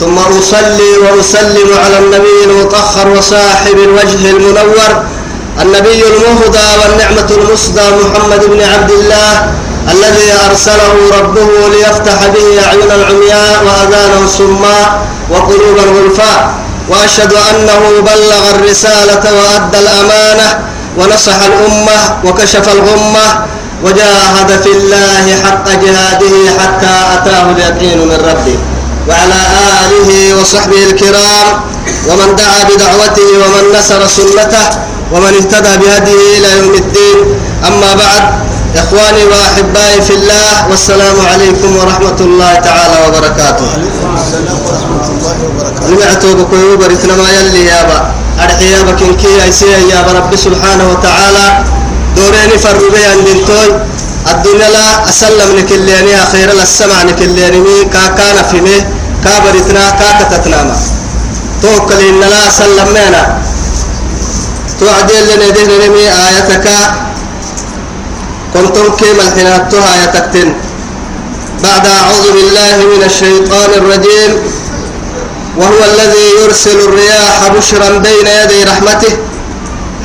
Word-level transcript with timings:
ثم 0.00 0.18
أصلي 0.18 0.90
وأسلم 1.02 1.68
على 1.84 1.98
النبي 1.98 2.44
المطهر 2.44 3.08
وصاحب 3.18 3.78
الوجه 3.78 4.30
المنور 4.30 5.02
النبي 5.62 6.02
المهدى 6.06 6.66
والنعمة 6.82 7.30
المسدى 7.30 7.80
محمد 8.04 8.44
بن 8.44 8.60
عبد 8.62 8.90
الله 8.90 9.46
الذي 9.92 10.32
أرسله 10.50 10.94
ربه 11.20 11.48
ليفتح 11.72 12.26
به 12.26 12.64
أعين 12.66 12.90
العمياء 12.90 13.64
وأذانا 13.66 14.26
صماء 14.38 15.00
وقلوبا 15.30 15.82
غلفاء 15.82 16.54
وأشهد 16.88 17.32
أنه 17.32 17.80
بلغ 18.00 18.50
الرسالة 18.54 19.22
وأدى 19.38 19.78
الأمانة 19.78 20.58
ونصح 20.98 21.36
الأمة 21.46 22.18
وكشف 22.24 22.68
الغمة 22.68 23.44
وجاهد 23.84 24.60
في 24.62 24.68
الله 24.72 25.36
حق 25.44 25.68
جهاده 25.68 26.34
حتى 26.60 26.94
أتاه 27.14 27.50
اليقين 27.50 27.98
من 27.98 28.18
ربه. 28.30 28.58
وعلى 29.08 29.40
آله 29.84 30.10
وصحبه 30.40 30.82
الكرام 30.90 31.46
ومن 32.08 32.36
دعا 32.36 32.60
بدعوته 32.68 33.28
ومن 33.42 33.78
نصر 33.78 34.00
سنته 34.06 34.68
ومن 35.12 35.32
اهتدى 35.40 35.72
بهديه 35.80 36.38
إلى 36.38 36.48
يوم 36.58 36.74
الدين. 36.74 37.18
أما 37.66 37.94
بعد 37.94 38.24
إخواني 38.76 39.24
وأحبائي 39.24 40.02
في 40.02 40.14
الله 40.14 40.68
والسلام 40.70 41.16
عليكم 41.32 41.76
ورحمة 41.76 42.18
الله 42.20 42.54
تعالى 42.54 42.96
وبركاته. 43.06 43.68
نمعتو 45.88 46.34
بكوي 46.34 46.76
بريتنا 46.76 47.16
ما 47.16 47.28
يلي 47.32 47.64
يابا 47.66 48.12
أرحيا 48.44 48.82
بكنكي 48.82 49.44
أيسيا 49.44 49.78
يا 49.92 50.00
رب 50.16 50.36
سبحانه 50.36 50.84
وتعالى. 50.92 51.64
دوريني 52.16 52.58
فربي 52.58 53.04
عند 53.12 53.28
التوي 53.28 53.68
الدنيا 54.32 54.68
لا 54.70 55.08
أسلم 55.08 55.58
نكليني 55.58 56.22
أخيرا 56.22 56.52
السمع 56.62 57.02
نكليني 57.02 57.84
كا 57.92 58.06
كان 58.18 58.36
في 58.50 58.60
مي. 58.60 58.97
كا 59.24 59.38
بريتنا 59.44 59.90
كا 59.90 60.08
كتتناما 60.24 60.76
توكل 61.62 62.00
إن 62.08 62.20
لا 62.20 62.48
أسلم 62.48 62.88
مينا 62.94 63.38
توعدين 64.80 65.22
لنا 65.30 65.48
دهن 65.48 65.70
نمي 65.88 66.06
آيتك 66.26 66.66
كنتم 68.54 68.96
كيما 68.96 69.22
الحناتها 69.28 70.02
آيتكتن 70.02 70.52
بعد 71.62 71.86
أعوذ 71.86 72.26
بالله 72.32 72.76
من 72.96 73.02
الشيطان 73.06 73.70
الرجيم. 73.76 74.32
وهو 75.58 75.80
الذي 75.94 76.26
يرسل 76.42 76.78
الرياح 76.80 77.48
بشرا 77.58 77.98
بين 77.98 78.26
يدي 78.42 78.64
رحمته 78.64 79.16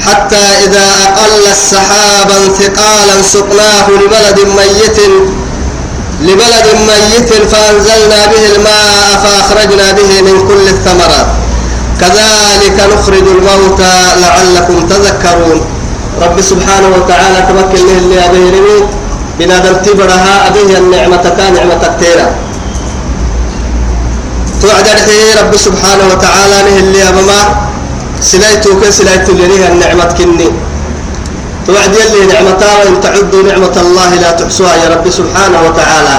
حتى 0.06 0.36
إذا 0.66 0.86
أقل 1.04 1.44
السحابا 1.52 2.40
ثقالا 2.60 3.22
سقناه 3.22 3.90
لبلد 3.90 4.40
ميت 4.58 5.00
لبلد 6.22 6.68
ميت 6.88 7.34
فأنزلنا 7.52 8.26
به 8.26 8.56
الماء 8.56 9.10
فأخرجنا 9.24 9.92
به 9.92 10.22
من 10.22 10.48
كل 10.48 10.68
الثمرات. 10.68 11.28
كذلك 12.02 12.78
نخرج 12.94 13.26
الموتى 13.28 13.96
لعلكم 14.22 14.88
تذكرون. 14.88 15.62
رب 16.22 16.42
سبحانه 16.42 16.90
وتعالى 16.98 17.40
تمكن 17.50 17.86
له 17.88 17.98
اللي 17.98 18.26
أبيه 18.26 18.50
بنادم 19.40 19.76
تبرها 19.86 20.48
أبيه 20.48 20.78
النعمة 20.78 21.24
كان 21.38 21.54
نعمة 21.54 21.82
كثيرة 21.98 22.36
توعد 24.62 24.88
رب 25.42 25.58
سبحانه 25.58 26.06
وتعالى 26.12 26.58
له 26.70 26.80
اللي 26.80 27.10
أبما 27.10 27.40
سلايتو 28.22 28.80
كسلايتو 28.82 29.32
اللي 29.32 29.68
النعمة 29.68 30.06
كني. 30.18 30.50
توعد 31.68 31.96
يلي 31.96 32.26
نعمتا 32.34 32.70
وإن 32.78 33.02
تعدوا 33.02 33.44
نعمة 33.44 33.76
الله 33.82 34.10
لا 34.16 34.32
تحصوها 34.32 34.76
يا 34.76 34.88
رب 34.94 35.06
سبحانه 35.10 35.60
وتعالى. 35.68 36.18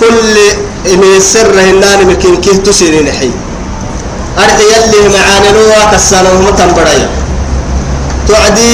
كل 0.00 0.34
من 1.00 1.12
السر 1.16 1.54
هنان 1.60 2.06
مكين 2.06 2.36
كيه 2.44 2.56
تسيرين 2.66 3.12
حي. 3.12 3.30
أرحي 4.38 4.64
يلي 4.74 5.00
معاني 5.14 5.50
نوا 5.56 5.84
كسانه 5.92 6.32
متنبري 6.46 7.02
توعدي 8.28 8.70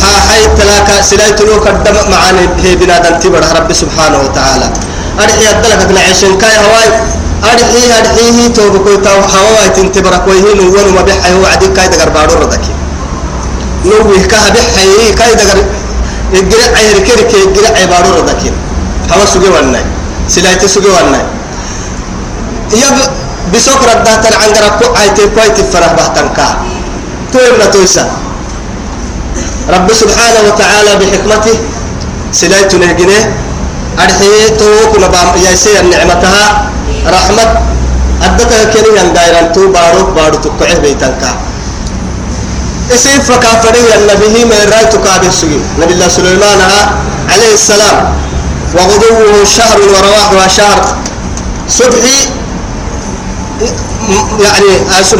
حاحي 0.00 0.42
تلاك 0.58 0.88
سلايتو 1.10 1.44
نو 1.44 1.56
قدم 1.66 1.96
معاني 2.10 2.44
هي 2.62 2.76
بنادم 2.76 3.14
تبرح 3.22 3.50
رب 3.58 3.70
سبحانه 3.72 4.18
وتعالى. 4.24 4.68
أرحي 5.22 5.42
يدلك 5.50 5.90
نعيشن 5.96 6.38
كاي 6.38 6.56
هواي. 6.64 6.88
أرحي 7.50 7.82
أرحيه 7.98 8.38
توبكوي 8.56 8.96
تاو 8.96 9.18
هواي 9.34 9.68
تنتبرك 9.76 10.24
ويهين 10.28 10.58
ونو 10.60 10.90
ما 10.96 11.02
بيحي 11.02 11.32
هو 11.34 11.44
عدي 11.52 11.68
كاي 11.76 11.88
دقر 11.88 12.08
بارو 12.14 12.34
ردكي. 12.42 12.75
نوه 13.90 14.26
كها 14.30 14.48
بحي 14.54 15.12
كاي 15.18 15.34
دقر 15.34 15.58
يجرع 16.32 16.68
عير 16.78 16.98
كيرك 17.06 17.30
يجرع 17.34 17.72
عبارو 17.82 18.10
ردكي 18.18 18.50
هوا 19.12 19.26
سوجي 19.32 19.48
وناي 19.48 19.84
سلايتي 20.28 20.68
سوجي 20.68 20.88
وناي 20.88 21.24
يب 22.82 22.98
بسوك 23.54 23.82
ردات 23.90 24.26
العنقرة 24.30 24.68
كو 24.78 24.86
عيتي 24.98 25.26
كويتي 25.34 25.62
فرح 25.72 25.92
بحتنكا 25.92 26.46
تويبنا 27.32 27.66
تويسا. 27.66 28.04
رب 29.70 29.88
سبحانه 29.92 30.40
وتعالى 30.46 30.92
بحكمته 31.00 31.54
سلايتو 32.32 32.76
نهجنه. 32.78 33.20
أرحيه 34.02 34.48
توك 34.58 34.92
نبام 35.04 35.28
يسير 35.46 35.82
نعمتها. 35.92 36.70
رحمة 37.06 37.44
أدتها 38.22 38.64
كنين 38.74 39.12
دايران 39.14 39.52
تو 39.54 39.70
بارو 39.70 40.02
بارو 40.16 40.36
تقعه 40.44 40.78
بيتنكا 40.82 41.30
اسم 42.94 43.20
فكافري 43.28 43.94
النبي 43.98 44.44
من 44.44 44.60
رأيت 44.72 44.96
كابه 44.96 45.30
سجي. 45.30 45.60
نبي 45.80 45.92
الله 45.92 46.08
سليمان 46.08 46.60
عليه 47.32 47.52
السلام. 47.54 47.96
وغدوه 48.74 49.44
شهر 49.44 49.78
ورواحها 49.80 50.48
شهر 50.48 50.78
صبحي. 51.68 52.18
يعني 54.44 54.70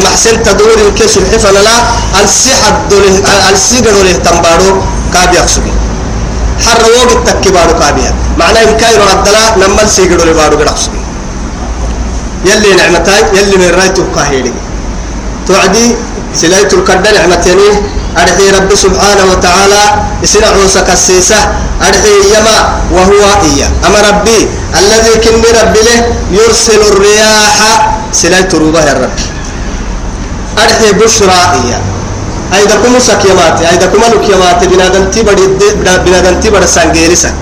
محسن 0.05 0.43
تدور 0.43 0.79
كسر 0.99 1.23
حفل 1.33 1.55
لا 1.55 1.77
السحة 2.23 2.87
دوله 2.91 3.19
السجن 3.51 3.97
له 4.07 4.13
تنبارو 4.13 4.83
كابي 5.13 5.39
أقصدي 5.39 5.73
حر 6.67 6.83
وقت 6.97 7.19
تكبارو 7.27 7.75
كابيا 7.79 8.15
معناه 8.39 8.63
إن 8.63 8.77
كايرو 8.77 9.03
عدلا 9.11 9.43
نمل 9.59 9.89
سيجن 9.89 10.17
له 10.17 10.33
بارو 10.39 10.57
قد 10.57 10.69
أقصدي 10.69 11.01
يلي 12.45 12.71
نعمتاي 12.79 13.23
يلي 13.35 13.57
من 13.57 13.71
رايتو 13.75 14.03
كاهيلي 14.15 14.53
توعدي 15.47 15.97
سلايت 16.36 16.74
الكرد 16.74 17.08
نعمتني 17.08 17.70
أرحي 18.18 18.46
رب 18.58 18.76
سبحانه 18.76 19.26
وتعالى 19.32 19.84
إسنا 20.24 20.48
عوسك 20.48 20.90
السيسة 20.90 21.40
أرحي 21.88 22.16
يما 22.36 22.58
وهو 22.92 23.24
إيا 23.48 23.68
أما 23.88 24.00
ربي 24.10 24.40
الذي 24.80 25.14
كن 25.24 25.36
ربي 25.62 25.80
له 25.88 25.98
يرسل 26.32 26.82
الرياح 26.92 27.58
سلايت 28.12 28.56
روبه 28.56 28.84
الرب 28.92 29.16
أرحي 30.64 30.90
بشرى 31.00 31.40
إيا 31.58 31.80
أيضا 32.54 32.76
كم 32.84 33.00
سكيمات 33.00 33.62
أيضا 33.62 33.86
كم 33.86 34.02
لكيمات 34.14 34.64
بنادم 34.72 35.04
تبر 35.12 35.36
بنادم 36.06 36.40
تبر 36.40 36.66
سانجيرسك 36.66 37.34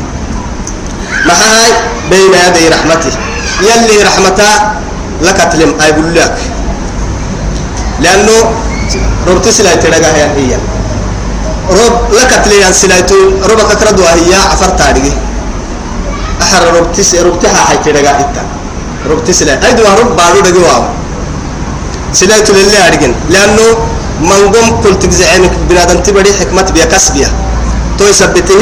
ما 1.26 1.34
هاي 1.34 1.72
بين 2.10 2.34
يدي 2.48 2.70
رحمته 2.70 3.12
يلي 3.62 3.98
رحمته 4.04 4.52
لك 5.22 5.40
تلم 5.54 5.72
أي 5.82 5.92
بقول 5.92 6.14
لأنه 8.00 8.36
ربط 9.28 9.46
سلاي 9.50 9.76
تلقى 9.84 10.12
هي 10.16 10.24
هي 10.38 10.52
رب 11.80 11.96
لك 12.18 12.32
تلي 12.46 12.74
سلايتو 12.74 13.16
رب 13.50 13.62
كرد 13.80 14.00
وهي 14.00 14.34
عفر 14.52 14.70
تاريخ 14.82 15.14
أحر 16.42 16.62
ربط 16.78 16.96
س 17.02 17.16
ربطها 17.16 17.62
هاي 17.70 17.78
تلقى 17.86 18.12
إتا 18.22 18.44
ربط 19.12 19.28
سلاي 19.32 19.56
أيدو 19.68 19.84
رب 20.00 20.12
بارو 20.18 20.40
دقي 20.48 20.62
واو 20.66 20.84
سلايتو 22.14 22.54
لله 22.54 22.82
أرجن 22.88 23.14
لأنه 23.30 23.66
من 24.30 24.42
قم 24.54 24.68
كل 24.84 25.00
تجزعينك 25.00 25.54
بنادم 25.70 26.00
تبري 26.06 26.32
حكمة 26.40 26.68
بيا 26.76 26.86
كسبيا 26.92 27.30
تو 27.98 28.04
يثبته 28.12 28.62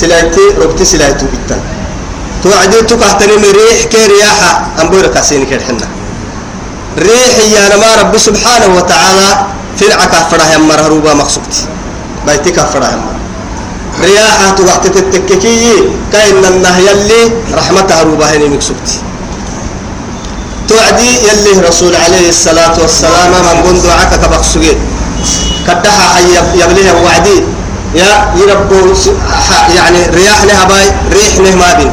سلايتي 0.00 0.44
ربط 0.62 0.82
سلايتو 0.82 1.26
إتا 1.36 1.56
تو 2.42 2.48
عدي 2.60 2.82
تو 2.88 2.96
كهتني 3.00 3.36
مريح 3.44 3.78
كرياحة 3.92 4.50
أمبورك 4.80 5.10
كاسين 5.14 5.46
كرحنا 5.50 5.86
ريح 6.97 7.33
يا 7.53 7.75
نما 7.75 7.95
رب 8.01 8.17
سبحانه 8.17 8.75
وتعالى 8.75 9.45
في 9.77 9.85
العكا 9.87 10.19
فرح 10.31 10.53
يمر 10.55 10.79
هروبا 10.85 11.13
مقصودتي 11.13 11.65
بيتك 12.27 12.59
فرح 12.59 12.89
يمر 12.93 13.15
رياحة 14.01 14.55
وقت 14.67 14.87
تتككي 14.87 15.73
كأن 16.13 16.45
النهي 16.45 16.91
اللي 16.91 17.31
رحمة 17.53 17.87
هروبا 17.91 18.25
هني 18.25 18.47
مقصودتي 18.49 18.97
توعدي 20.69 21.09
يلي 21.27 21.67
رسول 21.67 21.95
عليه 21.95 22.29
الصلاة 22.29 22.75
والسلام 22.81 23.31
من 23.31 23.63
قند 23.67 23.85
عكا 23.85 24.15
كبقسوجي 24.27 24.73
كدها 25.67 26.03
حي 26.15 26.59
يبليه 26.59 26.91
وعدي. 27.05 27.43
يا 27.95 28.33
يربو 28.35 28.93
يعني 29.75 29.99
رياح 30.05 30.43
لها 30.43 30.63
باي 30.65 30.85
ريح 31.13 31.35
له 31.37 31.55
ما 31.55 31.73
بين. 31.77 31.91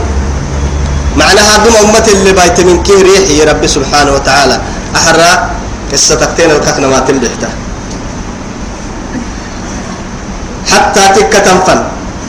معناها 1.17 1.57
دم 1.57 1.77
أمة 1.89 2.07
اللي 2.13 2.33
بايت 2.33 2.61
من 2.61 2.83
كي 2.83 2.93
ريح 2.93 3.31
يا 3.31 3.45
رب 3.53 3.67
سبحانه 3.67 4.13
وتعالى. 4.13 4.61
أحرى 4.97 5.51
قصة 5.93 6.15
تكتين 6.15 6.51
الككنا 6.51 6.87
ما 6.87 6.99
تلبحته 6.99 7.49
حتى 10.71 11.05
تك 11.17 11.33
تنفن 11.47 11.81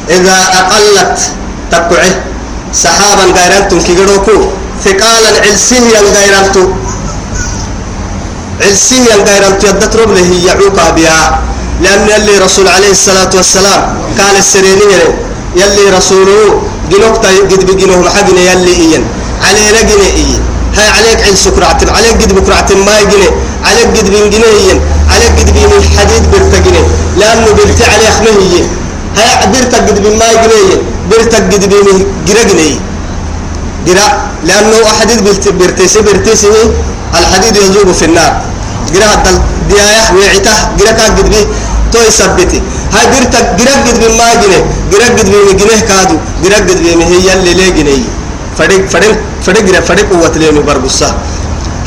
إذا 0.09 0.37
أقلت 0.53 1.19
تقعه 1.71 2.13
سحابا 2.73 3.25
غيرانتم 3.37 3.79
كيغروكو. 3.81 4.37
ثقالا 4.85 5.31
علسيا 5.45 6.01
غيرانتو. 6.15 6.63
علسيا 8.61 9.15
غيرانتو 9.27 9.67
يدت 9.67 9.95
ربله 9.95 10.29
يعوقها 10.47 10.89
بها. 10.91 11.39
لأن 11.81 12.07
يلي 12.09 12.37
رسول 12.37 12.67
عليه 12.67 12.91
الصلاة 12.91 13.29
والسلام 13.35 13.81
قال 14.19 14.35
السريني 14.37 14.95
يلي 15.55 15.85
رسوله 15.97 16.61
جنوك 16.91 17.15
قد 17.51 17.65
بجنوه 17.67 17.99
محقنا 17.99 18.41
يلي 18.51 18.73
إيان 18.75 19.03
علينا 19.43 19.81
جنيه 19.81 20.11
إيان 20.15 20.43
هاي 20.77 20.87
عليك 20.97 21.19
عين 21.25 21.35
سكرات 21.35 21.79
عليك 21.97 22.15
قد 22.21 22.31
بكرات 22.35 22.69
ما 22.87 22.93
يجني 22.99 23.29
عليك 23.67 23.87
قد 23.97 24.07
بين 24.13 24.29
جنيه 24.33 24.75
عليك 25.13 25.31
قد 25.39 25.49
بين 25.55 25.71
الحديد 25.81 26.23
برتجني 26.31 26.81
لأنه 27.19 27.47
برت 27.57 27.79
عليه 27.93 28.09
خمهية 28.17 28.63
هاي 29.17 29.47
برتك 29.53 29.81
قد 29.89 29.97
بين 30.03 30.15
ما 30.19 30.25
يجني 30.31 30.61
برتك 31.11 31.43
قد 31.53 31.63
بين 31.71 31.87
جرجني 32.27 32.69
جرا 33.87 34.07
لأنه 34.43 34.77
حديد 34.99 35.19
برت 35.23 35.45
برتسي 35.59 35.99
برتسي 36.01 36.47
الحديد 37.19 37.55
يذوب 37.55 37.91
في 37.91 38.05
النار. 38.05 38.33
جرا 38.93 39.05
هذا 39.05 39.31
ديايا 39.69 40.03
وعته 40.17 40.55
جرا 40.79 40.91
كان 40.91 41.11
قد 41.17 41.29
بيه 41.29 41.45
تو 41.93 41.99
يثبتي 42.07 42.61
هاي 42.93 43.05
برتك 43.13 43.45
جرا 43.59 43.73
قد 43.85 43.95
بين 44.01 44.13
ما 44.17 44.25
يجني 44.33 44.59
جرا 44.91 45.05
قد 45.17 45.25
بين 45.31 45.57
جنيه 45.57 45.79
كادو 45.89 46.17
جرا 46.43 46.57
قد 46.67 46.77
بين 46.83 47.01
هي 47.01 47.33
اللي 47.33 47.53
ليه 47.53 47.69
جنيه 47.69 48.03
فرق 48.57 48.81
فرق 48.93 49.15
جرا 49.53 49.79
فرق 49.81 50.05
قوة 50.11 50.31
ليه 50.37 50.51
بربصة 50.67 51.09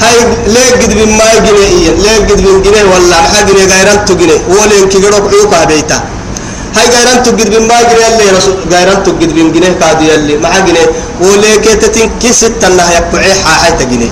هاي 0.00 0.16
ليه 0.46 0.70
قد 0.80 0.94
بين 0.94 1.10
ما 1.18 1.24
يجني 1.36 1.64
إيه 1.74 1.90
ليه 2.02 2.16
قد 2.28 2.40
بين 2.42 2.62
جنيه 2.62 2.84
ولا 2.92 3.18
ما 3.32 3.40
جنيه 3.48 3.64
غيران 3.72 4.04
تجنيه 4.04 4.40
ولا 4.48 4.74
يمكن 4.80 5.04
يروح 5.04 5.20
عيوكا 5.32 5.64
بيتا 5.64 5.98
هاي 6.76 6.86
غيران 6.94 7.22
تجد 7.22 7.48
بين 7.50 7.62
ما 7.68 7.82
جنيه 7.82 8.06
اللي 8.12 8.30
رسول 8.38 8.54
غيران 8.72 9.02
تجد 9.02 9.30
بين 9.34 9.52
جنيه 9.52 9.72
كادو 9.80 10.04
يلي 10.04 10.34
ما 10.36 10.58
جنيه 10.66 10.86
ولا 11.20 11.50
كتتين 11.64 12.10
كيست 12.22 12.64
الله 12.68 12.86
يقعي 12.98 13.34
حاحي 13.44 13.70
تجنيه 13.80 14.10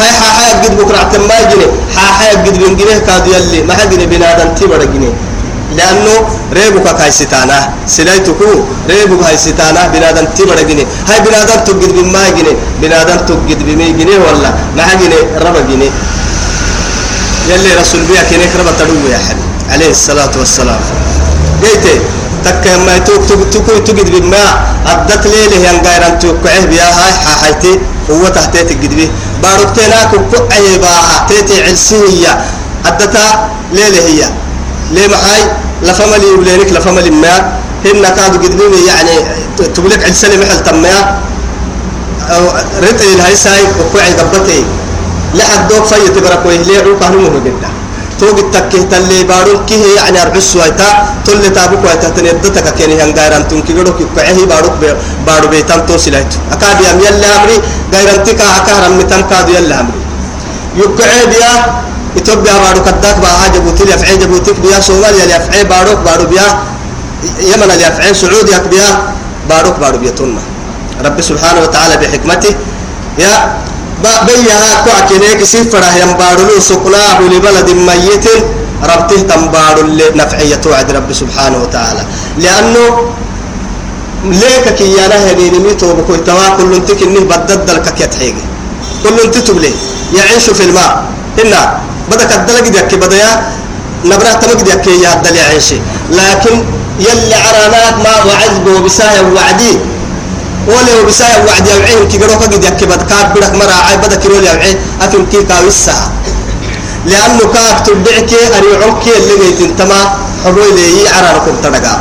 هاي 0.00 0.12
حاحي 0.20 0.52
قد 0.62 0.72
بكرة 0.78 1.12
ما 1.28 1.38
جنيه 1.50 1.70
حاحي 1.96 2.28
قد 2.44 2.56
بين 2.58 2.76
جنيه 2.76 2.98
كادو 3.06 3.30
يلي 3.36 3.62
ما 3.68 3.74
جنيه 3.90 4.06
بنادم 4.12 4.48
تبر 4.58 4.84
جنيه 4.94 5.12
لأنه 5.72 6.14
ريبك 6.52 6.96
كايستانا 6.98 7.58
سلايتكو 7.86 8.50
ريبك 8.90 9.20
هايستانا 9.26 9.86
بنادم 9.86 10.26
تبر 10.36 10.58
جنيه 10.68 10.86
هاي 11.08 11.20
بنادم 11.20 11.60
تجد 11.66 11.92
بين 11.94 12.12
ما 12.12 12.28
جنيه 12.36 12.56
بنادم 12.82 13.18
تجد 13.28 13.60
بين 13.66 13.98
جنيه 13.98 14.18
ولا 14.18 14.50
ما 14.76 14.94
جنيه 15.00 15.22
ربع 15.44 15.60
جنيه 15.70 15.90
يلي 17.48 17.70
رسول 17.80 18.00
بيا 18.08 18.22
كنيك 18.30 18.52
ربع 18.60 18.72
تدوي 18.78 19.10
يا 19.12 19.18
حبيبي 19.18 19.48
عليه 19.72 19.90
الصلاة 19.90 20.30
والسلام 20.38 20.80
قيت 21.62 21.86
تك 22.44 22.64
ما 22.86 22.98
توك 22.98 23.22
توك 23.52 23.68
تجد 23.86 24.10
بما 24.10 24.44
أدت 24.86 25.26
ليله 25.26 25.56
ين 25.68 25.76
غيران 25.86 26.18
توك 26.18 26.46
عه 26.46 26.64
بيا 26.64 26.84
هاي 26.84 27.12
حاحيتي 27.24 27.78
هو 28.10 28.28
تحتي 28.28 28.64
تجد 28.64 28.94
به 28.96 29.08
باركتنا 29.42 30.04
كوك 30.10 30.52
عيبا 30.52 30.94
تيتي 31.28 31.62
علسية 31.64 32.32
أدتا 32.86 33.48
ليله 33.72 34.00
هي 34.08 34.20
ليه 34.92 35.08
محاي 35.08 35.40
لفملي 35.82 36.26
ولينك 36.38 36.72
لفملي 36.72 37.10
ما 37.10 37.34
هن 37.84 38.02
كادوا 38.16 38.42
قدمي 38.42 38.78
يعني 38.86 39.16
تقولك 39.74 40.04
علسلي 40.04 40.36
محل 40.36 40.62
تميا 40.62 41.00
أو 42.30 42.42
الهاي 43.14 43.36
ساي 43.36 43.62
وقعي 43.80 44.12
قبتي 44.12 44.64
لحد 45.34 45.68
دوك 45.68 45.84
فايت 45.84 46.18
بركوي 46.18 46.56
ليه 46.58 46.78
عوقه 46.78 47.08
نمو 47.08 47.40
جدا 47.46 47.70
توق 48.20 48.38
التكه 48.38 48.82
تلي 48.90 49.24
بارون 49.24 49.66
كيه 49.66 49.84
يعني 49.96 50.22
أربس 50.22 50.56
ويتا 50.56 50.88
تل 51.26 51.52
تابوك 51.52 51.84
ويتا 51.84 52.08
تندتك 52.08 52.74
كيني 52.74 53.02
هنغيران 53.02 53.48
تنكي 53.48 53.72
قدوك 53.72 54.00
يقعه 54.00 54.38
باروك 54.50 54.74
بارو 55.26 55.48
بيتان 55.48 55.86
توسلايت 55.86 56.32
أكاد 56.52 56.80
يام 56.80 56.98
يلا 57.00 57.28
أمري 57.36 57.56
غيران 57.94 58.24
تكا 58.24 58.46
أكهرم 58.58 58.92
متن 58.98 59.22
كادو 59.30 59.52
يلا 59.52 59.80
أمري 59.80 60.00
يقعه 60.82 61.24
بيا 61.32 61.52
إثيوبيا 62.18 62.58
بارو 62.64 62.80
كداك 62.86 63.16
بها 63.24 63.48
جبوتي 63.54 63.84
ليفعي 63.84 64.16
جبوتيك 64.16 64.60
بيا 64.60 64.80
صوماليا 64.80 65.26
ليفعي 65.26 65.64
باروك 65.64 65.98
بارو 66.06 66.24
بيا 66.30 66.46
يمن 67.50 67.70
ليفعي 67.80 68.14
سعوديا 68.14 68.58
بيا 68.58 68.88
باروك 69.48 69.76
بارو 69.82 69.98
بيا 69.98 70.10
تنما 70.10 70.42
رب 71.04 71.20
سبحانه 71.20 71.60
وتعالى 71.62 71.94
بحكمته 71.96 72.54
يا 73.18 73.34
بيها 74.02 74.70
كوكينيك 74.84 75.44
سفرة 75.44 75.90
ينبارلو 76.02 76.60
سقناه 76.60 77.18
لبلد 77.32 77.68
ميت 77.88 78.26
ربته 78.90 79.20
تنبار 79.30 79.76
لنفعية 79.82 80.60
وعد 80.66 80.88
رب 80.90 81.12
سبحانه 81.12 81.58
وتعالى 81.62 82.02
لأنه 82.38 82.84
ليك 84.24 84.66
كي 84.78 84.92
يانا 84.96 85.30
هديني 85.30 85.58
ميتو 85.58 85.94
بكوي 85.94 86.18
توا 86.18 86.48
كل 86.56 86.74
انتك 86.74 87.02
انه 87.02 87.20
بدد 87.20 87.70
لك 87.70 87.86
كيتحيجي 87.98 88.44
كل 89.02 89.16
انت 89.24 89.36
تبلي 89.38 89.72
يعيش 90.16 90.50
في 90.50 90.64
الماء 90.64 91.04
إنا 91.42 91.60
بدك 92.10 92.30
الدلق 92.38 92.66
ديك 92.74 92.94
بديا 93.02 93.30
نبرة 94.04 94.32
تمك 94.42 94.60
ديك 94.68 94.86
يا 95.04 95.10
الدل 95.14 95.36
يعيش 95.36 95.68
لكن 96.10 96.56
يلي 97.06 97.34
عرانات 97.44 97.96
ما 98.04 98.14
وعزبه 98.26 98.74
بسايا 98.84 99.22
وعدي. 99.34 99.74
ولو 100.68 101.06
بسايا 101.08 101.44
وعد 101.44 101.66
يوعين 101.68 102.08
كي 102.08 102.16
قروك 102.18 102.42
قد 102.42 102.64
يكبد 102.64 103.02
كاب 103.10 103.26
بدك 103.34 103.54
مرا 103.60 103.76
عاي 103.84 103.96
بدك 103.96 104.24
يرول 104.24 104.44
يوعين 104.44 104.76
أفهم 105.02 105.26
كي 105.32 105.42
كاوسا 105.44 105.96
لأنه 107.06 107.44
كاب 107.54 107.76
تبعك 107.86 108.32
أريعك 108.56 109.04
اللي 109.16 109.34
جيت 109.40 109.60
انتما 109.60 109.98
حروي 110.44 110.70
لي 110.76 111.08
عراركم 111.08 111.54
تدقا 111.62 111.94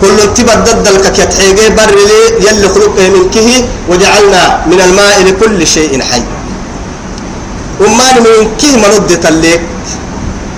كل 0.00 0.16
تبدد 0.36 0.88
لك 0.88 1.18
يتحيجي 1.18 1.68
بر 1.78 1.92
لي 2.10 2.20
يلي 2.46 2.68
خلق 2.68 2.96
من 3.14 3.30
كه 3.34 3.48
وجعلنا 3.88 4.42
من 4.66 4.80
الماء 4.80 5.16
لكل 5.26 5.66
شيء 5.66 6.02
حي. 6.02 6.22
وما 7.80 8.08
من 8.24 8.56
كه 8.60 8.72
مرد 8.82 9.10
تليك 9.24 9.62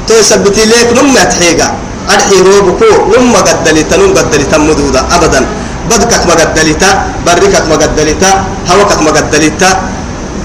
تو 0.06 0.16
سبتي 0.30 0.64
لك 0.70 0.88
نم 0.96 1.16
يتحيجا 1.16 1.68
أرحي 2.14 2.36
روبكو 2.48 2.90
نم 3.12 3.34
قدلتا 3.46 3.96
نم 4.00 4.10
قدلتا 4.18 4.56
مدودا 4.58 5.02
أبدا. 5.16 5.42
بدكك 5.88 6.22
مقدلتا 6.30 6.90
بركك 7.26 7.64
مقدلتا 7.72 8.30
هوكك 8.70 9.00
مقدلتا 9.08 9.70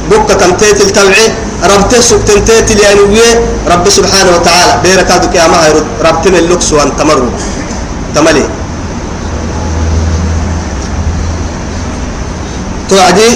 بكك 0.10 0.32
تمتيت 0.40 0.80
التوعي 0.88 1.26
ربته 1.72 2.00
سكتن 2.00 2.40
تيتل 2.48 2.80
يعني 2.80 3.28
رب 3.68 3.86
سبحانه 3.90 4.32
وتعالى. 4.36 4.74
بيرك 4.84 5.12
هذا 5.12 5.28
كيما 5.34 5.58
هيرد 5.64 5.88
ربتنا 6.08 6.38
اللوكس 6.40 6.74
وان 6.74 6.90
تمروا 6.98 7.32
تملي. 8.16 8.46
توعدي 12.90 13.30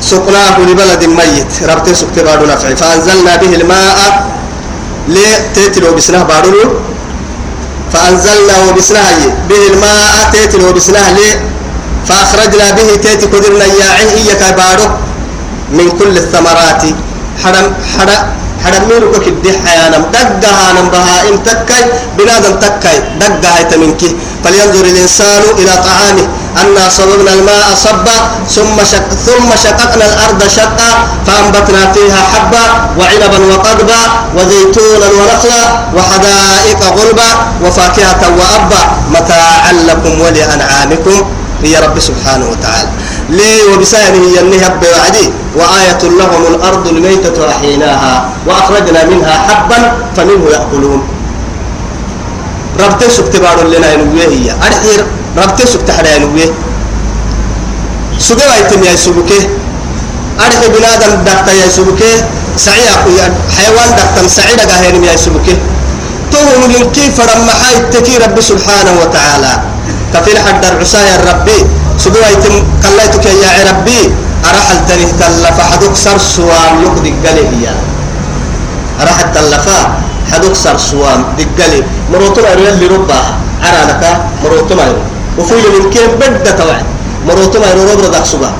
سقناه 0.00 0.58
لبلد 0.60 1.04
ميت. 1.04 1.52
ربته 1.70 1.92
سكت 1.92 2.18
بارو 2.18 2.46
نفعي 2.46 2.76
فأنزلنا 2.76 3.36
به 3.36 3.52
الماء 3.54 3.98
لتيتلو 5.08 5.94
بسنه 5.94 6.22
بارو 6.22 6.62
فأنزلنا 7.92 8.54
وبسناه 8.68 9.20
به 9.48 9.62
الماء 9.72 10.30
تيتل 10.32 10.64
وبسناه 10.64 11.12
لي 11.12 11.40
فأخرجنا 12.08 12.70
به 12.70 12.88
تيتي 13.02 13.26
قدرنا 13.26 13.64
ياعيه 13.64 14.10
إياك 14.20 14.42
بارو. 14.58 14.88
من 15.72 15.88
كل 15.98 16.14
الثمرات. 16.16 16.82
حرم 17.44 17.66
حرم 17.98 18.22
حرم 18.64 18.82
ميرك 18.88 19.14
كدي 19.24 19.50
حيانا 19.64 19.98
دقها 20.14 20.66
نبها 20.72 21.16
إن 21.28 21.42
تكاي 21.42 21.84
بنادم 22.18 22.54
تكاي. 22.64 22.98
دقها 23.20 23.62
تمنك 23.70 24.02
فلينظر 24.44 24.84
الإنسان 24.84 25.42
إلى 25.58 25.72
طعامه. 25.88 26.26
أنا 26.56 26.88
صببنا 26.88 27.32
الماء 27.32 27.66
صبا 27.74 28.16
ثم 28.48 28.76
شق 28.92 29.08
ثم 29.26 29.48
شققنا 29.64 30.04
الأرض 30.06 30.48
شقا 30.48 30.90
فأنبتنا 31.26 31.92
فيها 31.92 32.20
حبا 32.32 32.64
وعنبا 32.98 33.54
وقضبا 33.54 34.00
وزيتونا 34.36 35.06
ونخلا 35.06 35.62
وحدائق 35.96 36.80
غلبا 36.98 37.30
وفاكهة 37.64 38.22
وأبا 38.38 38.82
متاعا 39.10 39.72
لكم 39.72 40.20
ولأنعامكم 40.20 41.22
هي 41.62 41.76
رب 41.76 41.98
سبحانه 41.98 42.46
وتعالى. 42.50 42.88
ليه 43.30 43.74
وبسانه 43.74 44.38
ينهب 44.38 44.82
وعدي 44.84 45.32
وآية 45.56 46.02
لهم 46.02 46.54
الأرض 46.54 46.88
الميتة 46.88 47.50
أحييناها 47.50 48.28
وأخرجنا 48.46 49.04
منها 49.04 49.34
حبا 49.48 49.92
فمنه 50.16 50.50
يأكلون. 50.52 51.02
ربتي 52.80 53.10
سكت 53.10 53.36
بارو 53.36 53.68
لنا 53.68 53.92
ينويه 53.92 54.28
هي. 54.28 54.54
أرحير. 54.66 55.06
ربتي 55.36 55.66
سكت 55.66 55.90
حدا 55.90 56.16
ينويه 56.16 56.50
سجوا 58.18 58.54
يتم 58.60 58.84
يا 58.84 58.96
سبكه 58.96 59.42
أرح 60.40 60.60
بنادم 60.74 61.12
دكتا 61.26 61.52
يا 61.52 61.68
سبكي 61.68 62.12
سعيا 62.56 62.94
حيوان 63.56 63.90
دكتا 63.98 64.28
سعيدا 64.28 64.64
قاهين 64.70 65.04
يا 65.04 65.16
سبكي 65.16 65.56
توهم 66.32 66.60
من 66.68 66.92
كيف 66.92 67.20
رمى 67.20 67.52
حي 67.62 67.76
رب 68.24 68.40
سبحانه 68.40 68.92
وتعالى. 69.02 69.52
كفيل 70.14 70.38
حد 70.38 70.64
العسايا 70.64 71.16
ربي. 71.30 71.58
سبوا 71.98 72.26
يتم 72.32 72.54
كلايتك 72.82 73.26
يا 73.26 73.50
ربي. 73.70 74.12
أرحل 74.44 74.78
تنه 74.86 75.10
تلفا 75.20 75.64
حدوك 75.72 75.94
سر 75.96 76.18
سوام 76.18 76.82
يقد 76.82 77.06
القلي 77.06 77.66
أرحل 79.02 79.32
تلفا 79.34 79.78
حدوك 80.32 80.54
سر 80.54 80.78
سوام 80.78 81.24
دقلي 81.38 81.82
مروتنا 82.12 82.50
يلي 82.52 82.86
ربها 82.86 83.32
عرانك 83.62 84.02
مروتنا 84.44 84.86
وفيل 85.38 85.64
من 85.74 85.90
كيف 85.90 86.10
بدأ 86.20 86.50
توعد 86.50 86.86
مروتنا 87.26 87.66
يرو 87.70 87.82
ربنا 87.92 88.08
دخسوها 88.08 88.52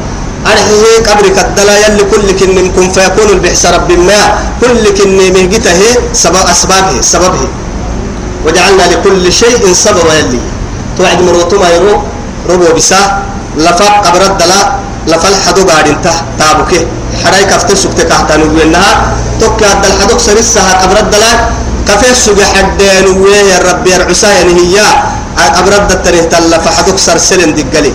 أرحيه 0.47 1.03
قبرك 1.09 1.39
الدلا 1.39 1.75
يلي 1.87 2.03
كل 2.13 2.29
كن 2.39 2.51
منكم 2.55 2.93
فيكون 2.95 3.29
البحث 3.37 3.67
رب 3.67 3.91
ما. 3.93 4.21
كل 4.63 4.85
كن 4.99 5.19
مهجته 5.35 5.81
سبب 6.15 6.45
أسبابه 6.55 7.01
سببه 7.03 7.43
وجعلنا 8.47 8.85
لكل 8.93 9.33
شيء 9.33 9.63
سبب 9.73 10.07
يلي. 10.19 10.41
توعد 10.99 11.19
مروتما 11.23 11.69
يرو 11.75 12.03
ربو 12.51 12.73
بسا. 12.77 13.23
لفا 13.59 13.89
قبر 14.05 14.23
الدلا. 14.27 14.61
لفا 15.11 15.29
الحدو 15.29 15.63
بعد 15.65 15.87
انته 15.89 16.17
تابوك 16.39 16.73
حراي 17.25 17.45
كفتر 17.51 17.75
سكت 17.75 18.01
كهتان 18.01 18.41
وينها 18.55 18.93
توك 19.41 19.61
الدل 19.63 19.93
حدوك 20.01 20.21
سرسها 20.21 20.73
قبر 20.83 20.97
الدلا. 21.01 21.33
كفي 21.89 22.15
سوق 22.15 22.41
حدين 22.55 23.07
ويه 23.23 23.59
الرب 23.59 23.87
يرعسا 23.87 24.29
يعني 24.29 24.53
هي 24.61 24.77
قبر 25.57 25.73
الدتره 25.77 26.23
تلا 26.33 26.59
فحدوك 26.59 26.99
سرسلن 26.99 27.55
دقلي 27.59 27.93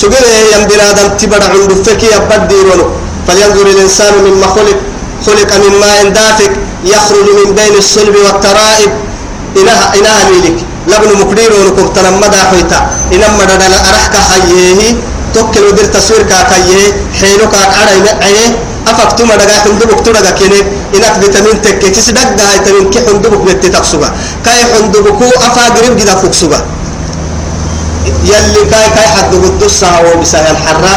سجل 0.00 0.24
يم 0.52 0.62
بنادم 0.70 1.08
تبرع 1.20 1.48
عند 1.54 1.72
فكي 1.86 2.08
يبديرون 2.16 2.80
فلينظر 3.26 3.66
الإنسان 3.66 4.14
مما 4.26 4.46
خلق. 4.46 4.78
خلق 5.26 5.50
من 5.62 5.72
ماء 5.80 6.08
دافق. 6.08 6.52
يخرج 6.84 7.26
من 7.38 7.48
بين 7.58 7.74
الصلب 7.78 8.14
والترائب. 8.24 8.90
إنها 9.58 9.84
إنها 9.98 10.20
ميلك. 10.30 10.58
لبن 10.86 11.10
مقدير 11.20 11.50
ونكم 11.52 11.86
تنمدا 11.96 12.40
حيتا 12.50 12.80
إنما 13.12 13.44
دنا 13.44 13.78
أرحك 13.90 14.14
حيه 14.30 14.80
توكل 15.34 15.62
ودير 15.66 15.84
تصوير 15.84 16.22
كاكيه 16.22 16.92
حينو 17.20 17.50
كاك 17.52 17.72
عنا 17.78 18.12
عيه 18.22 18.48
أفكتو 18.86 19.24
ما 19.24 19.36
دقا 19.36 19.56
حندبك 19.64 20.00
تدقا 20.06 20.30
كيني 20.38 20.60
إنك 20.94 21.14
فيتامين 21.20 21.62
تك 21.62 21.78
كيس 21.78 22.10
دقا 22.10 22.44
هاي 22.50 22.58
تمين 22.58 22.90
كي 22.90 22.98
حندبك 23.06 23.40
بتتقصبا 23.46 24.08
كاي 24.44 24.60
حندبكو 24.72 25.26
أفا 25.46 25.64
قريب 25.74 25.96
جدا 25.96 26.14
فوكسبا 26.14 26.60
يلي 28.30 28.62
كاي 28.70 28.86
كاي 28.96 29.08
حد 29.14 29.32
قدسها 29.34 30.00
وبسها 30.06 30.50
الحرة. 30.50 30.94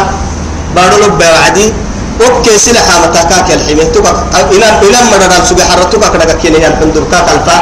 بارو 0.75 0.97
لب 1.03 1.21
وعدي. 1.21 1.73
أوكي 2.21 2.57
سلا 2.57 2.81
حامتا 2.87 3.21
كاك 3.29 3.49
الحمي 3.57 3.85
توكا 3.93 4.11
إلى 4.53 4.67
إلى 4.85 4.99
ما 5.11 5.17
دنا 5.21 5.45
سوق 5.49 5.61
حرة. 5.61 5.83
توكا 5.91 6.07
كذا 6.13 6.33
كيني 6.41 6.57
الحندب 6.67 7.03
كاك 7.11 7.27
الفا. 7.33 7.57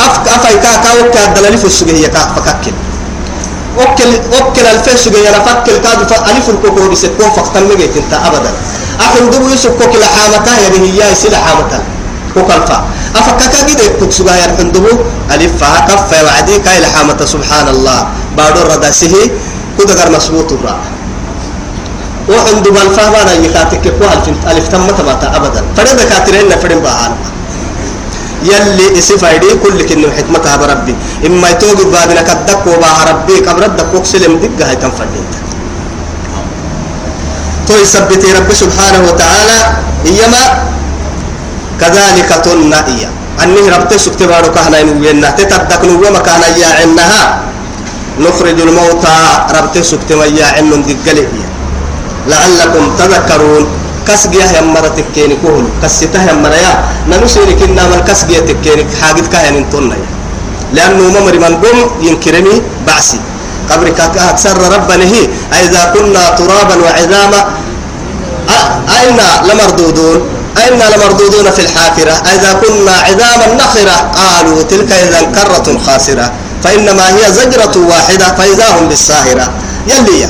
أف 0.00 0.14
أفاي 0.34 0.54
كاكا 0.64 0.90
وكا 1.00 1.20
الدلالي 1.24 1.56
في 1.56 1.64
السوق 1.64 1.88
هي 1.88 2.08
كاك 2.14 2.28
فكاكل 2.36 2.74
وكل 3.78 4.12
وكل 4.34 4.66
الفيس 4.74 5.04
سوق 5.04 5.14
هي 5.16 5.28
نفكل 5.36 5.76
كاد 5.84 6.00
فألف 6.10 6.46
الكوكو 6.48 6.88
بسكون 6.92 7.30
فقط 7.36 7.56
مجيت 7.56 7.96
انت 7.96 8.12
أبدا. 8.28 8.52
أحندب 9.00 9.42
يسوق 9.54 9.72
كوكل 9.78 10.04
حامتا 10.04 10.52
يدي 10.66 11.02
هي 11.02 11.14
سلا 11.14 11.38
حامتا. 11.38 11.80
وكالفا 12.36 12.84
أفكاكا 13.16 13.60
كده 13.68 13.86
تكسوغا 14.00 14.34
يرحندبو 14.42 14.90
ألف 15.30 15.52
فا 15.60 15.86
كف 15.86 16.10
وعدي 16.26 16.58
كاي 16.58 16.80
لحامة 16.82 17.20
سبحان 17.24 17.68
الله 17.68 17.98
بارو 18.36 18.74
رداسه 18.74 19.14
كده 19.78 19.94
غير 19.94 20.10
مسبوط 20.10 20.52
الرا 20.52 20.74
وحندب 22.28 22.76
الفهم 22.76 23.14
أنا 23.14 23.32
يخاتك 23.46 23.84
كو 23.98 24.04
ألف 24.50 24.66
تم 24.68 24.86
تماتا 24.98 25.28
أبدا. 25.36 25.62
فرد 25.76 26.00
كاترين 26.10 26.48
نفرين 26.48 26.80
باهان 26.82 27.12
يلي 28.42 28.98
اسفايدي 28.98 29.50
كل 29.62 29.78
كنو 29.88 30.10
حكمتها 30.10 30.56
بربي. 30.56 30.94
إما 31.26 31.50
يتوقف 31.50 31.86
بابنا 31.94 32.22
كدك 32.28 32.66
وباها 32.66 33.02
ربي 33.10 33.36
كبرد 33.46 33.76
دكوك 33.76 34.04
سلم 34.04 34.32
دقها 34.42 34.72
يتنفردين 34.72 35.26
تو 37.68 37.74
يثبت 37.82 38.22
رب 38.36 38.50
سبحانه 38.52 39.00
وتعالى 39.08 39.58
إيما 40.06 40.44
كذلك 41.80 42.30
تنا 42.44 42.80
إيا 42.92 43.08
أنه 43.42 43.64
ربت 43.74 43.92
سكت 44.04 44.22
بارو 44.30 44.52
كهنا 44.54 44.78
ينوينا 44.78 45.30
تتدك 45.38 45.82
نوما 45.84 46.10
مكانا 46.16 46.48
يا 46.60 46.70
عنها 46.80 47.22
نخرج 48.20 48.58
الموتى 48.60 49.16
ربت 49.56 49.76
سكت 49.90 50.12
ما 50.18 50.26
يا 50.38 50.46
عن 50.54 50.70
دقلي 50.86 51.24
لعلكم 52.30 52.84
تذكرون. 52.98 53.64
كسجيه 54.08 54.48
يا 54.56 54.60
مرة 54.60 54.92
تكيني 54.96 55.36
كهل 55.42 55.64
كسيته 55.82 56.22
يا 56.28 56.36
مرة 56.36 56.56
يا. 56.64 56.72
نمسيني 57.08 57.54
كنا 57.60 57.82
من 57.88 58.00
كسجيه 58.08 58.44
تكيني 58.48 58.84
حاجة 59.00 59.24
كهن 59.32 59.56
انتنا 59.64 59.96
لأنه 60.76 61.04
ممر 61.16 61.34
من 61.44 61.54
قم 61.62 61.78
ينكرني 62.06 62.54
بعسي. 62.86 63.18
قبرك 63.70 64.00
أكثر 64.00 64.56
ربنا 64.74 65.04
هي 65.04 65.28
أئذا 65.52 65.92
كنا 65.94 66.28
ترابا 66.28 66.76
وعظاما 66.84 67.40
أين 69.00 69.18
لمردودون 69.48 70.18
أين 70.64 70.78
لمردودون 70.92 71.50
في 71.50 71.62
الحافرة. 71.62 72.14
إذا 72.34 72.52
كنا 72.52 72.92
عظاما 72.92 73.46
نخرة 73.54 73.96
قالوا 74.20 74.62
تلك 74.62 74.92
إذا 74.92 75.20
كرة 75.34 75.78
خاسرة. 75.86 76.32
فإنما 76.64 77.08
هي 77.08 77.32
زجرة 77.32 77.76
واحدة 77.76 78.34
فإذا 78.38 78.66
هم 78.78 78.88
بالساهرة. 78.88 79.50
يلي 79.86 80.28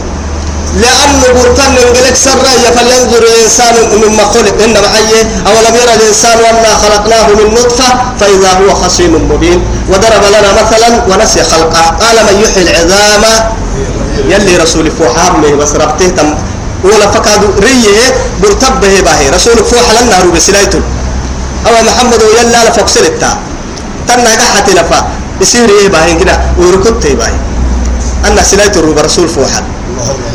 لأن 0.75 1.21
برتن 1.35 1.75
انقلك 1.87 2.17
سرا 2.17 2.53
فلينظر 2.77 3.23
الإنسان 3.23 3.75
مما 4.03 4.25
خلق. 4.25 4.63
إنما 4.65 4.89
حيه 4.95 5.23
أولم 5.47 5.75
يرى 5.75 5.95
الإنسان 5.95 6.39
أنا 6.39 6.75
خلقناه 6.83 7.27
من 7.29 7.55
نطفة 7.55 7.89
فإذا 8.21 8.51
هو 8.53 8.75
خصيم 8.75 9.29
مبين. 9.33 9.63
وضرب 9.89 10.25
لنا 10.35 10.51
مثلا 10.63 10.89
ونسي 11.09 11.43
خلقه. 11.43 11.83
قال 12.03 12.17
من 12.27 12.37
يحيي 12.43 12.63
العظام 12.63 13.25
يلي 14.29 14.57
رسول 14.57 14.91
فوحامه 14.91 15.55
بس 15.61 15.73
ربته 15.77 16.09
تم. 16.09 16.35
ولا 16.85 17.07
فكاد 17.11 17.43
ريه 17.61 18.15
برتبه 18.43 19.01
باهي. 19.01 19.31
رسول 19.31 19.59
فوح 19.65 19.87
لنا 20.03 20.21
رو 20.25 20.31
بسلايتو 20.31 20.81
أو 21.67 21.73
محمد 21.89 22.21
ويلا 22.23 22.69
لفوكسل 22.69 23.05
التا 23.05 23.31
تنا 24.09 24.31
قحت 24.41 24.71
لفا. 24.71 25.09
يصير 25.41 25.69
إيه 25.69 25.89
باهي 25.89 26.15
كده 26.15 26.41
وركضت 26.59 27.07
باهي. 27.07 27.39
أنا 28.25 28.43
سلايتو 28.43 28.81
رو 28.81 28.93
برسول 28.93 29.29
فوحا 29.29 29.63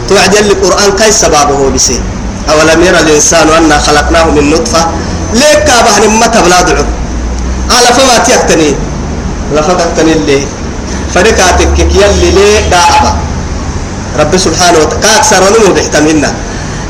توعد 0.09 0.33
يلي 0.33 0.51
القرآن 0.51 0.91
كاي 0.99 1.11
سبابه 1.11 1.69
بسي 1.69 2.01
أولم 2.49 2.83
يرى 2.83 2.99
الإنسان 2.99 3.49
أنا 3.49 3.77
خلقناه 3.77 4.25
من 4.35 4.49
نطفة؟ 4.49 4.87
ليك 5.33 5.63
كابه 5.63 6.05
نما 6.05 6.27
تبلا 6.27 6.61
دعو 6.61 6.85
على 7.69 7.89
فما 7.97 8.17
تيكتني 8.25 8.75
لفتكتني 9.55 10.13
اللي 10.13 10.39
فركاتك 11.13 11.79
يلي 11.79 12.31
ليه 12.31 12.59
داعبا 12.69 13.13
رب 14.19 14.37
سبحانه 14.37 14.77
وتعالى 14.79 15.01
كأكثر 15.03 15.41
ونمو 15.43 15.73
بيحتملنا 15.73 16.33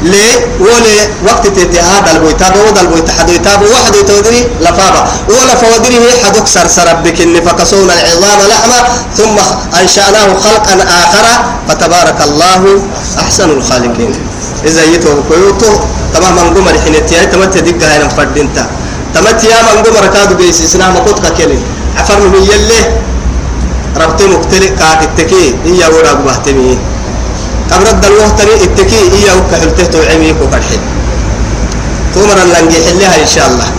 ليه 0.03 0.47
ولي 0.59 0.97
وقت 1.27 1.47
تتهاد 1.47 2.07
البويتاب 2.15 2.53
وضع 2.67 2.81
البويت 2.81 3.09
حدويتاب 3.09 3.61
واحد 3.61 3.95
يتودري 3.95 4.47
لفابا 4.61 5.03
ولا 5.29 5.55
فودري 5.55 5.95
هي 5.95 6.25
حدوك 6.25 6.47
سرسر 6.47 6.93
بك 7.03 7.21
إن 7.21 7.35
فكسونا 7.45 7.93
العظام 7.93 8.39
لحمة 8.49 8.79
ثم 9.17 9.35
أنشأناه 9.81 10.33
خلقا 10.43 10.73
آخر 11.03 11.25
فتبارك 11.67 12.19
الله 12.27 12.81
أحسن 13.19 13.49
الخالقين 13.49 14.15
إذا 14.65 14.83
يتوه 14.83 15.23
كيوتو 15.29 15.71
تمام 16.13 16.35
من 16.35 16.53
قمر 16.57 16.73
حين 16.85 17.05
تياي 17.05 17.25
تمت 17.25 17.57
دقة 17.57 17.91
هاي 17.91 18.03
نفرد 18.05 18.37
انت 18.37 18.57
تمت 19.15 19.43
يا 19.43 19.61
من 19.67 19.83
قمر 19.83 20.07
كادو 20.07 20.35
بيسي 20.35 20.67
سنام 20.67 20.97
قطك 20.97 21.33
كلي 21.37 21.59
عفر 21.99 22.19
من 22.27 22.43
يلي 22.43 22.81
ربطي 23.97 24.27
مقتلق 24.27 24.71
كاك 24.79 25.01
التكي 25.03 25.55
هي 25.65 25.81
ورا 25.93 26.13
بهتمي 26.13 26.77
قبرد 27.71 28.05
الوقتني 28.05 28.63
التكي 28.63 29.01
إياه 29.17 29.35
وكحلته 29.37 29.83
توعميك 29.83 30.35
وكرحل 30.41 30.79
تومر 32.13 32.37
اللنجي 32.43 32.77
حلها 32.85 33.21
إن 33.21 33.27
شاء 33.27 33.47
الله. 33.47 33.69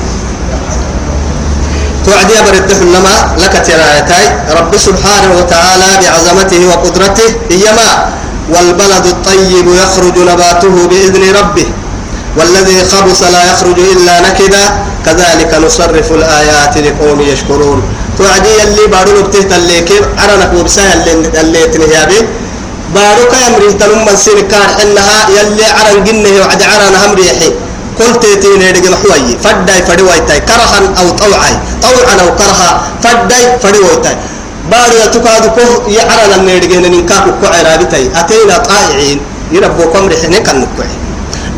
توعدي 2.06 2.38
أبرد 2.40 2.72
لما 2.94 3.16
لك 3.38 3.54
ترايتاي. 3.66 4.26
رب 4.58 4.76
سبحانه 4.76 5.30
وتعالى 5.38 5.88
بعظمته 6.02 6.60
وقدرته 6.68 7.28
إيما 7.50 7.90
والبلد 8.52 9.06
الطيب 9.06 9.66
يخرج 9.82 10.18
نباته 10.18 10.74
بإذن 10.90 11.36
ربه. 11.38 11.66
والذي 12.36 12.78
خبث 12.84 13.22
لا 13.22 13.52
يخرج 13.52 13.78
إلا 13.78 14.14
نكدا. 14.20 14.64
كذلك 15.06 15.54
نصرف 15.66 16.12
الآيات 16.12 16.78
لقوم 16.78 17.20
يشكرون. 17.20 17.82
توعدي 18.20 18.62
اللي 18.64 18.86
بارو 18.92 19.32
اللي 19.56 19.80
كيف؟ 19.80 20.04
عرنك 20.18 20.50
وبسها 20.60 20.92
اللي, 20.94 21.40
اللي 21.40 21.62
تنهيابي 21.72 22.20
بارك 22.94 23.32
يمري 23.46 23.72
تلم 23.80 24.04
من 24.06 24.16
سين 24.16 24.40
كان 24.48 24.68
إنها 24.82 25.18
يلي 25.36 25.64
عرن 25.64 26.04
جنه 26.04 26.32
وعد 26.40 26.62
عرن 26.62 26.94
هم 27.02 27.14
ريحي. 27.14 27.50
قلت 27.98 28.24
تين 28.42 28.62
يدق 28.62 28.90
محوي 28.90 29.38
فداي 29.44 29.82
فدي 29.88 30.02
ويتاي 30.02 30.40
كرها 30.40 30.78
أو 31.00 31.06
طوعي 31.22 31.54
طوعا 31.82 32.14
أو 32.24 32.36
كرها. 32.36 32.70
فداي 33.02 33.58
فدي 33.62 33.78
ويتاي 33.78 34.16
بارو 34.70 34.96
يتكاد 35.04 35.44
كه 35.56 35.68
يعرن 35.96 36.32
النيدق 36.38 36.72
إن 36.76 36.86
نكاك 36.92 37.24
كعرابتاي 37.42 38.04
أتينا 38.20 38.56
طائعين. 38.58 39.20
يربوكم 39.52 40.08
ريحني 40.08 40.40
كان 40.40 40.66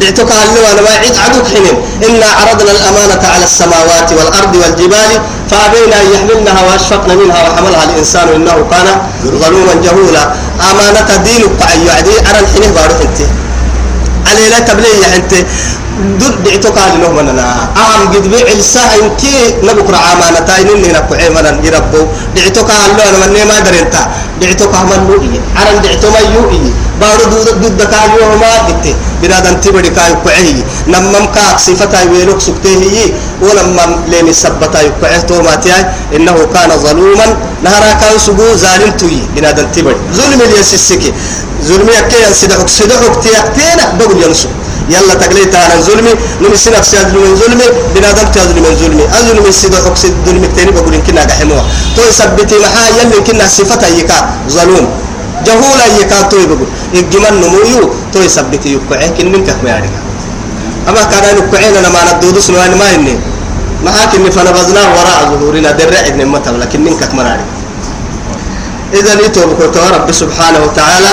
دعتك 0.01 0.31
هل 0.33 0.49
وأنا 0.65 0.81
ما 0.81 0.91
عيد 1.03 1.17
عدوك 1.25 1.47
حنين. 1.47 1.77
إنا 2.09 2.27
عرضنا 2.27 2.71
الأمانة 2.71 3.23
على 3.35 3.45
السماوات 3.45 4.13
والأرض 4.13 4.57
والجبال 4.57 5.13
فأبينا 5.51 5.97
أن 6.03 6.07
يحملنها 6.15 6.61
وأشفقن 6.67 7.11
منها 7.17 7.41
وحملها 7.49 7.85
الإنسان 7.85 8.29
إنه 8.29 8.57
كان 8.71 8.87
ظلوما 9.25 9.75
جهولا. 9.85 10.23
أمانة 10.71 11.11
دينك 11.25 11.63
عيو 11.71 11.91
عدي 11.97 12.15
أرى 12.29 12.39
الحين 12.45 12.73
بارك 12.73 12.99
أنت. 13.07 13.19
علي 14.29 14.49
لا 14.49 14.59
تبلي 14.59 15.17
أنت. 15.17 15.33
دد 16.21 16.45
دعتك 16.45 16.79
على 16.79 17.03
لهم 17.03 17.19
أنا 17.19 17.47
أهم 17.77 18.03
قد 18.15 18.25
بيع 18.33 18.49
الساعة 18.53 18.95
إنك 19.03 19.23
نبكر 19.63 19.95
عمانة 19.95 20.41
تاينين 20.49 20.93
نكو 20.93 21.15
عيمنا 21.15 21.61
يربو. 21.67 22.03
دعتك 22.37 22.71
لهم 22.71 23.23
أنا 23.23 23.45
ما 23.45 23.61
درنتا 23.61 24.03
دعتك 24.41 24.75
هم 24.75 24.93
النوئي 24.93 25.41
عرن 25.57 25.83
دعتو 25.85 26.09
ما 26.11 26.21
يوئي 26.35 26.65
بارو 27.01 27.25
دود 27.31 27.61
دود 27.61 27.83
كاي 27.93 28.09
يوم 28.21 28.41
ما 28.41 28.53
قلت 28.67 28.87
بنادم 29.23 29.55
تبدي 29.61 29.91
كاي 29.91 30.13
كعي 30.25 30.65
نمم 30.93 31.27
كاك 31.35 31.59
صفتها 31.59 32.05
ويلوك 32.11 32.41
سكته 32.41 32.75
هي 32.83 33.13
ولما 33.43 33.85
لين 34.11 34.29
السبتا 34.29 34.81
يكعه 34.81 35.21
تو 35.29 35.43
ما 35.43 35.55
تياي 35.55 35.87
إنه 36.17 36.37
كان 36.55 36.71
ظلوما 36.85 37.27
نهارا 37.65 37.93
كان 38.01 38.19
سجو 38.19 38.47
ظالم 38.65 38.91
توي 39.01 39.21
بنادم 39.37 39.67
تبدي 39.75 39.97
ظلم 40.19 40.41
اليسسكي 40.47 41.13
ظلم 41.69 41.89
يكي 41.99 42.19
ينسدحك 42.27 42.69
سدحك 42.69 43.15
تيأتينك 43.23 43.91
بقول 43.99 44.23
ينسو 44.23 44.49
يلا 44.91 45.15
تقليت 45.15 45.55
على 45.55 45.75
ظلمي 45.89 46.13
نمي 46.43 46.57
سنك 46.57 46.85
سيادل 46.91 47.19
من 47.19 47.37
ظلمي 47.37 47.67
بنادم 47.95 48.27
تيادل 48.35 48.59
من 48.65 48.75
ظلمي 48.83 49.05
أظلمي 49.19 49.53
سيدحك 49.53 49.97
سيد 49.97 50.15
ظلمي 50.27 50.49
تاني 50.57 50.71
بقول 50.71 50.95
إن 50.95 51.03
كنا 51.07 51.23
قحموها 51.31 51.65
تو 51.97 52.03
يثبتي 52.09 52.57
محا 52.59 52.83
يلي 52.99 53.21
كنا 53.27 53.47
يكا 53.99 54.19
ظلوم. 54.51 55.02
جهولا 55.47 55.87
يكاتو 56.01 56.37
يبقول 56.45 56.69
الجمال 56.95 57.35
نمويو 57.41 57.83
تو 58.13 58.19
يثبت 58.27 58.67
يقعه 58.67 59.09
كن 59.17 59.27
منك 59.33 59.49
ما 59.65 59.71
يعرف 59.71 59.95
أما 60.89 61.03
كان 61.11 61.25
يقعين 61.39 61.77
أنا 61.77 61.89
ما 61.89 62.01
ندودس 62.09 62.51
نوان 62.51 62.75
ما 62.79 62.95
إني. 62.95 63.15
ما 63.85 63.91
هاكني 63.91 64.31
فنبذناه 64.31 64.89
وراء 64.97 65.21
ظهورنا 65.31 65.71
درع 65.71 66.01
ابن 66.11 66.27
متى 66.27 66.51
لكن 66.51 66.81
منك 66.87 67.15
ما 67.15 67.23
نعرف 67.23 67.49
إذا 68.95 69.15
نيتو 69.15 69.47
بكرتوا 69.51 69.91
رب 69.97 70.09
سبحانه 70.13 70.59
وتعالى. 70.65 71.13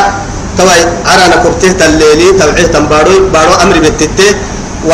توا 0.57 0.75
أنا 1.15 1.35
كرته 1.43 1.85
الليلي 1.85 2.31
تبعه 2.39 2.67
تنبارو 2.73 3.31
بارو 3.33 3.53
أمر 3.63 3.79
بتته 3.79 4.31
و 4.85 4.91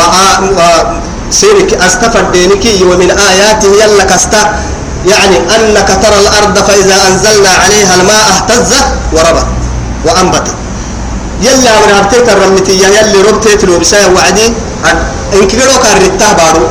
سيرك 1.30 1.74
استفد 1.74 2.32
دينك 2.32 2.64
ومن 2.86 3.10
آياته 3.10 3.70
يلا 3.82 4.04
كستا. 4.04 4.42
يعني 5.06 5.36
أنك 5.56 5.88
ترى 6.02 6.18
الأرض 6.18 6.58
فإذا 6.58 6.96
أنزلنا 7.08 7.48
عليها 7.64 7.94
الماء 7.94 8.24
اهتزت 8.34 8.86
وربت 9.12 9.46
وأنبتت. 10.04 10.54
يلا 11.42 11.72
من 11.80 11.90
هرتيت 11.94 12.28
الرمتي 12.28 12.72
يلي 12.72 13.20
ربتيت 13.28 13.64
لو 13.64 13.78
بسايا 13.78 14.06
وعدي. 14.06 14.46
إنك 15.34 15.54
لو 15.54 15.78
كان 15.82 15.96
رتاه 16.04 16.32
بارو. 16.32 16.66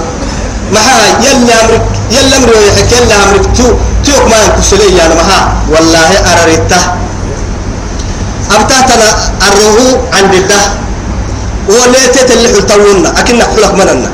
محا 0.72 1.00
يلا 1.26 1.54
أمرك 1.62 1.86
يلا 2.12 2.38
أمرك 2.38 2.56
يحك 2.68 2.92
يلا 2.92 3.16
أمرك. 3.24 3.46
تو 3.58 3.68
توك 4.06 4.24
ما 4.32 4.38
ينكسلي 4.46 4.98
يعني 4.98 5.16
محا 5.16 5.40
والله 5.72 6.10
أرى 6.32 6.44
رتاه. 6.56 6.86
أبتاتنا 8.52 9.10
الروح 9.48 10.00
عند 10.14 10.34
الله. 10.34 10.66
وليتت 11.70 12.32
اللي 12.32 12.48
حلتونا 12.54 13.10
أكنك 13.20 13.48
حلق 13.56 13.74
مننا. 13.74 14.12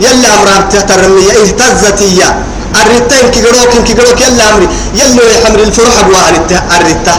يلا 0.00 0.28
أمرها 0.34 0.60
تترمي 0.70 1.26
اهتزت 1.42 2.00
إياه 2.02 2.34
الرتين 2.76 3.24
كيقولوك 3.34 3.72
كيقولوك 3.86 4.20
يلا 4.20 4.44
أمري. 4.54 4.68
يلا 4.94 5.22
يحمر 5.34 5.60
الفروح 5.60 5.98
أبوها 5.98 6.28
الرتا 6.76 7.16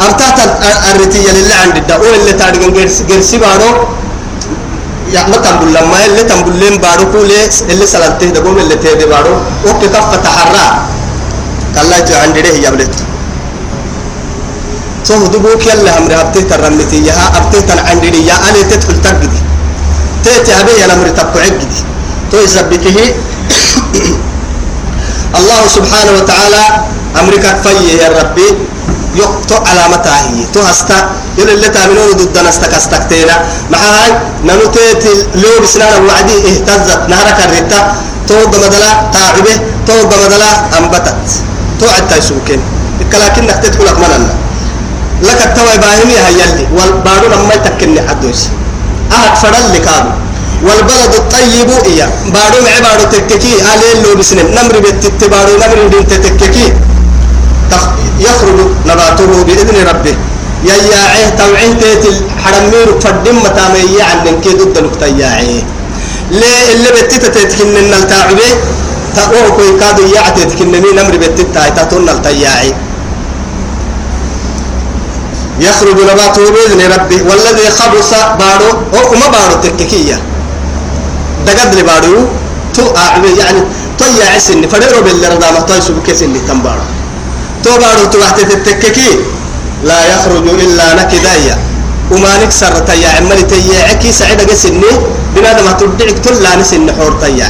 أرتات 0.00 0.38
الرتية 0.90 1.30
لله 1.30 1.54
عند 1.54 1.76
الدعوة 1.76 2.16
اللي 2.16 2.32
تعرفون 2.32 2.74
جرسي 3.08 3.38
بارو. 3.38 3.70
يا 5.12 5.22
ما 5.30 5.36
تنبول 5.36 5.70
لما 5.74 6.06
اللي 6.06 6.22
تنبول 6.22 6.56
لين 6.56 6.76
بارو 6.78 7.12
كولي 7.12 7.48
اللي 7.70 7.86
سلامته 7.86 8.26
دقوم 8.26 8.58
اللي 8.58 8.74
تهدي 8.74 9.06
بارو. 9.06 9.34
وكي 9.66 9.88
كفة 9.88 10.16
تحرى. 10.16 10.66
كلا 11.74 11.98
جو 12.06 12.14
عند 12.22 12.38
ده 12.38 12.48
يا 12.64 12.70
بلت 12.70 12.94
تو 15.06 15.26
دبوك 15.26 15.66
يلا 15.66 15.98
أمري. 15.98 16.14
أبتيه 16.20 16.44
ترمتي 16.50 16.98
يا 17.06 17.14
أبتيه 17.38 17.60
تن 17.60 17.78
عند 17.78 18.04
دي 18.06 18.26
يا. 18.26 18.34
أنا 18.48 18.62
تدخل 18.70 18.96
تجدي 19.04 19.40
تأتي 20.24 20.52
أبي 20.60 20.72
يا 20.80 20.94
أمري 20.94 21.10
تبقى 21.10 21.40
عقدي. 21.44 21.78
تو 22.30 22.38
يثبته 22.38 22.98
الله 25.38 25.62
سبحانه 25.76 26.12
وتعالى 26.18 26.64
أمريكا 27.20 27.50
في 27.62 27.72
يا 28.02 28.08
ربي. 28.18 28.48
يقطع 29.14 29.60
علامتها 29.70 30.18
هي. 30.28 30.44
تو 30.54 30.60
هستا. 30.60 30.98
يقول 31.38 31.50
اللي 31.50 31.68
تأمنون 31.68 32.12
ضد 32.16 32.38
نستك 32.48 32.74
استكتينا 32.74 33.36
مع 33.70 33.78
هاي 33.78 34.10
نموتيت 34.44 35.04
لو 35.34 35.52
بسنان 35.62 36.06
وعدي 36.06 36.36
اهتزت. 36.48 37.00
نهرك 37.08 37.38
الرتا 37.46 37.80
تو 38.28 38.44
دمدلا 38.52 38.90
تعبه 39.12 39.56
تو 39.86 39.96
دمدلا 40.10 40.50
أنبتت. 40.78 41.28
تو 41.80 41.86
عدتا 41.86 42.16
يسوكين. 42.16 42.60
لكن 43.00 43.46
كلك 43.78 43.98
مننا 43.98 44.34
لك 45.22 45.40
التوى 45.46 45.78
باهمي 45.78 46.16
هاي 46.16 46.34
يلي 46.40 46.66
والبارو 46.76 47.26
لما 47.26 47.54
يتكني 47.54 48.00
حدوش 48.08 48.40
أهد 49.12 49.36
فرل 49.36 49.74
لكادو 49.74 50.10
والبلد 50.66 51.14
الطيب 51.14 51.70
إيا 51.90 52.06
بارو 52.34 52.58
مع 52.66 52.74
بارو 52.86 53.04
تككي. 53.12 53.54
عليه 53.70 54.02
لو 54.02 54.14
بسنم 54.18 54.48
نمر 54.56 54.78
بتت 54.84 55.24
بارو 55.32 55.54
نمر 55.62 55.80
بنت 55.92 56.12
تككي. 56.14 56.72
يخرج 58.20 58.58
نباته 58.86 59.42
بإذن 59.46 59.76
ربه. 59.90 60.16
يا 60.68 60.74
يا 60.74 61.02
عيه 61.12 61.28
توعيه 61.38 61.72
تيت 61.80 62.04
الحرمير 62.06 63.00
فدم 63.00 63.36
متامي 63.44 64.02
عن 64.02 64.40
كي 64.42 64.52
ضد 64.58 64.78
نقطة 64.78 65.06
يا 65.06 65.26
عيه 65.26 65.62
ليه 66.30 66.72
اللي 66.72 66.90
بتت 66.96 67.24
تتكن 67.26 67.76
النلتاعبه 67.76 68.50
تقوه 69.16 69.48
كوي 69.56 69.80
كادو 69.80 70.02
يا 70.14 70.30
تتكن 70.36 70.68
مين 70.72 70.94
نمر 70.96 71.16
بتت 71.16 71.46
تاي 71.54 71.70
تاتون 71.70 72.08
التياعي 72.08 72.74
يخرج 75.60 75.96
نباته 76.10 76.42
بإذن 76.54 76.80
ربه. 76.94 77.20
والذي 77.28 77.66
خبص 77.78 78.10
بارو 78.40 78.70
أو 78.94 79.14
ما 79.20 79.26
بارو 79.34 79.54
تككيه 79.62 80.22
دقد 81.46 81.74
بارو. 81.88 82.16
تو 82.74 82.84
يعني 83.40 83.60
تو 83.98 84.04
يا 84.20 84.26
عسن 84.34 84.64
فدرو 84.72 85.02
بالرضا 85.06 85.48
ما 85.54 85.60
تو 85.68 85.74
يسوق 85.74 86.02
كيسن 86.06 86.34
تنبارو. 86.48 86.84
تو 87.64 87.70
بارو 87.82 88.04
تو 88.12 88.18
وقت 88.18 88.40
تتككي. 88.40 89.10
لا 89.84 89.98
يخرج 90.12 90.46
إلا 90.64 90.86
نكدايا. 90.98 91.56
وما 92.12 92.32
نكسر 92.42 92.74
تيا 92.88 93.08
عملي 93.18 93.42
تيا 93.42 93.78
عكي 93.88 94.12
سعيد 94.12 94.40
قسني. 94.50 94.92
بنادم 95.36 95.66
هتدعك 95.68 96.18
تلا 96.24 96.56
نسن 96.60 96.88
حور 96.96 97.12
تيا 97.22 97.48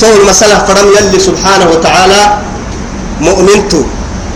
تو 0.00 0.08
المسألة 0.20 0.58
فرم 0.68 0.88
يلي 0.96 1.18
سبحانه 1.20 1.66
وتعالى 1.72 2.20
مؤمنتو. 3.20 3.82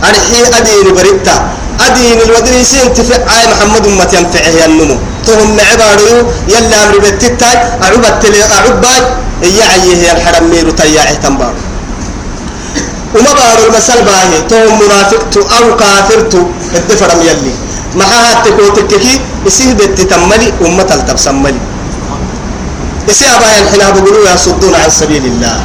أرحي 0.03 0.39
أدين 0.57 0.87
بريتا 0.93 1.35
أدين 1.81 2.17
الودريسين 2.25 2.93
تفع 2.93 3.21
عاي 3.31 3.45
محمد 3.51 3.83
أمة 3.87 4.11
ينفعه 4.13 4.53
ينمو. 4.61 4.97
تهم 5.27 5.57
عبارو 5.71 6.27
يلا 6.53 6.77
أمر 6.83 6.95
بتتاي 7.05 7.55
أعبت 7.83 8.25
لي 8.33 8.41
أعباي 8.57 8.99
يعيه 9.59 10.11
الحرم 10.15 10.43
ميرو 10.51 10.71
تياعي 10.71 11.15
تنبارو 11.23 11.61
وما 13.15 13.31
بارو 13.39 13.63
المسألة 13.69 14.01
باهي 14.07 14.41
تهم 14.49 14.73
منافقت 14.83 15.33
أو 15.37 15.63
كافرت 15.81 16.33
الدفرم 16.75 17.19
يلي. 17.21 17.53
معها 17.95 18.43
تكو 18.45 18.65
تككي 18.75 19.19
يسيه 19.45 19.73
بتتملي 19.73 20.47
أمة 20.65 20.89
التبسملي 20.97 21.61
يسيه 23.09 23.35
أبايا 23.35 23.59
الحنا 23.63 23.89
بقولوا 23.89 24.29
يصدون 24.35 24.75
عن 24.75 24.89
سبيل 24.89 25.25
الله. 25.25 25.57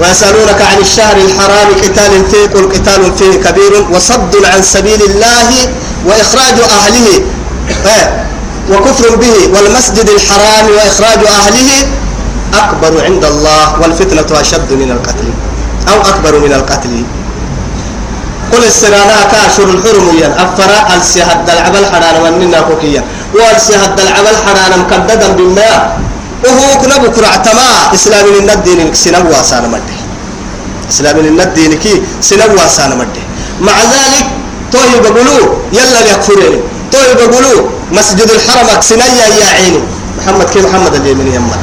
ويسألونك 0.00 0.60
عن 0.70 0.78
الشهر 0.86 1.16
الحرام 1.16 1.68
قتال 1.82 2.12
فيه 2.30 2.44
قل 2.54 2.64
قتال 2.74 3.02
فيه 3.18 3.34
كبير 3.50 3.72
وصد 3.94 4.32
عن 4.44 4.62
سبيل 4.62 5.02
الله 5.02 5.48
وإخراج 6.06 6.56
أهله 6.70 7.22
وكفر 8.72 9.16
به 9.16 9.36
والمسجد 9.54 10.08
الحرام 10.08 10.66
وإخراج 10.76 11.20
أهله 11.26 11.70
أكبر 12.54 13.04
عند 13.04 13.24
الله 13.24 13.80
والفتنة 13.80 14.40
أشد 14.40 14.72
من 14.72 14.90
القتل 14.90 15.28
أو 15.88 16.00
أكبر 16.00 16.38
من 16.38 16.52
القتل. 16.52 17.02
قل 18.52 18.64
السرانا 18.64 19.18
كاشر 19.32 19.64
الحرم 19.64 20.08
أفرا 20.44 20.96
السهد 20.96 21.50
العبل 21.50 21.86
حران 21.86 22.16
وننا 22.22 22.60
كوكيا. 22.60 23.04
والسهد 23.34 24.00
العبل 24.00 24.36
حران 24.46 24.72
مكددا 24.80 25.28
بالماء 25.28 26.00
وهو 26.44 26.80
كنا 26.80 26.96
بكرة 26.96 27.36
تما 27.36 27.94
إسلام 27.94 28.26
من 28.40 28.50
الدين 28.50 28.80
واسان 29.26 29.64
مده 29.70 29.98
إسلام 30.90 31.16
من 31.16 31.40
الدين 31.40 31.72
كي 31.78 32.02
مده 32.98 33.22
مع 33.60 33.72
ذلك 33.94 34.26
توي 34.72 35.00
بقولوا 35.04 35.54
يلا 35.72 36.00
يكفرين 36.12 36.60
توي 36.98 37.14
بقولوا 37.14 37.62
مسجد 37.92 38.28
الحرم 38.30 38.68
سنيا 38.80 39.26
يا 39.40 39.48
عيني. 39.56 39.80
محمد 40.18 40.46
كي 40.50 40.60
محمد 40.66 40.94
اللي 40.94 41.14
من 41.14 41.28
يمه. 41.30 41.58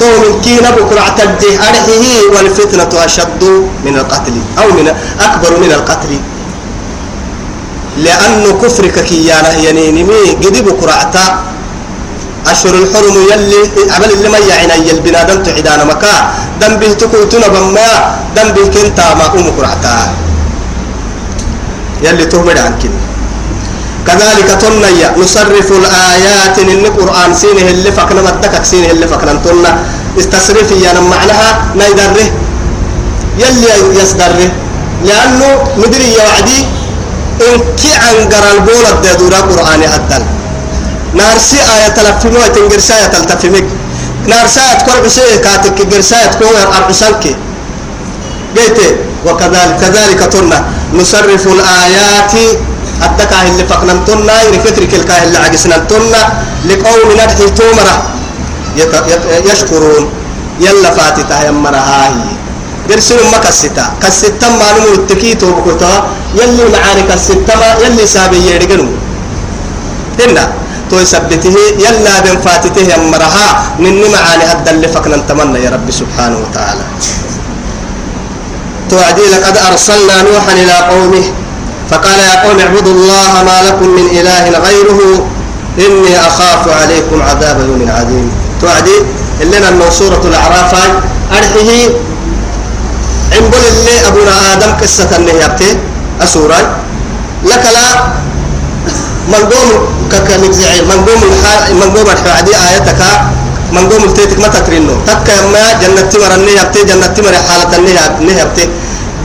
تو 0.00 0.06
من 0.22 0.40
كي 0.44 0.54
نبكرة 0.62 1.06
تجه 1.18 1.58
أرحه 1.68 2.04
والفتنة 2.34 2.92
أشد 3.04 3.42
من 3.84 3.94
القتل 3.98 4.36
أو 4.58 4.68
من 4.78 4.86
أكبر 5.20 5.52
من 5.62 5.70
القتل. 5.72 6.12
لأنه 7.98 8.48
كفرك 8.62 8.96
كيانا 9.04 9.52
يعني 9.64 9.90
نمي 9.90 10.24
قدب 10.42 10.66
كرعتا 10.80 11.26
أشهر 12.46 12.74
الحرم 12.74 13.16
يلي 13.30 13.60
عمل 13.94 14.10
اللي 14.12 14.28
ما 14.28 14.38
يعني 14.38 14.88
يلبنادم 14.88 15.42
تعدانا 15.42 15.84
مكا. 15.84 16.14
دم 16.60 16.72
به 16.80 16.92
تكوتنا 17.02 17.48
بما 17.54 17.88
دم 18.36 18.48
به 18.54 18.64
كنتا 18.74 19.14
ما 19.18 19.26
أم 19.34 19.46
كرعتا 19.56 19.94
يلي 22.02 22.24
تهمد 22.24 22.58
عن 22.58 22.74
كن 22.82 22.94
كذلك 24.06 24.48
تنيا 24.62 25.14
نصرف 25.18 25.72
الآيات 25.72 26.58
إن 26.58 26.84
القرآن 26.84 27.34
سينه 27.34 27.70
اللي 27.70 27.92
فكنا 27.92 28.22
مدكك 28.22 28.64
سينه 28.64 28.90
اللي 28.90 29.06
فكنا 29.06 29.32
تنا 29.44 29.78
استصرف 30.18 30.70
يعني 30.82 31.00
معناها 31.00 31.48
نيدره 31.74 32.26
يلي 33.38 34.00
يصدره 34.02 34.50
لأنه 35.04 35.48
مدري 35.76 36.12
يا 36.12 36.22
وعدي 36.28 36.60
إن 37.46 37.60
كي 37.80 37.92
عن 38.04 38.16
قرال 38.32 38.58
بولد 38.60 39.16
دورا 39.18 39.40
قرآن 39.40 39.82
هدل 39.82 40.24
نارسي 41.14 41.56
آية 41.56 41.88
تلفمي 41.88 42.38
وتنقرساية 42.38 43.06
تلتفمك 43.06 43.64
نارساية 44.26 44.74
تكون 44.78 45.04
عسيه 45.04 45.36
كاتك 45.44 45.94
قرساية 45.94 46.26
تكون 46.26 46.56
أرعسانك 46.76 47.24
قلت 48.56 48.78
وكذلك 49.26 49.76
كذلك 49.80 50.20
تنا 50.32 50.64
نصرف 50.94 51.46
الآيات 51.46 52.32
الدكا 53.06 53.36
اللي 53.48 53.64
فقنا 53.70 53.92
تنا 54.06 54.42
يرفترك 54.42 54.92
الكاه 54.94 55.22
اللي 55.24 55.38
عجسنا 55.38 55.76
تنا 55.90 56.22
لقوم 56.68 57.08
ندحي 57.18 57.46
تومرة. 57.58 57.96
يشكرون. 59.50 60.04
يلا 60.60 60.90
فاتتها 60.90 61.48
يمرا 61.48 61.82
هاي 61.90 62.14
درسل 62.88 63.18
ما 63.32 63.38
كستا 63.44 63.84
كستا 64.02 64.48
ما 64.48 64.68
نمو 64.76 64.94
التكيتو 64.94 65.48
بكتا 65.56 65.92
يلي 66.38 66.64
معاني 66.72 67.02
كستا 67.08 67.56
يلي 67.82 68.06
سابي 68.06 68.38
يرقنو 68.46 68.86
هنا 70.20 70.44
تو 70.90 70.96
يثبته 71.02 71.56
يلا 71.84 72.14
بن 72.24 72.36
فاتته 72.44 72.82
يمرها 72.92 73.48
نني 73.82 74.06
معاني 74.14 74.44
هدا 74.50 74.70
اللي 74.70 74.88
فقنا 74.88 75.16
نتمنى 75.16 75.58
يا 75.64 75.70
رب 75.74 75.88
سبحانه 75.90 76.38
وتعالى. 76.44 76.84
توعدي 78.90 79.24
لقد 79.32 79.56
أرسلنا 79.56 80.16
نوحا 80.22 80.52
إلى 80.52 80.76
قومه. 80.92 81.24
فقال 81.92 82.18
يا 82.18 82.42
قوم 82.42 82.58
اعبدوا 82.60 82.92
الله 82.92 83.32
ما 83.44 83.56
لكم 83.68 83.88
من 83.88 84.06
إله 84.18 84.44
غيره 84.66 85.00
إني 85.78 86.12
أخاف 86.28 86.68
عليكم 86.68 87.22
عذاب 87.22 87.60
يوم 87.68 87.90
عظيم. 87.96 88.26
توعدي؟ 88.60 88.96
اللي 89.40 89.68
أنه 89.68 89.90
سورة 89.90 90.20
الأعراف 90.24 90.72
أرحيه 91.32 91.90
عمبل 93.36 93.62
اللي 93.72 93.94
أبونا 94.08 94.52
آدم 94.52 94.72
قصة 94.82 95.10
النهيبتي 95.18 95.76
أسورة. 96.22 96.60
لك 97.44 97.64
لا 97.76 97.88
منقوم 99.28 99.68
ككنزعي 100.12 100.80
منقوم 100.82 101.20
الحال 101.28 101.76
منقوم 101.76 102.08
الحوادي 102.10 102.52
آيتك 102.56 103.00
منقوم 103.72 104.04
التيتك 104.04 104.38
ما 104.40 104.48
تكرينه. 104.48 104.96
تك 105.06 105.28
ما 105.52 105.64
جنة 105.82 106.00
تمر 106.12 106.34
النهيبتي 106.34 106.84
جنة 106.84 107.06
تمر 107.06 107.34
حالة 107.48 107.76
النهيبتي 108.20 108.68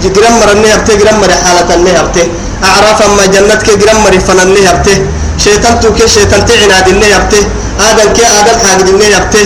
جرام 0.04 0.40
مر 0.40 0.52
النهيبتي 0.52 0.96
جرام 0.96 1.20
مر 1.22 1.32
حالة 1.32 1.76
النهيبتي 1.76 2.24
أعراف 2.64 3.02
أما 3.02 3.26
جنة 3.26 3.56
كي 3.56 3.76
جرام 3.76 3.98
مر 4.04 4.20
فن 4.20 4.40
النهيبتي 4.40 4.96
شيطان 5.38 5.80
تو 5.80 5.94
كي 5.94 6.08
شيطان 6.08 6.46
تعنا 6.46 6.88
النهيبتي 6.88 7.42
آدم 7.90 8.10
كي 8.14 8.24
آدم 8.40 8.58
حاجة 8.64 8.90
النهيبتي 8.90 9.44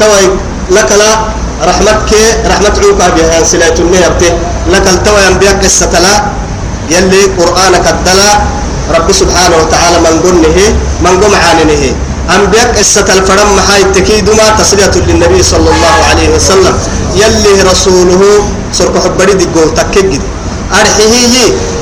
توي 0.00 0.24
لك 0.70 0.90
لا 1.00 1.10
رحمتك 1.68 2.10
رحمة 2.50 2.74
عوكا 2.82 3.06
بها 3.16 3.42
سلاة 3.44 3.74
النهيبتي 3.78 4.30
لك 4.72 4.86
التوي 4.94 5.28
أنبياء 5.28 5.54
قصة 5.62 5.92
لا. 6.04 6.14
يلي 6.90 7.22
قرآنك 7.38 7.86
الدلا. 7.94 8.30
رب 8.96 9.08
سبحانه 9.12 9.56
وتعالى 9.62 9.98
من 10.06 10.14
قنه 10.24 10.56
من 11.04 11.14
قم 11.22 11.34
عاننه 11.34 11.82
أنبياء 12.36 12.74
قصة 12.78 13.06
الفرم 13.16 13.48
محاي 13.56 13.82
التكيد 13.82 14.30
ما 14.30 14.46
تصلية 14.58 14.94
للنبي 15.06 15.42
صلى 15.42 15.68
الله 15.74 15.96
عليه 16.10 16.28
وسلم. 16.34 16.74
يلي 17.16 17.62
رسوله 17.70 18.22
سرق 18.72 18.94
حبري 19.04 19.34
دي 19.34 19.46
قول 19.54 19.74
تكيد 19.74 20.22
أرحيه 20.80 21.34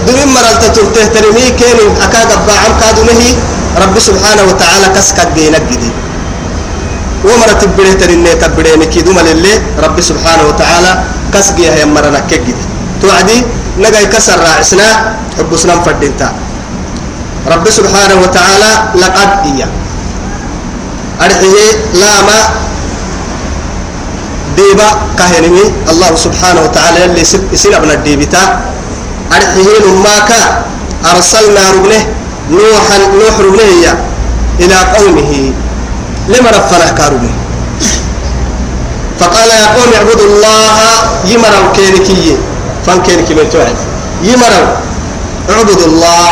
دمين 0.06 0.28
مرلت 0.36 0.62
ترته 0.76 1.04
ترمي 1.14 1.46
كين 1.60 1.78
أكاد 2.04 2.30
أباعم 2.32 2.72
كادو 2.80 3.02
نهي 3.08 3.30
رب 3.82 3.96
سبحانه 3.98 4.42
وتعالى 4.50 4.86
كسكت 4.96 5.28
جينك 5.36 5.64
جدي. 5.70 5.90
ومرة 7.24 7.52
تبريه 7.60 8.00
ترني 8.00 8.32
تبريه 8.40 8.76
نكيدو 8.80 9.12
مللي 9.12 9.54
رب 9.84 10.00
سبحانه 10.00 10.44
وتعالى 10.48 10.92
كسجي 11.34 11.68
هي 11.70 11.84
مرنا 11.84 12.20
كجدي 12.30 12.64
توعدي 13.02 13.44
نجاي 13.78 14.06
كسر 14.08 14.40
راعسنا 14.40 14.88
حب 15.36 15.50
سلام 15.56 15.84
فردينتا. 15.84 16.28
رب 17.52 17.66
سبحانه 17.70 18.16
وتعالى 18.24 18.72
لقد 19.00 19.30
إيا 19.48 19.68
أرحيه 21.20 21.68
لا 22.00 22.12
ما 22.28 22.38
ديبا 24.56 24.88
كهنمي. 25.18 25.64
الله 25.92 26.10
سبحانه 26.16 26.60
وتعالى 26.66 27.04
اللي 27.04 27.24
سن 27.62 27.72
ابن 27.74 27.90
الديبتا. 27.90 28.44
أرحيه 29.32 29.78
نماك 29.86 30.30
أرسلنا 31.10 31.62
ربنه 31.70 32.02
نوحا 32.50 32.98
نوح 33.18 33.34
ربنه 33.46 33.98
إلى 34.60 34.76
قومه. 34.96 35.52
لما 36.28 36.50
رفنا 36.50 36.90
كاربه 36.98 37.32
فقال 39.20 39.48
يا 39.48 39.66
قوم 39.76 39.90
اعبدوا 39.96 40.26
الله 40.26 40.76
يمروا 41.24 41.72
كينكي. 41.76 42.36
فان 42.86 43.02
كينكي 43.02 43.34
من 43.34 43.50
توعد 43.52 43.76
يمروا. 44.22 44.68
اعبدوا 45.50 45.86
الله. 45.86 46.30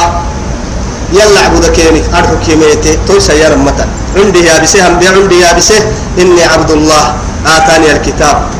يلا 1.12 1.40
اعبد 1.40 1.64
كينك. 1.66 2.04
ارحو 2.14 2.36
كيميتي. 2.46 2.98
توي 3.06 3.20
سيارة 3.20 3.54
متى؟ 3.54 3.86
عندي 4.16 4.40
يا 4.46 4.58
بسه 4.58 4.84
عندي 4.84 5.06
يا 5.40 5.52
بسه 5.52 5.78
إني 6.18 6.44
عبد 6.44 6.70
الله. 6.70 7.04
آتاني 7.46 7.92
الكتاب. 7.92 8.57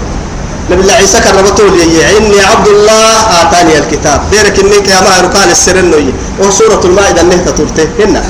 نبي 0.70 0.81
الله 0.85 0.94
عيسى 1.00 1.18
كرمته 1.20 1.64
لي. 1.64 1.96
إني 2.18 2.40
عبد 2.50 2.68
الله 2.68 3.12
آتاني 3.40 3.78
الكتاب. 3.78 4.20
بيرك 4.31 4.57
إنك 4.61 4.88
يا 4.88 5.00
ما 5.00 5.12
ركال 5.24 5.48
السرنوي 5.50 6.12
وسورة 6.40 6.83
المائدة 6.85 7.22
نهتا 7.22 7.50
ترته 7.57 7.88
هنا. 8.00 8.22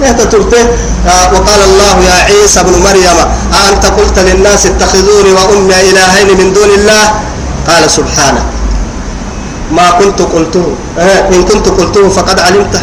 نهتا 0.00 0.24
ترته 0.24 0.62
آه 1.06 1.26
وقال 1.34 1.60
الله 1.68 1.94
يا 2.08 2.16
عيسى 2.28 2.60
ابن 2.60 2.74
مريم 2.86 3.18
أأنت 3.58 3.84
قلت 3.98 4.16
للناس 4.18 4.66
اتخذوني 4.66 5.30
وأمي 5.36 5.76
إلهين 5.90 6.28
من 6.40 6.52
دون 6.56 6.70
الله؟ 6.78 7.04
قال 7.68 7.84
سبحانه 7.90 8.44
ما 9.76 9.90
كنت 10.00 10.20
قلته. 10.34 10.64
آه 10.98 11.28
إن 11.34 11.44
كنت 11.44 11.66
قلته 11.68 12.08
فقد 12.08 12.40
علمته. 12.40 12.82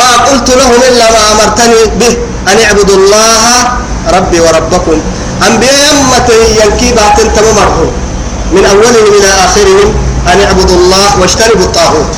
ما 0.00 0.10
قلت 0.28 0.48
لهم 0.50 0.80
إلا 0.88 1.06
ما 1.12 1.22
أمرتني 1.32 1.80
به. 2.00 2.14
أن 2.48 2.56
اعبدوا 2.64 2.96
الله 2.96 3.52
ربي 4.16 4.40
وربكم. 4.40 4.96
أنبياء 5.48 5.80
يمته 5.92 6.40
ينكي 6.64 6.88
بعتن 6.96 7.28
تمامرهم 7.36 7.90
من 8.52 8.64
أولهم 8.64 9.06
إلى 9.18 9.30
آخرهم 9.44 9.88
أن 10.32 10.40
اعبدوا 10.40 10.76
الله 10.76 11.20
واجتنبوا 11.20 11.64
الطاغوت. 11.64 12.12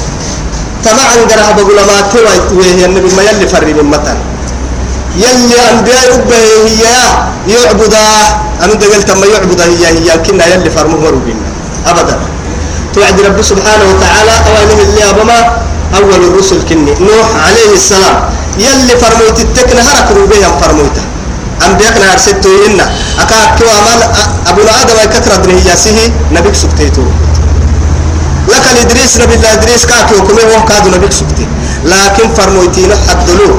تمعا 0.85 1.17
قرأ 1.31 1.53
بقول 1.57 1.77
ما 1.77 2.01
توي 2.13 2.85
النبي 2.85 3.15
ما 3.17 3.23
يلي 3.23 3.47
فري 3.49 3.73
من 3.75 3.85
متن. 3.85 4.19
يلي 5.17 5.57
أنبياء 5.71 6.03
ربه 6.15 6.37
هي 6.67 6.85
يعبدا 7.55 8.07
أنا 8.63 8.73
قلت 8.73 9.11
ما 9.11 9.27
يعبدا 9.27 9.65
هي 9.65 9.87
هي 9.87 10.19
كنا 10.19 10.47
يلي 10.47 10.71
فرمه 10.71 10.97
مربين 10.97 11.37
أبدا. 11.87 12.17
توعد 12.95 13.21
رب 13.21 13.43
سبحانه 13.43 13.85
وتعالى 13.91 14.35
أوانه 14.49 14.79
اللي 14.83 15.11
أبما 15.11 15.39
أول 15.99 16.21
الرسل 16.29 16.59
كني. 16.69 16.95
نوح 17.01 17.29
عليه 17.47 17.73
السلام. 17.75 18.17
يلي 18.59 18.95
فرموت 18.97 19.41
التكن 19.41 19.79
هرك 19.79 20.09
ربهم 20.17 20.53
فرموته. 20.61 21.03
أنبياء 21.67 21.95
أرسلت 22.13 22.47
إنا 22.67 22.87
أكاك 23.23 23.59
كوامان 23.59 24.01
أبو 24.47 24.61
آدم 24.81 24.99
كثرة 25.13 25.37
درهياسه 25.37 25.99
نبيك 26.33 26.55
سكتيتو 26.55 27.05
لك 28.49 28.65
الإدريس 28.73 29.17
نبي 29.21 29.35
الله 29.35 29.53
إدريس 29.53 29.87
كاكي 29.87 30.15
وكمي 30.15 30.43
وهو 30.43 30.65
كادو 30.65 30.89
نبيك 30.91 31.13
سكتي 31.13 31.47
لكن 31.85 32.35
فرموتين 32.35 32.91
حدلوه 33.09 33.59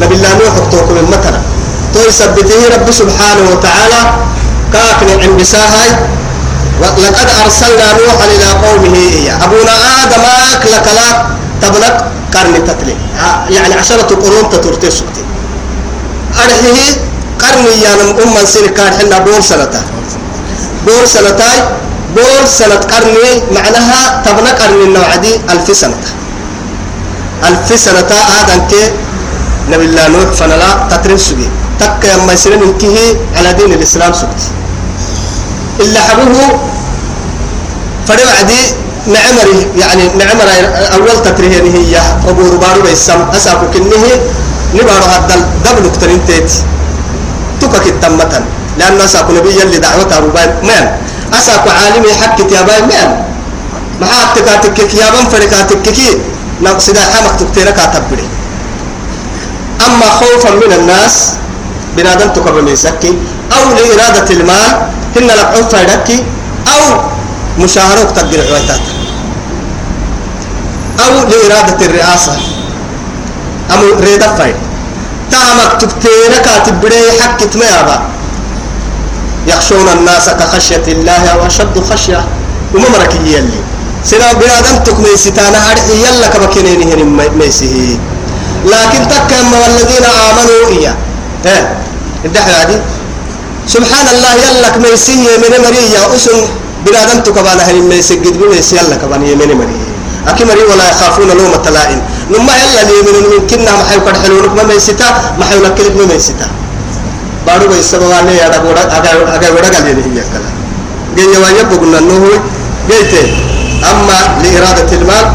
نبي 0.00 0.14
الله 0.14 0.28
نوح 0.34 0.54
اكتوكم 0.56 0.96
المتنة 0.96 1.40
تو 1.94 2.00
يثبته 2.08 2.60
رب 2.74 2.90
سبحانه 2.90 3.44
وتعالى 3.52 4.00
كاكن 4.72 5.08
عند 5.22 5.40
بساهاي. 5.40 5.90
لقد 6.80 7.28
أرسلنا 7.44 7.86
نوحا 7.92 8.24
إلى 8.24 8.48
قومه 8.64 8.96
إياه. 8.96 9.44
أبونا 9.44 9.74
آدم 10.02 10.22
أكلك 10.52 10.86
لا 10.96 11.08
تبلغ 11.62 11.94
قرن 12.34 12.64
تتلي. 12.66 12.96
يعني 13.50 13.74
عشرة 13.74 14.10
قرون 14.22 14.50
تترتي 14.50 14.90
سكتي 14.90 15.24
أرحيه 16.38 17.09
قرن 17.50 17.66
يانم 17.84 18.10
أم 18.22 18.36
سير 18.46 18.66
كان 18.76 18.92
حنا 18.98 19.18
بور 19.26 19.40
سنة 19.40 19.74
بور 20.86 21.04
سنة 21.14 21.40
بور 22.16 22.42
سنة 22.46 22.74
قرن 22.92 23.16
معناها 23.54 24.22
تبلغ 24.24 24.52
قرن 24.60 24.80
النوعدي 24.88 25.32
ألف 25.50 25.66
سنة 25.76 25.98
ألف 27.48 27.68
سنة 27.86 28.10
آدم 28.40 28.60
كي 28.70 28.82
نبي 29.70 29.84
الله 29.84 30.08
نوح 30.14 30.30
فنلا 30.38 30.70
تترس 30.90 31.20
سجي 31.28 31.48
تك 31.80 32.02
يما 32.14 32.32
يسلم 32.32 32.62
انتهي 32.62 33.06
على 33.36 33.50
دين 33.58 33.72
الإسلام 33.72 34.12
سكت 34.12 34.42
إلا 35.80 36.00
حبوه 36.06 36.60
فرد 38.06 38.28
عدي 38.38 38.62
نعمري 39.14 39.58
يعني 39.82 40.04
نعمر 40.20 40.48
أول 40.94 41.16
تكريه 41.24 41.62
هي 41.62 41.94
أبو 42.30 42.42
ربارو 42.54 42.82
بيسم 42.82 43.20
أساكو 43.36 43.66
كنه 43.74 44.04
نبارو 44.74 45.04
هذا 45.14 45.34
دبل 45.64 45.82
نكترين 45.88 46.20
تيت 46.26 46.52
تكك 47.60 47.86
التمتن 47.86 48.44
لأن 48.78 49.00
أساكو 49.00 49.32
نبي 49.32 49.50
يلي 49.60 49.78
دعوته 49.78 50.18
أبو 50.18 50.28
باي 50.36 50.46
مان 50.68 50.84
أساكو 51.38 51.68
عالمي 51.70 52.12
حكت 52.20 52.52
يا 52.52 52.62
باي 52.62 52.82
مان 52.90 53.30
ما 54.00 54.06
تكاتك 54.34 54.94
يا 54.94 55.10
بن 55.10 55.28
فركاتك 55.28 55.82
كي 55.82 56.18
نقصد 56.62 56.98
حمك 56.98 57.40
تكتيرك 57.40 57.78
أتبري. 57.78 58.28
أما 59.86 60.06
خوفا 60.20 60.50
من 60.50 60.72
الناس 60.72 61.34
بنادم 61.96 62.28
تكبر 62.32 62.62
من 62.62 62.76
سكي 62.76 63.12
أو 63.52 63.64
لإرادة 63.76 64.28
المال 64.30 64.72
هن 65.16 65.26
لقعوا 65.26 65.68
فايدكي 65.72 66.24
أو 66.68 67.00
مشاهرة 67.58 68.02
تقدر 68.02 68.40
عويتات 68.48 68.80
أو 71.04 71.12
لإرادة 71.28 71.86
الرئاسة. 71.86 72.36
أو 73.70 74.00
ريدة 74.00 74.34
فايد 74.34 74.56
تامك 75.30 75.72
تكتير 75.80 76.30
كاتب 76.44 76.80
بدي 76.80 77.22
حكت 77.22 77.56
ما 77.56 77.64
يابا. 77.64 78.02
يخشون 79.46 79.88
الناس 79.98 80.30
كخشية 80.30 80.84
الله 80.88 81.22
أو 81.32 81.46
أشد 81.46 81.74
خشية 81.90 82.24
وممرك 82.74 83.14
يلي 83.24 83.58
سنا 84.04 84.32
بنادم 84.32 84.76
تكمي 84.84 85.16
ستانا 85.16 85.58
أرحي 85.72 85.92
يلا 86.04 86.26
كبكينين 86.28 86.80
هن 86.92 87.28
ميسيه 87.38 87.96
لكن 88.64 89.00
تكم 89.08 89.46
والذين 89.62 90.04
آمنوا 90.04 90.62
إياه 90.78 90.96
إيه 91.46 91.62
الدحية 92.24 92.52
هذه 92.62 92.80
سبحان 93.66 94.06
الله 94.14 94.32
يلا 94.44 94.68
كميسيه 94.68 95.36
من 95.42 95.52
مريا 95.64 96.16
أسن 96.16 96.38
بنادم 96.86 97.20
تكبانا 97.20 97.62
هن 97.70 97.76
ميسجد 97.88 98.34
بميسي 98.38 98.76
يلا 98.76 98.96
كبان 98.96 99.22
يمين 99.26 99.56
مريا 99.56 99.89
أكي 100.28 100.44
مري 100.44 100.62
ولا 100.62 100.90
يخافون 100.90 101.28
لومة 101.28 101.70
لائم 101.70 102.00
نما 102.30 102.52
يلا 102.56 102.82
لي 102.88 102.98
من 103.02 103.46
كنا 103.50 103.72
ما 103.76 103.84
حيو 103.90 104.00
كرحلونك 104.04 104.52
ما 104.56 104.62
ميستا 104.62 105.08
ما 105.38 105.44
حيو 105.44 105.62
لكلك 105.64 105.96
ما 105.96 106.04
ميستا. 106.12 106.46
بارو 107.46 107.68
بيسبوا 107.68 108.20
لي 108.26 108.36
يا 108.36 108.48
دبورا 108.48 108.82
أجا 108.96 109.10
أجا 109.34 109.50
ورا 109.50 109.68
قال 109.74 109.84
لي 109.84 110.02
هي 110.04 110.22
كلا. 110.32 110.50
جي 111.16 111.24
يواجه 111.34 111.62
بقولنا 111.70 112.00
نوه. 112.00 112.40
جيته 112.88 113.26
أما 113.90 114.18
لإرادة 114.42 114.90
المال 114.98 115.26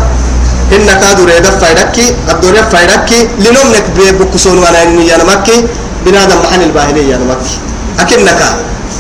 إن 0.76 0.88
كادوا 1.02 1.26
ريدا 1.26 1.50
فايدكي 1.50 2.16
الدنيا 2.32 2.62
فايدكي 2.62 3.28
لنومك 3.40 3.86
بكسون 4.20 4.58
وأنا 4.58 4.84
إني 4.84 5.16
أنا 5.16 5.44
بنادم 6.06 6.40
محن 6.44 6.62
الباهلية 6.62 7.16
أنا 7.16 7.26
مكي 7.26 7.56
أكنك. 8.00 8.42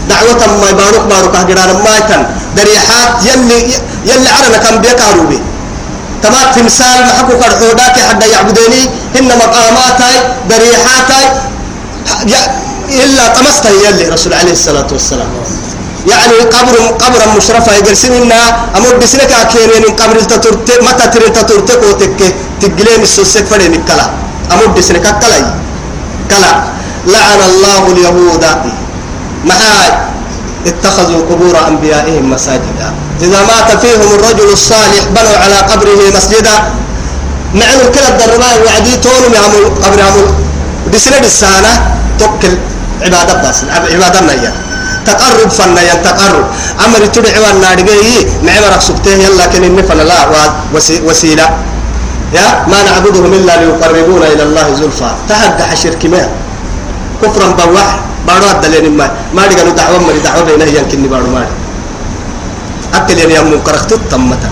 دعوة 0.10 0.58
ما 0.62 0.69
يبارك 0.69 1.04
بارك 1.10 1.36
هجران 1.36 1.69
ما 1.84 1.98
يتن 1.98 2.26
دريحات 2.58 3.26
يلي 3.26 3.60
يلي 4.06 4.30
عرنا 4.30 4.58
كان 4.58 4.82
بيكارو 4.82 5.24
بي 5.30 5.39
تمام 6.26 6.46
تمثال 6.56 7.00
محكو 7.10 7.34
كرحوداك 7.42 7.96
حتى 8.10 8.28
يعبدوني 8.34 8.82
إن 9.20 9.28
مقاماتي 9.38 10.14
دريحاتي 10.50 11.22
إلا 13.04 13.24
طمستها 13.38 13.72
يلي 13.86 14.10
رسول 14.10 14.34
عليه 14.34 14.52
الصلاة 14.52 14.88
والسلام. 14.92 15.30
يعني 16.08 16.38
قبر 16.56 16.76
قبر 17.04 17.22
مشرفة 17.38 17.72
يجلسين 17.78 18.14
إنها 18.14 18.66
أمود 18.78 18.96
بسنك 19.02 19.32
أكيرين 19.34 19.86
قبر 20.02 20.16
التطرت 20.16 20.70
متى 20.88 21.06
ترين 21.14 21.34
تطرتك 21.34 21.82
وتك 21.90 22.20
تجلين 22.62 23.02
السوسك 23.02 23.46
فرين 23.46 23.74
الكلا 23.74 24.06
أمود 24.54 24.78
بسنك 24.78 25.02
كلا. 25.02 25.40
كلا. 26.32 26.54
لعن 27.14 27.40
الله 27.50 27.82
اليهود. 27.94 28.44
معاي 29.46 29.90
اتخذوا 30.67 31.21
قبور 31.30 31.56
أنبيائهم 31.67 32.30
مساجدا. 32.30 32.88
إذا 33.21 33.39
مات 33.49 33.69
فيهم 33.82 34.10
الرجل 34.15 34.49
الصالح 34.54 35.04
بنوا 35.15 35.38
على 35.43 35.56
قبره 35.56 35.99
مسجدا. 36.17 36.56
معنى 37.54 37.84
كلا 37.93 38.10
الدرباء 38.10 38.54
وعدي 38.65 38.95
تونم 38.97 39.34
يعمل 39.34 39.63
قبر 39.84 39.99
يعمل 39.99 40.28
بسنة 40.93 41.19
السنة 41.19 41.73
توكل 42.19 42.58
عبادة 43.01 43.34
بس 43.49 43.58
عبادة 43.93 44.19
نيا 44.21 44.54
تقرب 45.06 45.49
فنا 45.49 45.82
ين 45.82 46.04
تقرب 46.04 46.45
أمر 46.86 47.06
تدعي 47.06 47.39
والنار 47.39 47.80
جاي 47.82 48.28
معمر 48.43 48.80
سبته 48.80 49.12
يلا 49.12 49.45
كن 49.45 49.63
النفل 49.63 49.97
لا 49.97 50.19
وسيلة. 51.08 51.47
يا 52.34 52.65
ما 52.67 52.84
نعبدهم 52.84 53.34
إلا 53.34 53.54
ليقربونا 53.62 54.28
إلى 54.28 54.43
الله 54.43 54.73
زلفى. 54.73 55.12
تهدح 55.30 55.69
شرك 55.75 56.06
ما 56.06 56.30
كفرا 57.21 57.47
بواح 57.60 57.99
بارو 58.28 58.51
الدلين 58.51 58.97
ما 58.97 59.12
ما 59.34 59.43
قالوا 59.43 59.73
دعوة 59.73 59.97
مري 59.99 60.19
دعوة 60.19 60.43
بينه 60.43 60.65
يمكن 60.65 61.08
بارو 61.08 61.28
ما 61.28 61.47
أكل 62.93 63.17
يعني 63.17 63.36
يوم 63.36 63.62
كرخت 63.65 63.93
تمتا. 64.12 64.49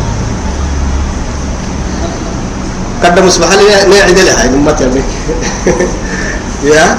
قدم 3.03 3.25
مصباح 3.27 3.49
لي 3.53 3.65
نعيد 3.89 4.19
لها 4.19 4.41
هاي 4.41 4.49
أمتي 4.49 5.01
يا. 6.63 6.97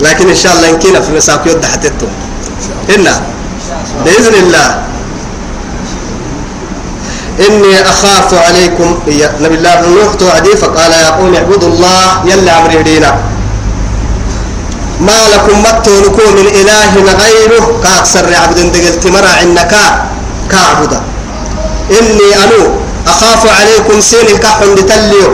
لكن 0.00 0.28
إن 0.28 0.34
شاء 0.34 0.52
الله 0.56 0.66
يمكن 0.68 1.00
في 1.00 1.12
مساق 1.12 1.42
يد 1.46 1.64
حتتم 1.64 2.08
إنا 2.94 3.20
بإذن 4.04 4.34
الله. 4.34 4.68
إني 7.48 7.82
أخاف 7.82 8.34
عليكم. 8.34 8.98
يا 9.06 9.32
نبي 9.40 9.54
الله 9.54 9.88
نوح 9.88 10.14
توعدي 10.14 10.56
فقال 10.56 10.92
يا 10.92 11.10
قوم 11.10 11.34
اعبدوا 11.34 11.68
الله 11.68 12.04
يلا 12.26 12.52
عمري 12.52 12.82
دينا 12.82 13.18
ما 15.00 15.18
لكم 15.32 15.56
متونكم 15.62 16.26
من 16.38 16.46
إله 16.60 16.92
غيره 17.22 17.64
كأكثر 17.82 18.34
عبد 18.42 18.58
دقلت 18.72 19.04
مرع 19.06 19.34
إنك 19.42 19.72
كعبدا 20.50 21.00
إني 21.98 22.28
أنو 22.44 22.62
أخاف 23.06 23.42
عليكم 23.58 24.00
سين 24.00 24.28
كحن 24.44 24.74
لتليو. 24.76 25.28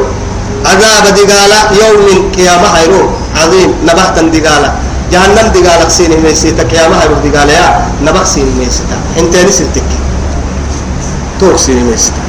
عذاب 0.67 1.05
دقالة 1.19 1.61
يوم 1.83 2.31
قيامة 2.37 2.69
هيرو 2.77 3.03
عظيم. 3.41 3.71
نبهتا 3.87 4.23
دقالة 4.35 4.71
جهنم 5.13 5.47
دقالة 5.55 5.89
سين 5.89 6.13
ميسيتا 6.23 6.63
قيامة 6.63 6.97
هيرو 7.03 7.17
دقالة 7.27 7.53
يا. 7.53 7.69
نبه 8.07 8.25
سين 8.25 8.49
ميسيتا 8.59 8.97
انتين 9.19 9.51
سنتك 9.51 9.91
توك 11.41 11.57
سين 11.59 11.85
ميسيتا 11.91 12.26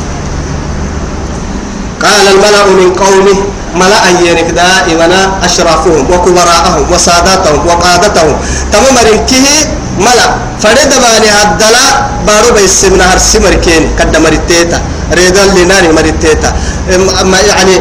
قال 2.03 2.25
الملأ 2.33 2.65
من 2.79 2.89
قومه 3.03 3.37
ملأ 3.75 4.03
ينك 4.27 4.49
دائما 4.61 5.07
أشرافهم 5.47 6.01
وكبراءهم 6.11 6.83
وساداتهم 6.91 7.59
وقادتهم. 7.67 8.35
تمام 8.73 8.95
رنكه 9.07 9.47
ملأ. 9.99 10.27
فرد 10.63 10.91
باني 11.03 11.29
هدلا 11.37 11.85
بارو 12.27 12.49
بيسمنا 12.55 13.13
هرسي 13.13 13.39
مركين 13.39 13.83
قد 13.99 14.13
مرتيتا. 14.17 14.79
ريدان 15.13 15.47
لناني 15.55 15.89
مرتيتا. 15.97 16.49
يعني 17.49 17.75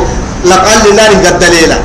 لقال 0.45 0.79
لناني 0.91 1.17
قد 1.27 1.39
دليلا. 1.39 1.79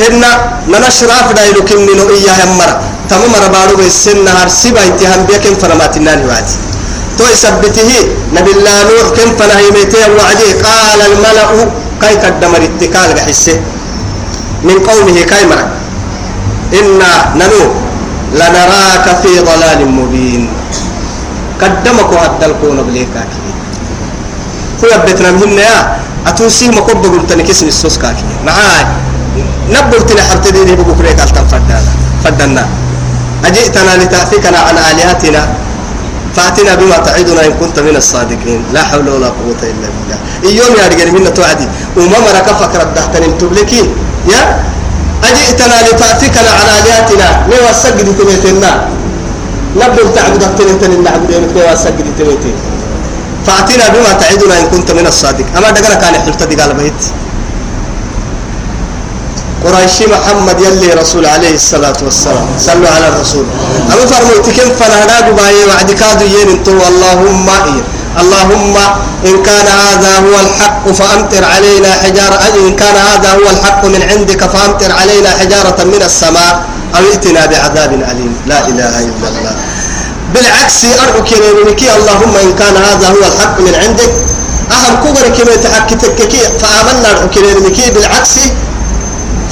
هنا 0.00 0.30
ننشراف 0.68 1.26
دايلو 1.32 1.64
كمنو 1.68 2.04
إياه 2.14 2.40
مرة. 2.60 2.76
تمام 3.10 3.32
ربارو 3.44 3.76
بيسمنا 3.76 4.30
هرسي 4.42 4.70
بايتي 4.70 5.06
هم 5.06 5.22
بيكم 5.30 5.54
فرمات 5.62 5.96
الناني 5.96 6.24
وعدي 6.26 6.56
تو 7.18 7.24
يثبته 7.24 7.90
نبي 8.36 8.50
الله 8.56 8.76
نوح 8.88 9.08
كم 9.16 9.28
فنهيمته 9.38 10.04
وعدي. 10.18 10.48
قال 10.66 11.00
الملأ 11.10 11.50
كاي 12.02 12.14
قدمر 12.22 12.62
اتكال 12.68 13.10
بحسه. 13.16 13.56
من 14.64 14.76
قومه 14.88 15.16
كاي 15.30 15.44
مرك 15.46 15.68
إنا 16.76 17.12
ننو 17.40 17.62
لنراك 18.36 19.06
في 19.22 19.32
ضلال 19.48 19.80
مبين. 19.88 20.42
قدمك 21.62 22.10
وهدلكون 22.12 22.76
بليك 22.82 23.08
كاكي 23.14 23.40
هو 24.84 24.92
بيتنا 25.06 25.30
مهن 25.40 25.58
يا. 25.58 25.76
أتوسيه 26.26 26.68
مكوب 26.68 27.06
قلت 27.06 27.32
لك 27.32 27.50
اسم 27.50 27.66
السوس 27.72 27.96
كاكي 27.98 28.24
معاي. 28.44 28.86
نبرت 29.72 30.12
لحرت 30.12 30.48
ديني 30.52 30.76
بكرة 30.76 31.12
قالت 31.18 31.38
فدنا 31.52 31.80
فدنا 32.24 32.64
أجئتنا 33.44 33.92
لتأفكنا 34.00 34.58
عن 34.58 34.76
آلهتنا. 34.90 35.42
فاتنا 36.36 36.74
بما 36.74 36.96
تعدنا 36.96 37.46
إن 37.46 37.52
كنت 37.60 37.80
من 37.80 37.96
الصادقين. 37.96 38.60
لا 38.72 38.82
حول 38.82 39.08
ولا 39.08 39.26
قوة 39.26 39.62
إلا 39.62 39.88
بالله. 39.94 40.18
اليوم 40.44 40.72
يا 40.76 40.86
رجال 40.92 41.08
منا 41.14 41.30
توعدي. 41.30 41.68
وما 41.96 42.18
مرك 42.18 42.48
فكر 42.60 42.80
الدهتن 42.82 43.38
تبلكي 43.38 43.82
يا؟ 44.28 44.42
أجئتنا 45.24 45.76
لتأفكنا 45.88 46.50
على 46.58 46.72
آلهتنا. 46.80 47.28
ليه 47.48 47.60
وسجد 47.70 48.06
تميتنا 48.18 48.70
نبدو 49.76 50.04
تعبد 50.16 50.42
تميتنا 50.58 50.96
نعبد 51.06 51.30
يومك 51.30 51.52
ليه 51.56 51.72
وسجد 51.72 52.06
تميتنا 52.18 52.60
فأتنا 53.46 53.88
بما 53.88 54.12
تعدنا 54.20 54.54
إن 54.60 54.66
كنت 54.72 54.88
من 54.98 55.06
الصادق 55.06 55.46
أما 55.56 55.70
دقنا 55.70 55.94
كان 55.94 56.14
يحلت 56.14 56.60
قال 56.60 56.74
بيت. 56.74 57.02
قريشي 59.66 60.06
محمد 60.06 60.60
يلي 60.60 60.90
رسول 61.02 61.26
عليه 61.26 61.54
الصلاة 61.54 61.98
والسلام. 62.02 62.46
صلوا 62.58 62.90
على 62.96 63.08
الرسول. 63.08 63.46
أما 63.92 64.06
فرموت 64.06 64.46
كم 64.56 64.68
فنهنا 64.78 65.16
باي 65.38 65.58
وعد 65.68 65.90
كادوا 65.90 66.28
ينتو 66.38 66.78
اللهم 66.90 67.46
إيه. 67.50 67.82
اللهم 68.22 68.76
إن 69.28 69.42
كان 69.42 69.66
هذا 69.66 70.12
هو 70.24 70.34
الحق 70.44 70.84
فأمطر 70.98 71.44
علينا 71.44 71.90
حجارة. 72.02 72.36
إن 72.68 72.76
كان 72.76 72.96
هذا 72.96 73.30
هو 73.38 73.46
الحق 73.54 73.84
من 73.84 74.02
عندك 74.10 74.40
فأمطر 74.54 74.90
علينا 75.00 75.30
حجارة 75.40 75.78
من 75.84 76.02
السماء. 76.02 76.54
أو 76.96 77.02
ائتنا 77.12 77.46
بعذاب 77.46 77.92
أليم. 78.10 78.32
لا 78.46 78.58
إله 78.70 78.94
إلا 79.08 79.28
الله. 79.32 79.54
بالعكس 80.34 80.80
أرجو 81.02 81.22
كي 81.80 81.88
اللهم 81.98 82.34
إن 82.44 82.50
كان 82.60 82.76
هذا 82.88 83.06
هو 83.14 83.22
الحق 83.30 83.56
من 83.60 83.74
عندك. 83.82 84.12
أهم 84.66 84.94
كبر 85.04 85.26
كما 85.36 85.56
تحكتك 85.56 86.32
فآمنا 86.60 87.10
كي 87.76 87.90
بالعكس 87.94 88.34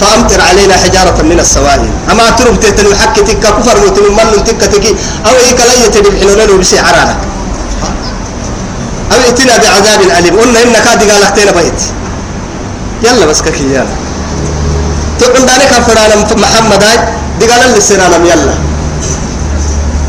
فأمطر 0.01 0.41
علينا 0.41 0.75
حجارة 0.77 1.23
من 1.23 1.39
السوائل. 1.41 1.91
أما 2.11 2.31
ترب 2.31 2.61
تتن 2.61 2.95
حكتك 3.01 3.39
كفر 3.39 3.77
متن 3.87 4.05
من 4.13 4.45
تكتك 4.45 4.87
أو 5.27 5.35
إيك 5.47 5.61
لا 5.61 5.75
يتدب 5.87 6.15
حلونا 6.21 6.59
بسي 6.61 6.79
عرانا 6.79 7.17
أو 9.13 9.19
ائتنا 9.27 9.57
بعذاب 9.57 10.01
أليم. 10.19 10.35
قلنا 10.41 10.63
إنك 10.63 10.87
هذه 10.87 11.05
قالت 11.13 11.39
بيت. 11.57 11.81
يلا 13.03 13.27
بس 13.27 13.43
كي 13.43 13.65
يلا. 13.65 13.87
تقول 15.21 15.43
ذلك 15.51 15.73
فرانا 15.87 16.15
محمد 16.37 16.83
هاي 16.83 16.99
دي 17.41 17.47
قال 17.47 17.63
اللي 17.63 17.81
سرانا 17.81 18.17
يلا. 18.17 18.55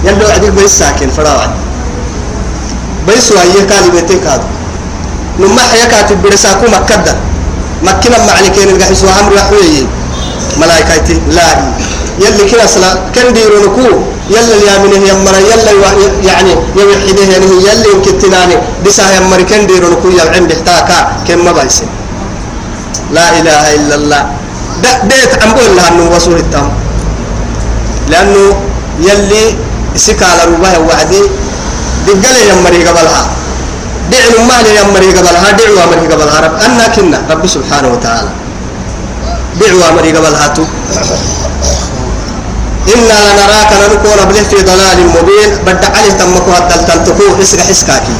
يلا 0.03 0.33
عدل 0.33 0.51
بيس 0.51 0.71
ساكن 0.79 1.09
فراوعد 1.09 1.51
بيس 3.07 3.31
وهي 3.31 3.65
كالي 3.69 3.89
بيتك 3.89 4.27
هذا. 4.27 4.47
نما 5.39 5.61
حيا 5.61 5.85
كاتب 5.85 6.21
برساكو 6.21 6.65
مكدا 6.65 7.15
مكنا 7.87 8.17
معني 8.27 8.49
كين 8.55 8.69
الجحيس 8.69 9.03
وامر 9.03 9.33
وحوي 9.35 9.87
ملائكتي 10.61 11.15
لا. 11.37 11.47
يلي 12.23 12.43
كنا 12.51 12.65
سلا 12.67 13.11
كان 13.15 13.33
ديرونكو 13.35 13.87
يلا 14.31 14.53
اليامنه 14.59 14.95
يمر 15.09 15.35
يلا 15.51 15.71
يعني 16.29 16.51
يوحده 16.79 17.21
يعني 17.33 17.45
يلي 17.67 17.91
كتناني 18.05 18.55
بسا 18.85 19.03
يمر 19.15 19.41
كان 19.49 19.67
ديرونكو 19.67 20.07
يلعن 20.09 20.47
بحتاكا 20.47 20.97
كم 21.27 21.45
ما 21.45 21.51
بايسين 21.51 21.89
لا 23.11 23.25
إله 23.39 23.63
إلا 23.75 23.95
الله. 23.95 24.21
ده 24.83 24.91
بيت 25.03 25.31
عم 25.43 25.51
لها 25.75 25.87
إنه 25.91 26.09
وصول 26.15 26.35
التام. 26.35 26.67
لأنه 28.09 28.43
يلي 28.99 29.43
سكال 29.95 30.37
رباه 30.47 30.79
وعدي 30.87 31.21
دقل 32.07 32.35
يمري 32.49 32.79
قبلها. 32.87 33.23
دعوا 34.11 34.45
ما 34.49 34.57
لي 34.63 34.71
يمري 34.79 35.09
قبلها 35.17 35.51
دعوا 35.51 35.83
أمري 35.83 36.07
قبلها 36.13 36.39
رب 36.45 36.55
أنا 36.65 36.87
كنا 36.87 37.19
رب 37.29 37.47
سبحانه 37.47 37.87
وتعالى. 37.93 38.29
دعوا 39.61 39.89
أمري 39.89 40.09
قبلها 40.17 40.47
تو. 40.47 40.63
إنا 42.93 43.17
لنراك 43.25 43.71
نكون 43.81 44.19
بله 44.29 44.43
في 44.43 44.57
ضلال 44.61 44.99
مبين. 45.15 45.49
بدع 45.65 45.89
عليه 45.97 46.13
تمكو 46.19 46.51
هدل 46.51 46.85
تلتكو 46.85 47.41
اسك 47.41 47.59
حسكاكي. 47.59 48.15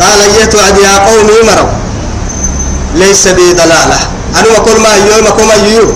قال 0.00 0.20
ايتوا 0.20 0.60
يا 0.82 0.94
قومي 1.06 1.38
مروا 1.46 1.72
ليس 2.94 3.28
بي 3.28 3.52
ضلالة. 3.52 3.98
أنا 4.38 4.56
أقول 4.56 4.80
ما 4.80 4.92
يوم 5.10 5.26
ما 5.48 5.54
يو 5.54 5.86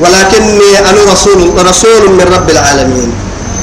ولكني 0.00 0.70
أنا 0.78 1.12
رسول 1.12 1.66
رسول 1.66 2.02
من 2.18 2.26
رب 2.34 2.50
العالمين. 2.50 3.10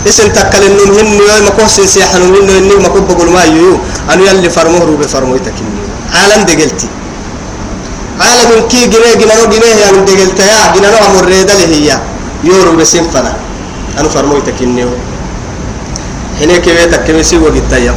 اسم 0.07 0.27
تكل 0.27 0.63
إنه 0.63 0.83
هن 1.01 1.07
يوم 1.19 1.47
أقول 1.47 1.69
سيحن 1.69 2.21
إنه 2.21 2.57
إني 2.57 2.75
ما 2.75 2.87
كنت 2.87 3.11
بقول 3.11 3.29
ما 3.29 3.43
يو 3.43 3.77
أنا 4.09 4.21
يلي 4.31 4.49
فرموه 4.49 4.83
روبي 4.83 5.07
فرموه 5.07 5.37
تكني 5.37 5.79
عالم 6.15 6.43
دقلتي 6.43 6.87
عالم 8.19 8.67
كي 8.71 8.87
جنيه 8.87 9.13
جنانو 9.21 9.45
جنيه 9.53 9.75
يعني 9.83 9.99
دقلت 10.07 10.39
يا 10.39 10.71
جنانو 10.75 10.97
أمر 11.07 11.25
ريدا 11.25 11.53
هي 11.53 11.99
يورو 12.43 12.75
بسين 12.75 13.03
فنا 13.13 13.33
أنا 13.99 14.09
فرموه 14.09 14.39
تكني 14.39 14.85
هنا 16.41 16.57
كيف 16.57 16.85
تكمسي 16.95 17.37
وقت 17.37 17.71
يا 17.73 17.95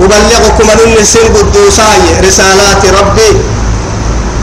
أبلغكم 0.00 0.70
أن 0.70 1.04
سن 1.04 1.26
قدوساي 1.36 2.02
رسالات 2.26 2.82
ربي 2.98 3.30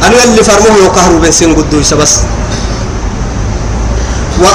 أنا 0.04 0.24
اللي 0.24 0.44
فرموه 0.44 0.78
يقهر 0.86 1.12
بن 1.18 1.32
سن 1.32 1.54
قدوس 1.56 1.94
بس 1.94 2.14
و 4.42 4.46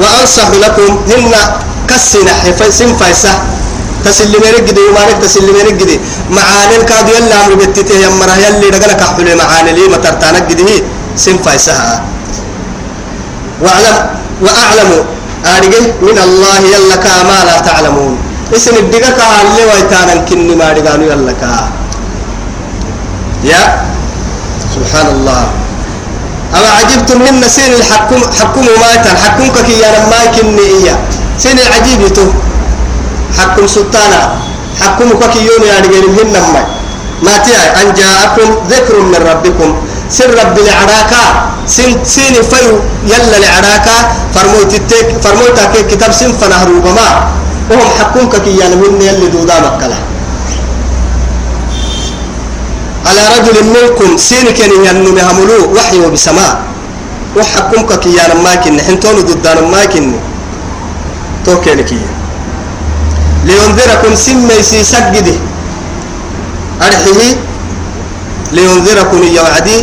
وأنصح 0.00 0.48
لكم 0.64 0.90
هن 1.10 1.34
كسنا 1.88 2.34
سن 2.70 2.90
فايسة. 3.00 3.32
تسلم 4.04 4.42
رجدي 4.56 4.80
ومالك 4.88 5.18
تسلم 5.22 5.56
رجدي. 5.68 5.96
معاني 6.30 6.74
الكاد 6.80 7.08
يلا 7.08 7.36
أمر 7.46 7.54
بتته 7.54 7.94
يمرا 8.04 8.34
يلي 8.44 8.66
رجلك 8.74 9.00
حلو 9.16 9.36
معاني 9.36 9.72
لي 9.72 9.84
مترتانك 9.92 10.46
جدي 10.50 10.82
سن 11.16 11.36
فايسة. 11.44 11.74
وأعلم 13.62 13.96
وأعلم. 14.44 14.90
أرجع 15.56 15.82
من 16.02 16.18
الله 16.26 16.58
يلا 16.74 16.96
كما 16.96 17.38
لا 17.48 17.56
تعلمون. 17.60 18.18
اسم 18.56 18.74
الدقة 18.76 19.10
كهالي 19.18 19.62
ويتانا 19.70 20.14
كني 20.28 20.54
ما 20.54 20.72
دقانو 20.72 21.04
يلا 21.10 21.34
يا. 23.44 23.62
سبحان 24.74 25.06
الله. 25.14 25.42
أما 26.56 26.70
عجبتم 26.78 27.18
من 27.20 27.48
سين 27.48 27.72
الحكم 27.72 28.20
حكم 28.40 28.64
ما 28.80 28.88
يتان 28.94 29.16
حكمك 29.16 29.56
كي 29.66 29.88
أنا 29.88 30.00
ما 30.08 30.20
كني 30.34 30.60
إياه. 30.60 30.98
سين 31.38 31.58
العجيب 31.58 32.08
تو 32.16 32.24
حكم 33.38 33.66
سلطانا 33.66 34.20
حكمك 34.80 35.20
كي 35.32 35.40
يوم 35.48 35.62
يعني 35.70 35.86
غير 35.92 36.08
من 36.08 36.28
ما 36.32 36.62
ما 37.22 37.34
تيا. 37.44 37.82
أن 37.82 37.88
جاءكم 37.94 38.48
ذكر 38.72 38.96
من 39.00 39.20
ربكم. 39.30 39.70
سر 40.10 40.30
رب 40.40 40.56
العراكا 40.58 41.22
سن 41.66 41.90
سين 42.04 42.34
فيو. 42.50 42.74
يلا 43.12 43.36
العراكا 43.42 43.96
فرموت 44.34 44.72
التك 44.74 45.08
فرموت 45.24 45.58
كتاب 45.90 46.12
سن 46.12 46.32
فنهروا 46.40 46.80
بما. 46.80 47.08
وهم 47.70 47.88
حكمك 47.98 48.42
كي 48.44 48.56
يعني 48.56 48.76
من 48.76 49.02
يلي 49.02 49.26
دودا 49.34 49.60
مكلا 49.60 49.98
على 53.08 53.22
رجل 53.36 53.56
منكم 53.74 54.16
سين 54.16 54.46
كان 54.58 54.72
ينم 54.86 55.18
هملو 55.18 55.72
وحي 55.76 55.98
وبسماء. 56.04 56.54
وحكمك 57.36 58.00
كي 58.00 58.14
يعني 58.16 58.34
ما 58.44 58.54
كن 58.54 58.80
حنتون 58.80 59.16
ضدان 59.28 59.58
ما 59.70 59.84
كن 59.84 60.12
تو 61.44 61.60
كان 61.60 61.80
كي 61.80 62.00
لينذركم 63.44 64.12
سم 64.14 64.48
يسي 64.58 64.84
سجده 64.84 65.36
أرحيه. 66.82 67.36
لينذركم 68.52 69.20
يوعدي 69.22 69.78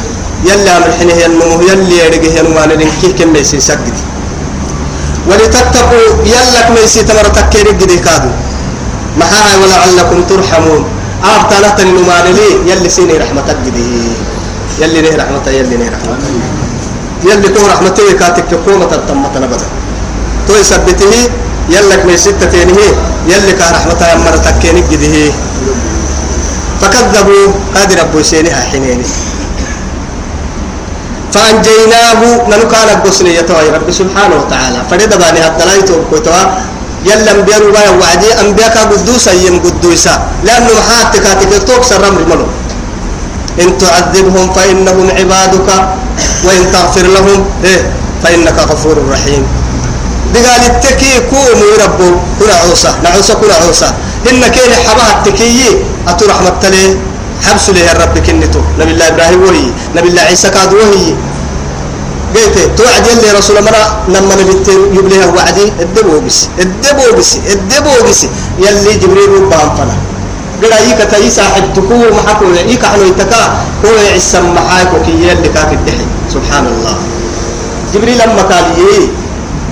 يلي 0.46 0.70
أمر 0.78 0.90
حينه 1.00 1.14
ينمو 1.14 1.62
يلي 1.70 1.98
يرقه 1.98 2.34
ينوان 2.40 2.70
لنكيه 2.70 3.14
كم 3.18 3.36
يسي 3.36 3.60
سجده 3.62 4.02
ولتتقوا 5.30 6.08
يلك 6.26 6.68
ميسي 6.76 7.02
تمر 7.04 7.28
تكير 7.38 7.68
قدي 7.80 7.98
كادو. 8.06 8.32
محاها 9.20 9.54
ولعلكم 9.62 10.24
ترحمون. 10.30 10.84
آب 11.34 11.42
تالت 11.50 11.78
النمان 11.86 12.26
لي 12.38 12.50
يلي 12.72 12.90
سيني 12.90 13.18
رحمتك 13.24 13.58
قدي 13.66 13.86
يلي 14.82 15.00
نه 15.02 15.12
رحمته 15.22 15.52
يلي 15.60 15.76
نه 15.82 15.88
رحمته 15.96 16.30
يلي 17.30 17.48
كون 17.54 17.66
رحمته 17.74 18.06
كاتك 18.20 18.52
كومة 18.66 18.92
التمت 18.98 19.34
نبدا 19.44 19.68
تو 20.48 20.54
يثبته 20.62 21.14
يلك 21.70 22.02
ميسي 22.06 22.32
تتينه 22.42 22.78
يلي 23.32 23.54
كا 23.60 23.66
رحمته 23.76 24.06
يمر 24.14 24.36
تكير 24.46 24.76
قدي 24.92 25.32
فكذبوا 26.82 27.46
قادر 27.76 28.02
أبو 28.02 28.20
سينها 28.22 28.62
حينيني 28.70 29.08
فأنجيناه 31.34 32.22
ننو 32.52 32.66
كان 32.72 32.90
بسني 33.04 33.36
يتوى 33.36 33.70
رب 33.76 33.88
سبحانه 33.92 34.36
وتعالى. 34.40 34.80
فرد 34.90 35.12
باني 35.20 35.40
هدلايتو 35.48 35.94
بكوتوا 36.08 36.44
يلا 37.06 37.32
أنبياء 37.32 37.60
ربايا 37.70 37.92
وعدي 38.02 38.30
أنبياء 38.42 38.74
قدوسا 38.92 39.32
يم 39.46 39.62
قدوسا. 39.62 40.14
لأنه 40.44 40.70
محاتك 40.74 41.26
تكتوك 41.42 41.84
سرم 41.86 42.18
رملو 42.18 42.48
إن 43.62 43.78
تعذبهم 43.78 44.54
فإنهم 44.54 45.08
عبادك 45.18 45.70
وإن 46.46 46.62
تغفر 46.74 47.06
لهم 47.16 47.40
إيه 47.64 47.82
فإنك 48.24 48.58
غفور 48.60 48.98
رحيم. 49.12 49.44
دقال 50.34 50.62
التكي 50.72 51.30
كومو 51.30 51.68
ربو 51.84 52.10
كنا 52.40 52.56
عوسى 52.66 52.92
نعوسى 53.04 53.34
كنا 53.40 53.56
عوسى 53.64 53.90
إن 54.30 54.42
كين 54.56 54.72
حبها 54.86 55.12
التكي 55.18 55.86
أتو 56.08 56.26
رحمة 56.26 56.58
تلي 56.62 56.98
حبس 57.46 57.70
له 57.70 57.92
الرب 57.92 58.18
كنتو. 58.26 58.62
نبي 58.80 58.92
الله 58.92 59.08
إبراهيم 59.08 59.42
وهي 59.46 59.68
نبي 59.96 60.08
الله 60.10 60.22
عيسى 60.22 60.50
كاد 60.50 60.74
وهي. 60.74 61.14
قلت 62.36 62.58
توعد 62.78 63.08
يلي 63.08 63.38
رسول 63.38 63.64
مرة 63.64 63.98
لما 64.08 64.36
نبت 64.36 64.68
يبليها 64.98 65.26
وعدي 65.26 65.72
الدبو 65.80 66.20
بس 66.20 66.48
الدبو 66.60 67.18
بس 67.18 67.38
الدبو 67.52 68.10
بس 68.10 68.28
يلي 68.60 68.94
جبريل 69.02 69.30
ربهم 69.30 69.76
فلا. 69.78 69.96
قال 70.62 70.74
ايك 70.74 71.12
تاي 71.12 71.30
صاحب 71.32 71.64
تكو 71.76 71.96
محكو 72.18 72.46
ايك 72.70 72.86
حنو 72.86 73.04
يتكا 73.04 73.44
هو 73.86 73.96
يعسم 74.08 74.54
محاك 74.56 74.88
وكي 74.96 75.12
يلي 75.12 75.50
كاك 75.56 75.74
الدحي. 75.74 76.06
سبحان 76.34 76.66
الله. 76.68 76.96
جبريل 77.94 78.18
لما 78.18 78.42
قال 78.42 78.66
يي 78.78 79.08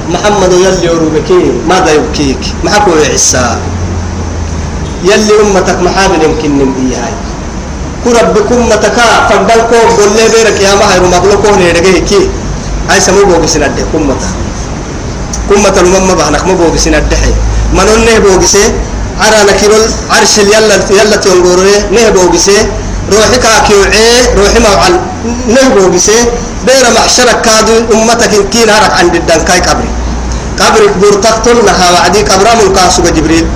محمد 0.09 0.53
يلي 0.53 0.85
يروبكي 0.85 1.51
ماذا 1.69 1.91
يبكيك؟ 1.91 2.43
محكو 2.63 2.91
يعسى 2.91 3.57
يلي 5.03 5.33
أمتك 5.41 5.79
محابل 5.79 6.23
يمكن 6.23 6.51
نمدي 6.59 6.95
هاي 6.95 7.13
كربكم 8.03 8.69
متكا 8.69 9.27
فدلكو 9.29 9.75
قول 9.97 10.09
لي 10.15 10.25
بيرك 10.33 10.61
يا 10.61 10.75
ما 10.75 10.93
هي 10.93 10.99
مغلوكو 10.99 11.47
نيرغي 12.89 12.91
كي 12.91 12.93
اي 12.93 12.99
سمو 13.01 13.25
بوغسنا 13.25 13.67
دي 13.67 13.83
كمتا 13.93 14.29
كمتا 15.49 15.81
المما 15.81 16.13
بحنك 16.13 16.43
مو 16.45 16.55
بوغسنا 16.55 16.99
دحي 16.99 17.33
منون 17.73 18.05
نه 18.05 18.19
بوغسي 18.19 18.63
عرا 19.19 19.43
نكيرول 19.43 19.83
عرش 20.11 20.37
يلا 20.37 20.75
يلا 20.91 21.15
تنغوري 21.15 21.75
نه 21.91 22.09
بوغسي 22.09 22.57
روحي 23.11 23.37
كاكيوعي 23.37 24.35
روحي 24.37 24.59
موعل 24.59 24.99
نه 25.47 25.67
بوغسي 25.75 26.17
بير 26.65 26.85
محشرك 26.95 27.41
كادو 27.41 27.75
امتك 27.93 28.49
كين 28.51 28.69
هرك 28.69 28.93
عند 28.99 29.15
الدنكاي 29.15 29.59
قبري 29.59 29.89
قبر 30.59 30.81
بورتقتل 31.01 31.65
نها 31.65 31.91
وعدي 31.91 32.21
قبر 32.21 32.47
من 32.59 32.73
كاسو 32.75 33.03
جبريل 33.03 33.47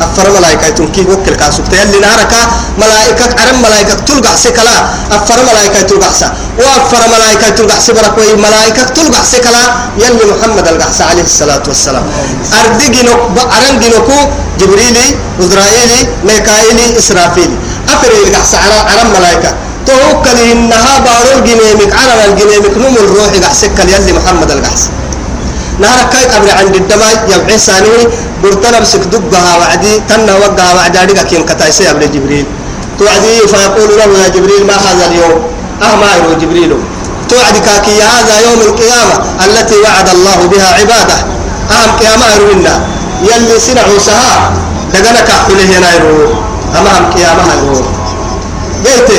أفر 0.00 0.30
ملائكة 0.30 0.68
تنكي 0.68 1.00
وكل 1.00 1.34
كاسو 1.34 1.62
تيلي 1.70 1.98
نارك 2.00 2.32
ملائكة 2.78 3.28
عرم 3.40 3.62
ملائكة 3.62 3.94
تلقع 3.94 4.34
سكلا. 4.36 4.76
أفر 5.12 5.38
ملائكة 5.50 5.82
تلقع 5.82 6.12
سا. 6.12 6.28
وأفر 6.58 7.02
ملائكة 7.14 7.48
تلقع 7.48 7.78
سبرك 7.78 8.18
وي 8.18 8.34
ملائكة 8.36 8.82
تلقع 8.82 9.22
سكلا. 9.22 9.62
يلي 9.98 10.24
محمد 10.32 10.68
القعس 10.68 11.00
عليه 11.00 11.22
الصلاة 11.22 11.62
والسلام. 11.68 12.04
أردقنك 12.60 13.20
أرنقنكو 13.56 14.18
جبريلي 14.60 15.06
إسرائيلي 15.40 16.00
ميكائيلي 16.24 16.98
إسرافيلي. 16.98 17.56
أفر 17.88 18.10
القعس 18.26 18.54
عرم 18.90 19.08
ملائكة. 19.18 19.54
توكل 19.86 20.38
إنها 20.52 20.98
بارو 20.98 21.38
الجنيمك 21.38 21.92
عرم 21.92 22.20
الجنيمك 22.32 22.74
نوم 22.76 22.96
الروح 22.96 23.32
قعسك 23.44 23.78
يلي 23.78 24.12
محمد 24.12 24.50
القعس 24.50 24.88
نهار 25.78 26.04
كاي 26.12 26.24
قبر 26.24 26.50
عند 26.58 26.74
الدماء 26.76 27.26
يبعي 27.34 27.58
ساني 27.58 28.08
برتنا 28.42 28.78
بسك 28.80 29.02
دبها 29.12 29.56
وعدي 29.58 30.00
تنا 30.08 30.34
وقها 30.42 30.74
وعدي 30.74 31.02
أديك 31.02 31.20
كين 31.26 31.42
كتايسي 31.44 31.86
قبل 31.86 32.10
جبريل. 32.14 32.46
توعدي 32.98 33.48
فيقول 33.50 33.90
له 33.98 34.18
يا 34.22 34.28
جبريل 34.28 34.66
ما 34.66 34.76
هذا 34.86 35.06
اليوم؟ 35.10 35.36
أه 35.82 35.94
ما 35.96 36.08
يروي 36.16 36.34
جبريل. 36.42 36.70
توعد 37.28 37.56
كاكي 37.66 38.02
هذا 38.02 38.34
يوم 38.46 38.60
القيامة 38.60 39.14
التي 39.44 39.76
وعد 39.84 40.08
الله 40.08 40.40
بها 40.52 40.68
عباده. 40.78 41.18
أهم 41.70 41.90
قيامة 42.00 42.26
يروينا 42.34 42.74
يلي 43.22 43.60
سنعوا 43.60 43.98
سها 43.98 44.50
دقنا 44.92 45.20
كحله 45.20 45.64
هنا 45.78 45.94
يرو. 45.94 46.34
أمام 46.78 47.12
قيامة 47.14 47.42
يرو. 47.54 47.82
قلت 48.84 49.10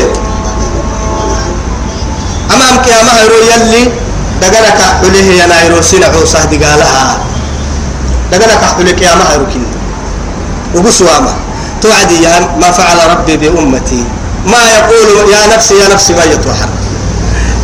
أمام 2.53 2.75
قيامة 2.85 3.11
يرو 3.23 3.39
يلي 3.51 4.04
دقنا 4.45 4.69
كحله 4.69 5.45
هنا 5.45 5.55
يرو 5.65 5.81
سنعوا 5.81 6.25
سها 6.25 6.45
دقالها 6.45 7.17
دقنا 8.31 8.55
كحله 8.61 8.91
قيامة 8.99 9.25
يرو 9.33 9.45
كن. 9.53 9.63
وقسواما. 10.75 11.33
توعدي 11.81 12.17
يا 12.23 12.33
ما 12.61 12.69
فعل 12.71 12.97
ربي 13.11 13.37
بأمتي. 13.37 14.03
ما 14.51 14.61
يقول 14.77 15.07
يا 15.33 15.41
نفسي 15.55 15.73
يا 15.81 15.87
نفسي 15.93 16.13
ما 16.13 16.23
يتوحر 16.23 16.69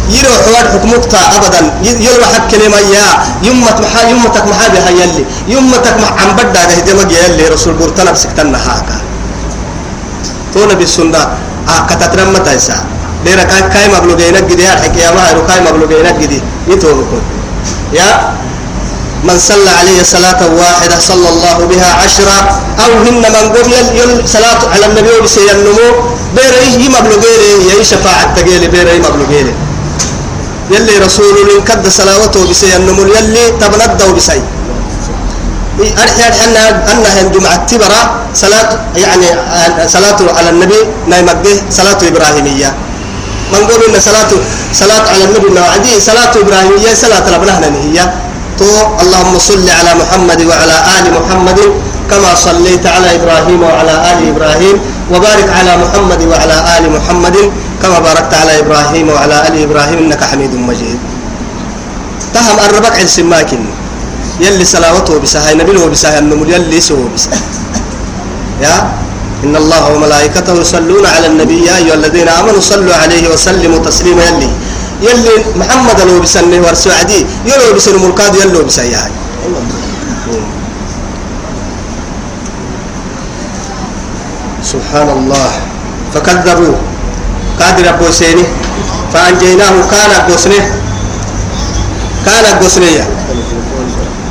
يرو 0.09 0.33
حوار 0.45 0.65
حكمك 0.73 1.13
ابدا. 1.37 1.61
يرو 1.83 2.25
حق 2.33 2.43
كلمه 2.51 2.79
يا. 2.95 3.07
يمت 3.43 3.77
محا 3.83 4.01
يمتك 4.09 4.45
محا 4.51 4.67
بها 4.73 4.89
يلي. 4.89 5.23
يمتك 5.47 5.95
مح 6.01 6.11
عم 6.21 6.29
بدا 6.37 6.61
ده 6.69 6.75
دمج 6.87 7.11
يلي 7.11 7.47
رسول 7.53 7.73
برتنا 7.73 8.11
بسكتنا 8.11 8.57
هاكا 8.57 8.97
تونا 10.53 10.73
بالسنة 10.73 11.17
آه 11.71 11.81
كتترم 11.89 12.33
متى 12.33 12.53
يسا 12.55 12.77
ديرا 13.25 13.43
كاي 13.43 13.61
كاي 13.73 13.87
مبلغينك 13.95 14.43
جدي 14.43 14.67
حكي 14.67 14.99
يا 14.99 15.11
ما 15.11 15.23
كاي 15.47 15.59
مبلغينك 15.61 16.15
جدي. 16.21 16.41
يتوبكم 16.67 17.21
يا 17.93 18.09
من 19.23 19.37
صلى 19.37 19.69
عليه 19.69 20.03
صلاة 20.03 20.41
واحدة 20.61 20.99
صلى 20.99 21.29
الله 21.29 21.57
بها 21.69 21.89
عشرة 22.01 22.37
أو 22.85 22.91
هن 23.05 23.21
من 23.21 23.45
قبل 23.53 23.73
يل 23.99 24.11
صلاة 24.25 24.61
على 24.73 24.85
النبي 24.85 25.21
بسي 25.23 25.51
النمو 25.51 25.87
بيري 26.35 26.89
مبلغيري 26.89 27.51
يا 27.69 27.83
شفاعة 27.83 28.33
تقيلي 28.35 28.67
بيري 28.67 28.99
مبلغيري 28.99 29.53
يلي 30.71 30.97
رسول 31.05 31.25
الله 31.25 31.61
كد 31.67 31.85
صلاته 31.89 32.49
بسي 32.49 32.75
النمو 32.75 33.01
يلي 33.01 33.43
تبندوا 33.61 34.11
بسي. 34.17 34.41
أرحي 35.81 36.23
أن 36.45 36.55
أنها 36.91 37.21
جمعة 37.33 37.65
تبرة 37.69 38.01
صلاة 38.33 38.69
يعني 38.95 39.27
صلاة 39.87 40.19
على 40.37 40.49
النبي 40.49 40.79
نايمده 41.07 41.55
صلاة 41.69 41.97
إبراهيمية. 42.09 42.69
من 43.51 43.61
قبل 43.67 43.83
إن 43.95 43.99
صلاة 43.99 44.31
صلاة 44.73 45.05
على 45.13 45.23
النبي 45.23 45.49
نوعدي 45.59 45.99
صلاة 45.99 46.31
إبراهيمية 46.43 46.93
صلاة 46.93 47.25
ربنا 47.35 47.59
هي. 47.83 47.99
تو 48.59 48.67
اللهم 49.01 49.33
صل 49.39 49.65
على 49.69 49.91
محمد 50.01 50.39
وعلى 50.49 50.75
آل 50.99 51.05
محمد 51.17 51.59
كما 52.11 52.31
صليت 52.35 52.85
على 52.85 53.15
إبراهيم 53.15 53.59
وعلى 53.63 53.93
آل 54.11 54.19
إبراهيم 54.35 54.75
وبارك 55.11 55.47
على 55.59 55.73
محمد 55.83 56.21
وعلى 56.31 56.57
آل 56.77 56.83
محمد 56.91 57.37
كما 57.81 57.97
باركت 57.99 58.33
على 58.33 58.59
إبراهيم 58.59 59.09
وعلى 59.09 59.47
آل 59.47 59.53
إبراهيم 59.65 59.97
إنك 60.05 60.21
حميد 60.23 60.53
مجيد. 60.55 60.99
تهم 62.33 62.57
الربك 62.59 62.95
عن 62.99 63.07
سماكن. 63.07 63.61
يلي 64.39 64.65
سلاوته 64.65 65.19
بسها 65.19 65.53
نبي 65.53 65.71
له 65.71 65.85
بسها 65.85 66.19
النمر 66.19 66.47
يلي 66.49 66.81
سوى 66.81 67.05
بسها 67.15 67.39
يا؟ 68.61 68.75
إن 69.43 69.55
الله 69.55 69.83
وملائكته 69.93 70.53
يصلون 70.53 71.05
على 71.05 71.27
النبي 71.27 71.65
يا 71.65 71.77
أيها 71.77 71.93
الذين 71.93 72.29
آمنوا 72.29 72.61
صلوا 72.61 72.95
عليه 72.95 73.33
وسلموا 73.33 73.79
تسليما. 73.85 74.23
يلي 74.23 74.49
يلي 75.01 75.35
محمد 75.55 76.01
لو 76.01 76.19
بسنه 76.21 76.61
ورسو 76.61 76.89
عدي 76.89 77.25
يلو 77.45 77.73
بسن 77.73 77.95
مركاد 77.97 78.35
يلو 78.35 78.63
بسيا 78.63 79.09
سبحان 84.63 85.09
الله. 85.09 85.51
فكذبوا. 86.13 86.75
قادر 87.59 87.89
أبو 87.89 88.11
سيني. 88.11 88.45
فأنجيناه 89.13 89.75
كان 89.91 90.11
قسنه 90.31 90.63
كان 92.25 92.45
قسنية 92.63 93.03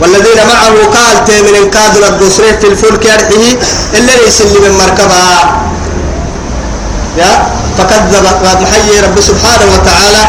والذين 0.00 0.40
معه 0.52 0.74
قال 0.96 1.24
تيمن 1.24 1.70
كادر 1.70 2.02
القسنه 2.08 2.52
في 2.60 2.66
الفلك 2.66 3.04
يرحه 3.04 3.44
إلا 3.94 4.14
يسلم 4.26 4.62
من 4.62 4.72
مركبها 4.78 5.60
يا؟ 7.18 7.32
فكذب 7.78 8.24
محيي 8.62 9.00
رب 9.00 9.20
سبحانه 9.20 9.66
وتعالى. 9.74 10.22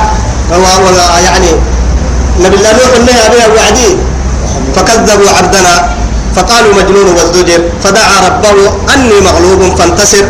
يعني 1.26 1.52
نبي 2.40 2.56
الله 2.56 2.72
نوح 2.72 2.92
النهي 3.00 3.30
بها 3.30 3.48
وعدي. 3.48 3.98
فكذبوا 4.76 5.30
عبدنا. 5.38 5.76
فقالوا 6.36 6.74
مجنون 6.74 7.08
وازدجر 7.18 7.62
فدعا 7.84 8.20
ربه 8.28 8.58
أني 8.94 9.18
مغلوب 9.20 9.76
فانتصر 9.78 10.26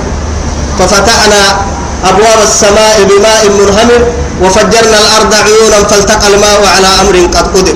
ففتحنا 0.79 1.41
أبواب 2.09 2.39
السماء 2.43 3.03
بماء 3.09 3.49
منهمر 3.49 4.01
وفجرنا 4.41 4.97
الأرض 4.97 5.33
عيونا 5.33 5.79
فالتقى 5.89 6.27
الماء 6.33 6.61
على 6.75 6.87
أمر 7.01 7.15
قد 7.35 7.57
قدر. 7.57 7.75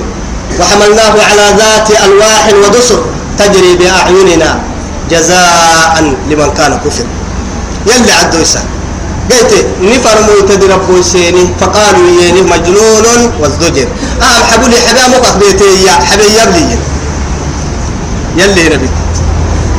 وحملناه 0.60 1.16
على 1.30 1.46
ذات 1.58 1.88
ألواح 2.06 2.44
ودسر 2.64 3.00
تجري 3.40 3.76
بأعيننا 3.76 4.60
جزاء 5.12 5.94
لمن 6.30 6.50
كان 6.58 6.80
كفر. 6.86 7.06
يلي 7.88 8.12
عدو 8.12 8.38
يسأل 8.38 8.64
قلت 9.32 9.52
نفر 9.82 10.18
موت 10.28 10.50
ربو 10.74 11.02
سيني 11.02 11.48
فقالوا 11.60 12.10
يني 12.22 12.42
مجنون 12.42 13.32
وازدجر 13.40 13.88
آه 14.22 14.42
حبوا 14.52 14.68
لي 14.68 14.78
حبا 14.88 15.08
مقف 15.18 15.36
بيتي 15.38 15.70
يا 15.86 15.92
حبا 15.92 16.24
يبلي. 16.24 16.78
يلي 18.38 18.64
نبي. 18.76 18.90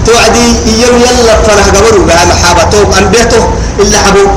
توعدي 0.06 0.46
يوم 0.82 0.96
يلا 1.02 1.34
فرح 1.42 1.66
قبروا 1.76 2.06
بها 2.06 2.24
محابته 2.24 2.98
أن 2.98 3.04
بيته 3.10 3.42
إلا 3.80 3.98
حبوا 3.98 4.28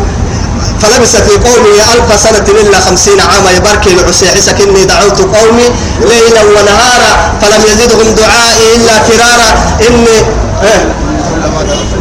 فلبس 0.81 1.15
في 1.15 1.33
قومي 1.47 1.75
ألف 1.93 2.19
سنة 2.19 2.47
إلا 2.61 2.79
خمسين 2.79 3.19
عاما. 3.21 3.51
يباركي 3.51 3.95
لعسيحسك 3.95 4.61
إني 4.61 4.83
دعوت 4.85 5.21
قومي 5.21 5.67
ليلا 6.01 6.41
ونهارا 6.43 7.11
فلم 7.41 7.61
يزدهم 7.71 8.15
دعائي 8.15 8.75
إلا 8.75 8.93
فرارا. 9.03 9.49
إني 9.87 10.17
إيه 10.63 10.81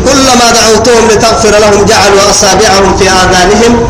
كلما 0.07 0.47
دعوتهم 0.59 1.09
لتغفر 1.11 1.51
لهم 1.51 1.85
جعلوا 1.85 2.31
أصابعهم 2.31 2.97
في 2.97 3.05
آذانهم 3.11 3.89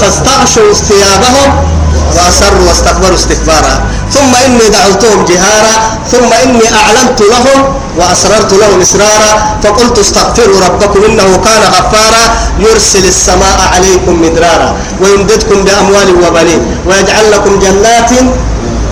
فاستغشوا 0.00 0.72
ثيابهم. 0.72 1.77
وأسروا 2.16 2.68
واستكبروا 2.68 3.14
استكبارا. 3.14 3.74
ثم 4.14 4.32
إني 4.46 4.68
دعوتهم 4.68 5.24
جهارا. 5.24 5.74
ثم 6.12 6.32
إني 6.44 6.66
أعلنت 6.80 7.20
لهم 7.32 7.58
وأسررت 7.98 8.52
لهم 8.52 8.80
إسرارا. 8.80 9.32
فقلت 9.62 9.98
استغفروا 9.98 10.60
ربكم 10.66 11.04
إنه 11.04 11.28
كان 11.44 11.62
غفارا. 11.76 12.24
يرسل 12.58 13.04
السماء 13.04 13.58
عليكم 13.74 14.22
مدرارا. 14.22 14.76
ويمددكم 15.00 15.64
بأموال 15.64 16.08
وبنين. 16.24 16.60
ويجعل 16.86 17.30
لكم 17.32 17.58
جنات 17.58 18.10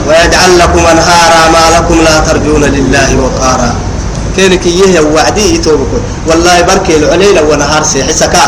ويجعل 0.09 0.59
لكم 0.59 0.83
أنهارا 0.93 1.41
ما 1.53 1.77
لكم 1.77 1.97
لا 2.05 2.21
ترجون 2.21 2.65
لله 2.65 3.09
وقارا. 3.23 3.75
كينك 4.37 4.67
يه 4.67 5.01
وعدي 5.01 5.55
يتوبكم 5.55 6.01
والله 6.27 6.61
بركي 6.61 6.97
العليل 6.97 7.41
ونهار 7.41 7.83
سيحسكا 7.83 8.45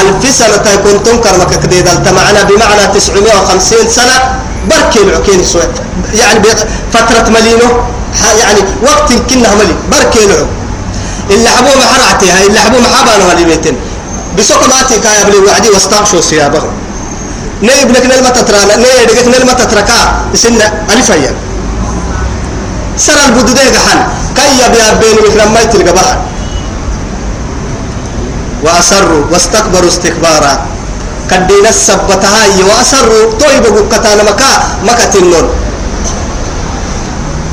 ألف 0.00 0.34
سنة 0.38 0.56
تكون 0.56 1.02
تنكر 1.02 1.38
مككديد 1.40 1.88
معنا 2.16 2.42
بمعنى 2.42 2.86
950 2.94 3.78
سنة 3.88 4.16
بركي 4.70 5.00
العكين 5.02 5.44
سويت. 5.44 5.70
يعني 6.14 6.40
فترة 6.92 7.28
ملينه 7.30 7.68
يعني 8.40 8.60
وقت 8.82 9.12
كنا 9.30 9.54
ملي. 9.54 9.74
بركي 9.92 10.24
العو 10.24 10.46
اللي 11.30 11.48
حبوه 11.50 11.76
محرعتي 11.76 12.30
هاي 12.30 12.46
اللي 12.46 12.60
حبوه 12.60 12.80
محابانا 12.80 13.34
ملي 13.34 13.44
بيتن 13.44 13.76
بسوق 14.38 14.62
ماتي 14.66 14.98
كايا 14.98 15.22
بلي 15.24 15.38
وعدي 15.38 15.68
واستغشوا 15.70 16.20
ثيابهم 16.20 16.70
ني 17.62 17.82
ابنك 17.82 18.06
نلمة 18.06 18.30
تترانا 18.30 18.76
ني 18.76 19.02
ابنك 19.04 19.26
نلمة 19.38 19.52
تتركا. 19.52 19.98
سنة 20.34 20.66
ألف 20.94 21.12
أيام. 21.12 21.34
سر 22.98 23.18
البدودين 23.26 23.74
حن. 23.86 24.00
كي 24.36 24.50
يبيا 24.62 24.88
بين 25.00 25.16
مكرم 25.24 25.54
ميت 25.54 25.74
القبحر 25.74 26.18
وأسروا 28.64 29.24
واستكبروا 29.32 29.88
استكبارا. 29.88 30.52
كدين 31.30 31.66
السبتها 31.66 32.42
وأسروا. 32.68 33.24
طيب 33.40 33.64
قتانا 33.92 34.22
مكا. 34.22 34.52
مكا 34.86 35.04
تنون. 35.14 35.46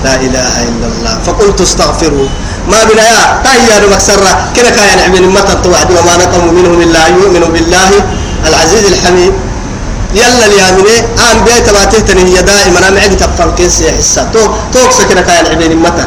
لا 0.03 0.15
إله 0.15 0.53
إلا 0.69 0.87
الله. 0.91 1.13
فقلت 1.25 1.61
استغفروا. 1.61 2.27
ما 2.71 2.83
بنا 2.89 3.05
يا. 3.13 3.23
تهيا 3.45 3.77
مكسرة 3.93 4.31
كنا 4.55 4.69
كان 4.69 4.99
عمل 5.05 5.29
متى 5.29 5.55
توعد 5.63 5.89
وما 5.91 6.13
نقم 6.17 6.53
منهم 6.53 6.81
إلا 6.81 7.07
يؤمن 7.07 7.43
بالله 7.53 7.91
العزيز 8.47 8.83
الحميد. 8.93 9.33
يلا 10.15 10.45
اللي 10.45 10.57
يامني 10.57 10.95
آم 11.31 11.37
بيت 11.45 11.67
ما 11.75 11.83
تهتني. 11.91 12.23
هي 12.29 12.41
دائما. 12.41 12.79
أنا 12.79 12.89
معك 12.89 13.13
تفهم 13.19 13.55
كيس 13.57 13.81
يا 13.81 13.91
حسا 13.97 14.23
تو 14.33 14.39
توك 14.73 14.91
سكنا 14.91 15.21
كان 15.21 15.45
عمل 15.51 15.75
متى. 15.85 16.05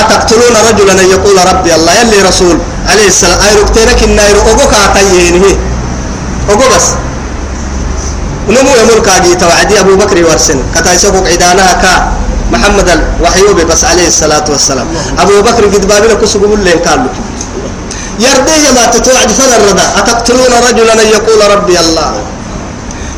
أتقتلون 0.00 0.54
رجلا 0.68 0.92
أن 0.92 1.08
يقول 1.14 1.36
ربي 1.50 1.74
الله. 1.74 1.92
يلي 2.00 2.18
رسول. 2.28 2.56
عليه 2.90 3.08
السلام. 3.08 3.38
أي 3.40 3.52
ركتينك 3.62 4.02
الناير 4.02 4.36
أوكو 4.48 4.66
كاتيينه 4.72 5.46
أوكو 6.50 6.66
بس. 6.74 6.86
نمو 8.48 8.72
يمر 8.80 8.98
كاجي 9.06 9.34
توعدي 9.34 9.80
أبو 9.80 9.94
بكر 9.96 10.18
ورسن. 10.26 10.58
كتايسوك 10.74 11.26
عدانها 11.32 11.72
كا. 11.82 11.94
محمد 12.52 12.88
الوحيوب 12.88 13.60
بس 13.70 13.84
عليه 13.84 14.06
الصلاة 14.06 14.44
والسلام. 14.48 14.86
أبو 15.18 15.40
بكر 15.42 15.64
قد 15.72 15.86
بابنا 15.88 16.14
كسبوا 16.14 16.56
اللين 16.56 16.78
قالوا 16.86 17.12
يرضي 18.20 18.64
ما 18.76 18.84
تتوعد 18.94 19.30
فلا 19.38 19.56
الرضا 19.56 19.86
أتقتلون 19.98 20.52
رجلا 20.68 20.92
أن 21.02 21.08
يقول 21.16 21.40
ربي 21.54 21.80
الله. 21.80 22.10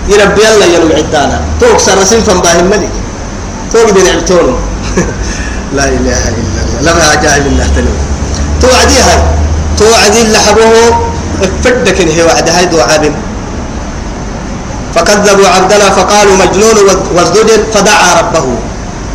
يربي 0.09 0.42
الله 0.48 0.66
ينم 0.66 0.92
عدانا. 0.92 1.40
توك 1.61 1.78
سرسين 1.78 2.20
فنباهم 2.22 2.66
ملك. 2.70 2.90
توك 3.72 3.90
دين 3.90 4.07
عبتون 4.07 4.54
لا 5.76 5.84
إله 5.88 6.22
إلا 6.40 6.61
الله. 6.64 6.80
لما 6.86 7.04
عجائب 7.12 7.46
الله 7.46 7.66
تنو 7.76 7.94
توعدي 8.62 8.98
هاي. 9.07 9.20
توعدي 9.78 10.20
اللي 10.22 10.38
حبوه. 10.38 10.88
افدك 11.42 12.00
هي 12.00 12.22
وعد 12.22 12.48
هاي 12.48 12.64
دعابين 12.66 13.14
فكذبوا 14.94 15.48
عبدنا 15.48 15.90
فقالوا 15.90 16.36
مجنون 16.36 16.76
وازدجر 17.16 17.61
فدعا 17.74 18.20
ربه. 18.20 18.46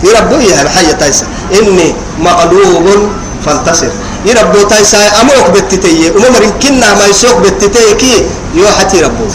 يربو 0.03 0.35
يا 0.35 0.69
حي 0.69 0.93
تايسا 0.93 1.25
إني 1.53 1.95
مغلوب 2.19 3.09
فانتصر. 3.45 3.91
يربو 4.25 4.61
تايسا 4.69 4.97
أموك 5.21 5.49
بتتي 5.55 6.11
أمور 6.17 6.43
كنا 6.61 6.93
ما 6.93 7.05
يسوق 7.09 7.37
بتتي 7.39 7.93
كي. 8.01 8.25
يوحتي 8.55 9.01
ربو 9.01 9.25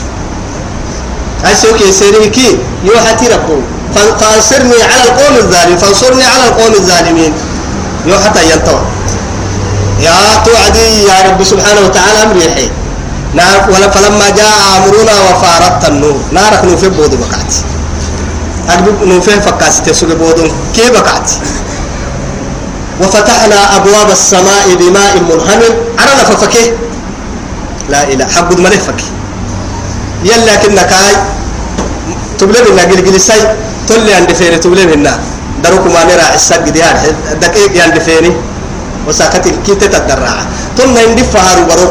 أيسوك 1.49 1.81
يسيري 1.81 2.29
كي 2.29 2.59
يوحتي 2.85 3.27
ربو 3.29 3.59
فانصرني 3.95 4.83
على 4.83 5.03
القوم 5.09 5.37
الظالمين. 5.37 5.79
فانصرني 5.79 6.25
على 6.25 6.45
القوم 6.49 6.73
الظالمين. 6.75 7.33
يوحتى 8.07 8.41
ينتوى 8.51 8.83
يا 10.01 10.13
توعدي 10.45 11.03
يا 11.09 11.17
رب 11.31 11.45
سبحانه 11.45 11.81
وتعالى 11.81 12.23
أمري 12.23 12.51
حي 12.55 12.69
نار 13.35 13.71
ولا 13.71 13.91
فلما 13.91 14.31
جاء 14.31 14.57
أمرنا 14.77 15.15
وفارت 15.27 15.89
النور. 15.89 16.19
نارك 16.33 16.65
نوفي 16.65 16.89
بود 16.89 17.13
بقعت 17.15 17.53
أدب 18.71 19.05
نوفي 19.05 19.41
فكاس 19.41 19.83
تسوق 19.83 20.13
بود 20.21 20.53
كي 20.77 20.91
بقعت 20.91 21.31
وفتحنا 23.01 23.77
أبواب 23.77 24.11
السماء 24.11 24.75
بماء 24.81 25.15
منهمر. 25.21 25.73
عرنا 25.99 26.25
ففكي 26.25 26.73
لا 27.89 28.03
إله. 28.13 28.27
حق 28.27 28.51
ملك 28.53 28.81
فكي 28.81 29.11
يلا 30.25 30.57
كنا 30.57 30.83
كاي. 30.83 31.17
تبلي 32.39 32.61
بنا 32.67 32.83
قل 32.83 33.01
قل 33.07 33.21
ساي 33.21 33.41
تولي 33.89 34.15
عند 34.15 34.33
فيني 34.33 34.59
تبلي 34.59 34.87
بنا 34.87 35.13
دروك 35.65 35.87
ما 35.95 36.05
نرى 36.05 36.27
عساق 36.35 36.65
ديار 36.69 36.97
دقيق 37.43 37.73
عند 37.85 37.99
فيني 37.99 38.33
وساكت 39.09 39.45
كيت 39.67 39.85
تدرع 39.85 40.37
ثم 40.79 40.97
يندف 40.97 41.31
فهارو 41.35 41.65
برو 41.71 41.89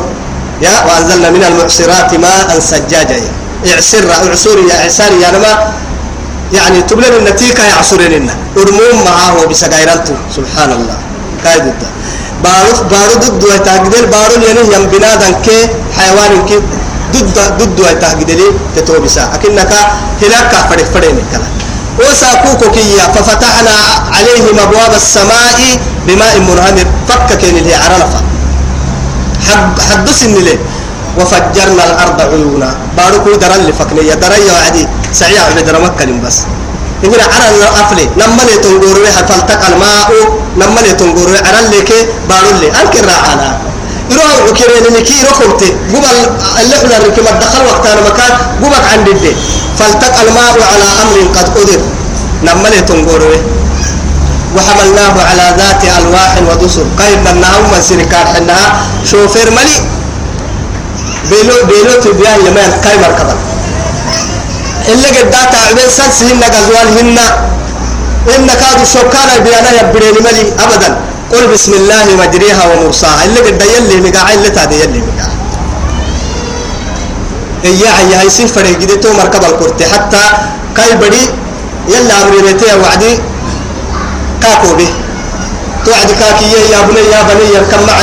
يا 0.61 0.85
وأنزلنا 0.85 1.29
من 1.29 1.43
المعصرات 1.43 2.13
ماء 2.13 2.59
سجاجا 2.59 3.17
اعسر 3.73 4.03
اعسر 4.11 4.57
يا 4.69 4.75
اعسار 4.83 5.11
يا 5.23 5.29
نما 5.31 5.53
يعني 6.53 6.81
تبلن 6.81 7.13
النتيكة 7.19 7.63
يعصرين 7.63 8.11
لنا 8.11 8.35
أرموم 8.57 8.97
معاه 9.05 9.45
بسجايرانتو 9.45 10.13
سبحان 10.35 10.71
الله 10.71 10.97
ضد 11.45 11.81
بارو 12.43 12.71
بارو 12.91 13.15
ضد 13.23 13.43
وتاقدر 13.43 14.05
بارو 14.05 14.35
يعني 14.47 14.61
يم 14.75 14.85
بنادم 14.91 15.33
كي 15.45 15.59
حيوان 15.97 16.45
كي 16.45 16.57
ضد 17.15 17.37
ضد 17.59 17.79
وتاقدر 17.79 18.39
تتوبسا 18.75 19.23
أكنك 19.35 19.71
هلاك 20.21 20.51
فرق 20.69 20.85
فرق 20.93 21.15
كلا 21.31 21.49
وساكوكو 21.99 22.71
كيا 22.71 23.05
ففتحنا 23.15 23.75
عليهم 24.15 24.55
أبواب 24.59 24.93
السماء 24.95 25.59
بماء 26.07 26.33
منهمر 26.39 26.85
فك 27.07 27.29
كين 27.37 27.57
اللي 27.57 27.75
عرفة 27.75 28.19
حد 29.47 29.75
حدث 29.89 30.23
ليه 30.23 30.59
وفجرنا 31.19 31.83
الأرض 31.89 32.21
عيونا 32.21 32.69
باركو 32.97 33.31
درن 33.41 33.61
لفكني 33.67 34.01
يا 34.07 34.15
درن 34.15 34.43
وعدي 34.53 34.87
سعيا 35.13 35.41
عبد 35.41 35.69
مكة 35.85 36.05
بس 36.25 36.37
إذن 37.03 37.21
عرى 37.33 37.47
الأفلي 37.55 38.05
لما 38.17 38.41
لي 38.47 38.55
تنقر 38.63 38.97
لها 39.05 39.21
فالتقى 39.29 39.67
الماء 39.73 40.09
لما 40.57 40.79
لي 40.85 40.91
تنقر 40.93 41.29
عرى 41.47 41.61
لك 41.73 41.91
بارو 42.29 42.51
لي 42.61 42.67
أنكر 42.81 43.05
راعنا 43.11 43.49
يروح 44.11 44.35
عكيرين 44.47 44.93
لكي 44.97 45.17
ركبتي 45.29 45.69
قبل 45.93 46.17
اللي 46.61 46.75
حنا 46.75 46.97
ركب 47.05 47.27
الدخل 47.27 47.61
وقت 47.65 47.85
أنا 47.85 48.01
مكان 48.01 48.31
قبك 48.63 48.85
عند 48.93 49.07
الدي 49.09 49.35
فالتقى 49.79 50.21
الماء 50.27 50.55
على 50.71 50.87
أمر 51.03 51.17
قد 51.35 51.47
قدر. 51.57 51.81
لما 52.43 52.67
لي 52.67 52.81
تنقر 52.81 53.23
وحملناه 54.55 55.15
على 55.29 55.55
ذات 55.57 55.81
ألواح 55.97 56.31
ودسر. 56.49 56.85
قيد 56.99 57.27
النهار 57.27 57.61
من 57.61 57.81
سنكار 57.81 58.25
حنها. 58.33 58.65
شوفير 59.05 59.51
ملي 59.51 59.77
بيلو 61.29 61.55
بيلو 61.69 61.93
تبيان 62.01 62.39
يمان 62.47 62.71
كاي 62.83 62.97
مركبا. 62.97 63.35
اللي 64.87 65.07
قد 65.07 65.31
داتا 65.31 65.57
عبين 65.67 65.89
سنس 65.97 66.23
هن 66.23 66.43
قزوان 66.43 66.87
هن. 66.97 67.17
إن 68.35 68.47
كادوا 68.47 68.85
شوكانا 68.93 69.37
بيانا 69.37 69.71
يبريني 69.79 70.19
ملي 70.25 70.43
أبدا. 70.63 71.14
قل 71.35 71.47
بسم 71.51 71.73
الله 71.73 72.05
مجريها 72.15 72.63
ومرساها. 72.71 73.25
اللي 73.25 73.39
قد 73.39 73.61
يلي 73.61 73.95
مقاع 74.07 74.33
اللي 74.33 74.49
تادي 74.49 74.75
يلي 74.83 75.01
مقاع. 75.07 75.31
إيا 77.65 77.89
عيا 77.97 78.23
يسير 78.23 78.47
فريق 78.47 78.79
دي 78.79 78.95
تو 79.03 79.13
مركبا 79.13 79.47
الكرتي. 79.49 79.85
حتى 79.85 80.23
كاي 80.77 80.95
بدي 80.95 81.23
يلا 81.91 82.13
أمريتي 82.23 82.65
وعدي 82.81 83.19
كاكو 84.41 84.75
به 84.79 84.91
توعد 85.85 86.09
كاكي 86.19 86.45
يا 86.71 86.81
بني 86.87 87.03
يا 87.13 87.21
بني 87.29 87.45
اركب 87.59 87.81
مع 87.87 87.95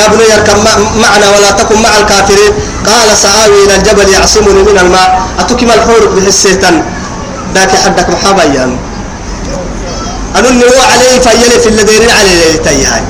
يا 0.00 0.06
بني 0.12 0.26
اركب 0.34 0.56
معنا 1.02 1.26
ولا 1.34 1.50
تكن 1.50 1.82
مع 1.82 1.92
الكافرين. 1.98 2.52
قال 2.86 3.08
سآوي 3.16 3.64
إلى 3.64 3.74
الجبل 3.76 4.08
يعصمني 4.08 4.62
من 4.62 4.78
الماء. 4.78 5.08
أتكم 5.38 5.70
الحور 5.70 6.02
بحسيتن. 6.14 6.82
ذاك 7.54 7.72
حدك 7.84 8.08
محابا 8.10 8.44
يعني 8.44 8.76
أنني 10.38 10.64
هو 10.64 10.80
عليه 10.92 11.20
فيلي 11.20 11.60
في 11.60 11.68
الذين 11.68 12.10
عليه 12.10 12.56
تيهاي 12.56 13.02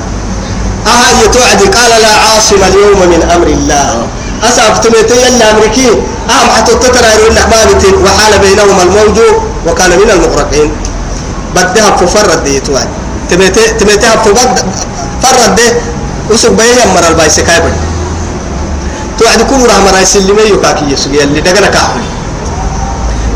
أها 0.87 1.25
يتوعد 1.25 1.63
قال 1.77 2.03
لا 2.03 2.09
عاصم 2.09 2.63
اليوم 2.69 2.99
من 3.11 3.31
أمر 3.35 3.47
الله. 3.47 4.07
أسأفتم 4.43 4.93
يلا 4.95 5.51
أمريكي. 5.51 5.89
أهم 6.31 6.49
حتى 6.57 6.75
تترى 6.75 7.07
يقول 7.07 7.33
وحال 8.05 8.39
بينهما 8.39 8.83
الموج 8.83 9.19
وكان 9.67 9.91
من 9.91 10.11
المغرقين. 10.11 10.73
بدها 11.57 11.97
ففرد 11.97 12.45
دي 12.45 12.61
توعد 12.61 12.89
تبيتي 13.31 13.61
تبيتي 13.81 14.07
فبد 14.25 14.59
فرد 15.23 15.55
ده 15.57 15.63
وسق 16.31 16.51
بيه 16.51 16.85
مر 16.95 17.09
البايس 17.09 17.41
كايبر 17.41 17.73
توعد 19.19 19.43
كبرى 19.43 19.75
مرا 19.87 20.01
يسلمي 20.01 20.43
يكاكي 20.43 20.85
اللي 21.25 21.41
دغنا 21.41 21.67
كاحل 21.67 22.01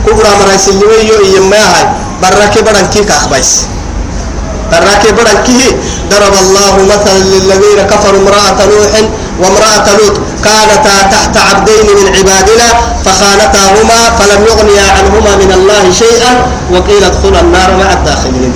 كبرى 0.07 0.29
مرا 0.41 0.53
يسلمي 0.55 0.99
يو 1.09 1.37
يما 1.37 1.57
هاي 1.57 1.87
براكي 2.23 2.61
بدن 2.61 2.87
كي 2.93 3.05
كأخبايس. 3.05 3.51
براكي 4.73 5.11
بدن 5.13 5.39
ضرب 6.11 6.35
الله 6.43 6.75
مثلا 6.93 7.19
للذين 7.19 7.81
كفروا 7.91 8.21
امرأة 8.21 8.59
نوح 8.67 8.93
وامرأة 9.41 9.87
لوط 9.99 10.17
كانتا 10.45 10.97
تحت 11.13 11.37
عبدين 11.37 11.87
من 11.99 12.07
عبادنا 12.17 12.69
فخانتاهما 13.05 14.01
فلم 14.19 14.41
يغنيا 14.51 14.87
عنهما 14.97 15.33
من 15.43 15.51
الله 15.53 15.83
شيئا 15.93 16.33
وقيل 16.73 17.05
ادخلا 17.05 17.41
النار 17.41 17.71
مع 17.81 17.93
الداخلين. 17.93 18.53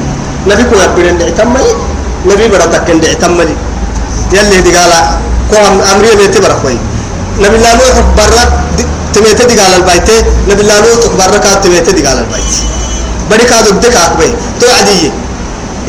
نبي 0.46 0.62
كو 0.68 0.74
يبرن 0.76 1.18
دعتملي 1.18 1.72
نبي 2.26 2.48
برا 2.48 2.66
تكن 2.66 3.00
دعتملي 3.00 3.56
يلي 4.32 4.60
دي 4.60 4.76
قال 4.76 4.92
كوم 5.50 5.80
أمري 5.92 6.28
برا 6.44 6.56
كوي 6.62 6.78
نبي 7.40 7.56
الله 7.56 7.72
نوح 7.80 7.96
برا 8.16 8.44
تميت 9.14 9.42
دي 9.42 9.54
قال 9.60 9.72
البيت 9.80 10.08
نبي 10.48 10.62
الله 10.62 10.76
نوح 10.80 11.00
برا 11.18 11.38
كا 11.38 11.54
تميت 11.64 11.90
دي 11.90 12.06
قال 12.06 12.18
البيت 12.18 12.54
بدي 13.30 13.44
كادو 13.44 13.70
دك 13.70 13.96
اكبي 13.96 14.28
تو 14.60 14.66
عدي 14.78 15.10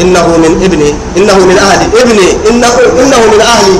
انه 0.01 0.27
من 0.37 0.51
ابني 0.65 0.89
انه 1.17 1.37
من 1.45 1.57
أهلي 1.57 1.87
ابني 2.01 2.27
انه 2.49 2.67
انه 3.01 3.19
من 3.33 3.41
أهلي 3.41 3.79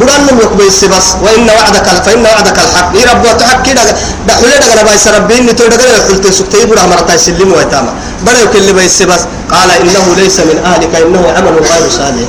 بدن 0.00 0.38
يقبل 0.42 0.66
السبس 0.66 1.06
وإن 1.22 1.46
وعدك 1.58 1.86
فإن 2.04 2.22
وعدك 2.26 2.58
الحق 2.58 2.90
يا 3.00 3.12
رب 3.12 3.24
وتحق 3.24 3.62
كده 3.62 3.82
ده 4.28 4.32
حلو 4.34 4.74
ده 4.76 4.82
باي 4.82 4.98
سربين 4.98 5.46
نتو 5.46 5.66
ده 5.66 5.76
حلت 6.08 6.26
سكتي 6.38 6.66
بره 6.66 6.86
مرتا 6.90 7.14
يسلم 7.14 7.52
ويتاما 7.52 7.94
بره 8.26 8.38
يكل 8.44 8.72
باي 8.72 8.86
السبس 8.86 9.20
قال 9.50 9.70
إنه 9.70 10.04
ليس 10.16 10.40
من 10.40 10.58
أهلك 10.64 10.94
إنه 10.94 11.22
عمل 11.36 11.54
غير 11.70 11.90
صالح 11.90 12.28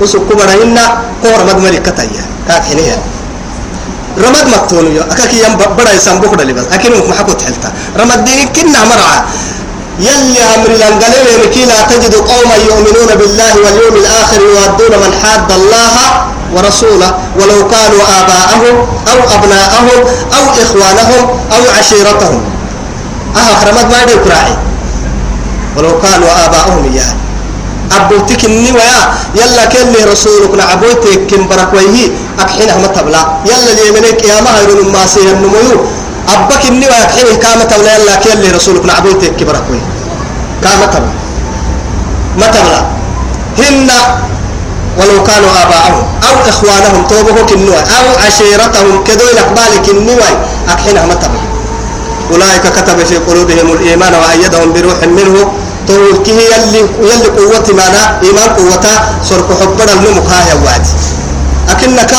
وسكو 0.00 0.34
بره 0.34 0.54
إن 0.62 0.78
قور 1.24 1.40
مد 1.48 1.58
ملكة 1.64 2.02
يا 2.02 2.24
كاك 2.48 2.62
حنيه 2.64 2.96
رمد 4.18 4.46
مكتون 4.54 4.96
يا 4.96 5.02
أكاك 5.12 5.34
يم 5.34 5.56
بره 5.78 5.90
يسام 5.90 6.18
بكرة 6.20 6.42
لبس 6.42 6.66
أكيد 6.72 6.92
ما 7.08 7.14
حكوا 7.14 7.34
تحلتا 7.34 7.72
رمد 7.98 8.24
دين 8.24 8.48
كنا 8.48 8.84
مرعى 8.84 9.18
يلي 9.98 10.40
أمر 10.54 10.68
لنقلل 10.68 11.46
مكي 11.46 11.64
لا 11.64 11.82
تجد 11.90 12.14
قوما 12.14 12.56
يؤمنون 12.68 13.10
بالله 13.18 13.52
واليوم 13.64 13.94
الآخر 13.96 14.40
يوادون 14.40 14.94
من 15.02 15.12
حاد 15.22 15.52
الله 15.52 15.96
ورسوله 16.54 17.18
ولو 17.36 17.68
كانوا 17.68 18.02
آباءهم 18.20 18.74
أو 19.12 19.18
أبناءهم 19.34 19.98
أو 20.36 20.44
إخوانهم 20.62 21.22
أو 21.52 21.62
عشيرتهم. 21.78 22.42
أها 23.36 23.54
خرمت 23.60 23.84
ما 23.92 24.02
يدعو 24.02 24.24
كراعي. 24.24 24.56
ولو 25.76 26.00
كانوا 26.00 26.28
آباءهم 26.46 26.92
إياه 26.92 27.23
أبوتك 27.92 28.44
إني 28.44 28.72
ويا. 28.72 29.00
يلا 29.34 29.64
كل 29.64 29.94
رسولك؟ 30.12 30.54
نعبوتك 30.54 31.26
كم 31.30 31.48
بركويه 31.48 32.08
أكحينها 32.40 32.76
متبلا 32.78 33.22
يلا 33.46 33.70
اللي 33.72 34.00
منك 34.00 34.24
يا 34.24 34.40
ما 34.40 34.50
هيرون 34.58 34.92
ما 34.92 35.06
سيهم 35.06 35.38
نمويو 35.44 35.78
أبك 36.28 36.66
إني 36.66 36.86
ويا 36.86 37.02
أكحينه 37.04 37.34
كامة 37.44 37.64
تبلا 37.64 37.94
يلا 37.96 38.14
كل 38.16 38.54
رسولك؟ 38.56 38.84
نعبوتك 38.84 39.36
كبركويه 39.36 39.84
كامة 40.62 40.86
تبلا 40.86 41.12
متبلا 42.38 42.80
هن 43.58 43.90
ولو 44.98 45.22
كانوا 45.24 45.50
آباءهم 45.62 46.04
أو 46.28 46.34
إخوانهم 46.48 47.06
توبه 47.10 47.42
كنوا 47.42 47.76
أو 47.76 48.06
عشيرتهم 48.26 49.04
كدو 49.04 49.24
الأقبال 49.32 49.82
كنوا 49.86 50.28
أكحينها 50.68 51.06
متبلا 51.06 51.44
أولئك 52.32 52.62
كتب 52.76 52.98
في 53.04 53.16
قلوبهم 53.16 53.72
الإيمان 53.72 54.14
وأيدهم 54.14 54.72
بروح 54.72 54.98
منه. 55.06 55.52
توكيه 55.88 56.40
يلي 56.52 56.80
يلي 57.08 57.28
قوة 57.38 57.66
معنا 57.78 58.02
إيمان 58.22 58.48
قوة 58.58 58.86
سرق 59.28 59.48
حبنا 59.60 59.92
الممك 59.92 60.26
هاي 60.32 60.50
وعد 60.64 60.86
أكنك 61.70 62.12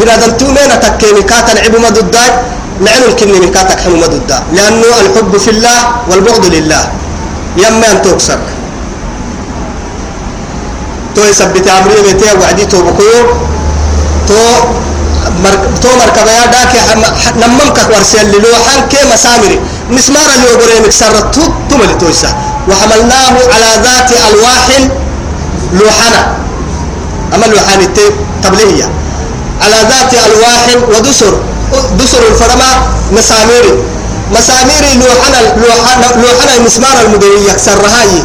بنادم 0.00 0.30
تومين 0.38 0.72
تكيني 0.80 1.22
كاتا 1.22 1.54
نعب 1.54 1.74
مدودا 1.84 2.24
نعم 2.80 3.02
الكني 3.08 3.46
كاتك 3.54 3.80
حمو 3.80 3.96
مدودا 3.96 4.42
لأنه 4.52 4.86
الحب 5.00 5.36
في 5.36 5.50
الله 5.50 5.78
والبغض 6.10 6.44
لله. 6.46 6.84
يما 7.56 7.86
أن 7.92 8.02
تكسر 8.02 8.38
تو 11.14 11.22
يثبت 11.22 11.66
أمري 11.68 12.00
متى 12.08 12.30
وعدي 12.40 12.66
تو 12.66 12.82
بكو. 12.82 13.10
تو 14.28 14.34
تو 15.82 15.88
مركبة 16.02 16.30
يا 16.30 16.46
داك 16.46 16.72
نممك 17.36 17.78
ورسل 17.94 18.30
لوحان 18.42 18.80
كي 18.90 18.98
مسامري. 19.12 19.60
مسمار 19.90 20.26
اللي 20.34 20.46
يقول 20.50 20.82
مكسرت 20.84 21.38
تملي 21.70 21.94
تويسا. 22.00 22.30
وحملناه 22.68 23.34
على 23.54 23.70
ذات 23.84 24.10
ألواح 24.28 24.66
لوحنا 25.72 26.22
أما 27.34 27.46
لوحان 27.46 27.80
تبليهية 28.42 28.88
على 29.62 29.76
ذات 29.90 30.12
ألواح 30.26 30.64
ودسر. 30.98 31.34
دسر 31.98 32.22
الفرما 32.30 32.70
مسامير. 33.12 33.64
مسامير 34.32 34.84
لوحنا 35.04 35.38
لوحنا 35.62 36.06
لوحنا 36.22 36.56
المسمار 36.56 36.96
المدوي 37.06 37.48
يكسر 37.48 37.78
هاي 37.86 38.22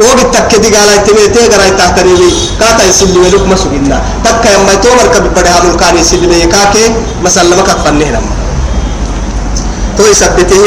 وقت 0.00 0.36
تكدي 0.36 0.76
قال 0.76 1.04
تميتي 1.06 1.42
قرأي 1.52 1.70
تحتني 1.70 2.14
لي؟ 2.14 2.30
كاتا 2.60 2.84
يسلي 2.88 3.18
ولوك 3.18 3.46
مسوقنا 3.46 4.02
تكا 4.24 4.48
يما 4.54 4.72
يتومر 4.72 5.06
كبدها 5.14 5.60
من 5.64 5.76
كان 5.76 5.96
يسلي 5.98 6.46
كاكي 6.46 6.84
مسلمك 7.24 7.68
فنه 7.84 8.08
لما 8.14 8.33
تو 9.98 10.04
يثبته 10.06 10.64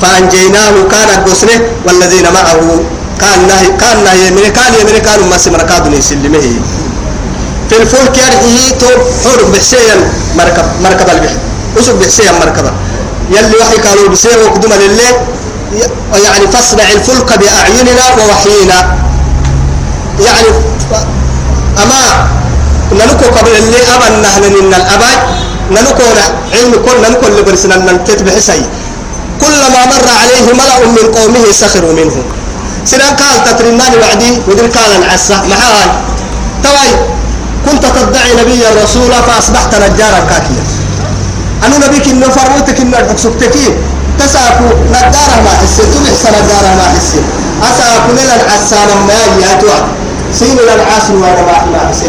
فأنجيناه 0.00 0.74
كان 0.90 1.08
البصره 1.18 1.60
والذين 1.86 2.26
معه 2.32 2.80
كان 3.20 3.38
نهي 3.48 3.66
كان 3.80 4.04
نهي 4.04 4.30
من 4.30 4.46
كان 4.52 4.72
يمن 4.80 4.98
كان 4.98 5.20
ما 5.30 5.38
سمر 5.38 5.62
كادني 5.62 5.96
يسلمه 5.96 6.46
في 7.70 7.76
الفلك 7.76 8.18
يرحيه 8.18 8.70
تو 8.80 8.86
حور 9.24 9.40
بحسيا 9.52 9.96
مركب 10.36 10.66
مركب 10.82 11.08
البحر. 11.10 11.36
وسوق 11.76 11.94
بحسيا 11.94 12.32
مركبة 12.32 12.72
يلي 13.30 13.56
وحي 13.60 13.76
قالوا 13.88 14.08
بسير 14.08 14.38
وقدم 14.44 14.72
لله 14.72 15.12
يعني 16.24 16.46
فاصنع 16.52 16.92
الفلك 16.92 17.38
بأعيننا 17.38 18.04
ووحينا. 18.18 18.78
يعني 20.20 20.48
أما 21.82 22.28
نلقوا 22.92 23.38
قبل 23.38 23.50
اللي 23.58 23.80
أبا 23.94 24.08
نحن 24.22 24.42
من 24.42 24.74
الأبد 24.74 25.18
نلقوا 25.70 26.12
علم 26.52 26.72
كل 26.86 26.96
نلقوا 27.02 27.28
اللي 27.28 27.42
برسنا 27.42 27.76
ننتت 27.76 28.22
بحسي 28.22 28.62
كلما 29.40 29.80
مر 29.92 30.08
عليه 30.20 30.46
ملأ 30.52 30.86
من 30.96 31.06
قومه 31.16 31.52
سخروا 31.52 31.92
منه. 31.92 32.16
سنان 32.84 33.16
قال 33.16 33.44
تترنان 33.44 33.92
وعدي 34.00 34.32
ودر 34.48 34.66
قال 34.66 34.90
العسى. 35.00 35.36
محال 35.50 35.90
توي 36.62 36.90
كنت 37.66 37.84
تدعي 37.96 38.32
نبيا 38.40 38.68
رسولا 38.84 39.20
فأصبحت 39.20 39.74
نجارا 39.74 40.20
كاكيا. 40.30 40.64
أنا 41.64 41.86
نبيك 41.86 42.08
إنه 42.08 42.28
فرموتك 42.28 42.80
إنه 42.80 42.98
أكسبتكي 42.98 43.66
تساكو 44.18 44.68
نجارة 44.90 45.36
ما 45.44 45.52
حسي 45.60 45.82
تبحث 45.92 46.22
نجارة 46.36 46.70
ما 46.78 46.86
حسي. 46.94 47.20
أساكو 47.62 48.12
لنا 48.12 48.34
العسى 48.40 48.76
لما 48.90 49.12
يجي 49.12 49.52
أتوعد 49.52 49.84
سين 50.38 50.58
العاصر 50.58 51.14
وأنا 51.14 51.42
ما 51.42 51.56
ما 51.72 51.88
حسي 51.88 52.06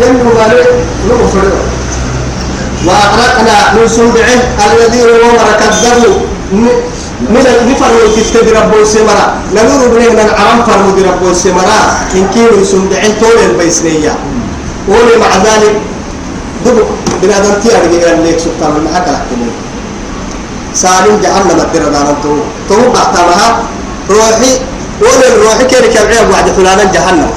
ينمو 0.00 0.30
مالك 0.38 0.68
نغفر 1.08 1.46
وأغرقنا 2.86 3.56
من 3.74 3.88
سنبعه 3.88 4.40
الذين 4.66 5.08
ومر 5.22 5.48
كذبوا 5.60 6.18
من 7.34 7.46
النفر 7.54 7.90
وتتد 8.00 8.48
ربو 8.48 8.76
السمرة. 8.82 9.26
نقول 9.54 9.88
بنينا 9.88 10.22
العرم 10.24 10.64
فرمو 10.66 10.90
دي 10.96 11.02
ربو 11.02 11.30
السمرة. 11.30 11.78
إن 12.14 12.26
كيلو 12.34 12.64
سنبعين 12.64 13.12
طول 13.20 13.38
البيسنية. 13.50 14.14
ولي 14.88 15.16
مع 15.20 15.36
ذلك 15.44 15.74
دبو 16.66 16.82
بنادم 17.22 17.54
تيار 17.62 17.82
جيران 17.92 18.22
ليك 18.24 18.38
سلطان 18.38 18.72
المحاك 18.76 19.06
لحكمين 19.08 19.52
سالم 20.74 21.20
جهنم 21.22 21.60
الدرة 21.60 21.88
دانا 21.94 22.14
تو 22.22 22.32
تو 22.68 22.92
بعتمها 22.94 23.48
روحي 24.10 24.52
ولي 25.00 25.26
الروحي 25.32 25.64
كيرك 25.64 25.96
العيب 25.96 26.30
وعد 26.32 26.48
فلانا 26.56 26.84
جهنم 26.94 27.30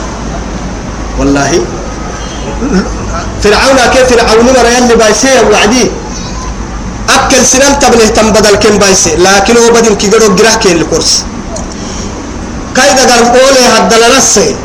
والله 1.20 1.52
فرعون 3.44 3.78
كيف 3.94 4.06
فرعون 4.14 4.46
مرة 4.46 4.70
يلي 4.78 4.96
بايسيه 4.96 5.42
وعدي 5.52 5.92
أكل 7.10 7.46
سنان 7.46 7.80
تبله 7.80 8.08
تم 8.08 8.30
بدل 8.32 8.56
كم 8.56 8.78
بايسي 8.78 9.16
لكن 9.16 9.58
هو 9.58 9.70
بدل 9.76 9.94
كي 9.96 10.08
قدو 10.08 10.36
جراه 10.36 10.56
كين 10.56 10.78
الكورس 10.78 11.24
كايدا 12.76 13.02
قال 13.14 13.24
أولي 13.40 13.64
هدل 13.76 14.04
لسي 14.18 14.56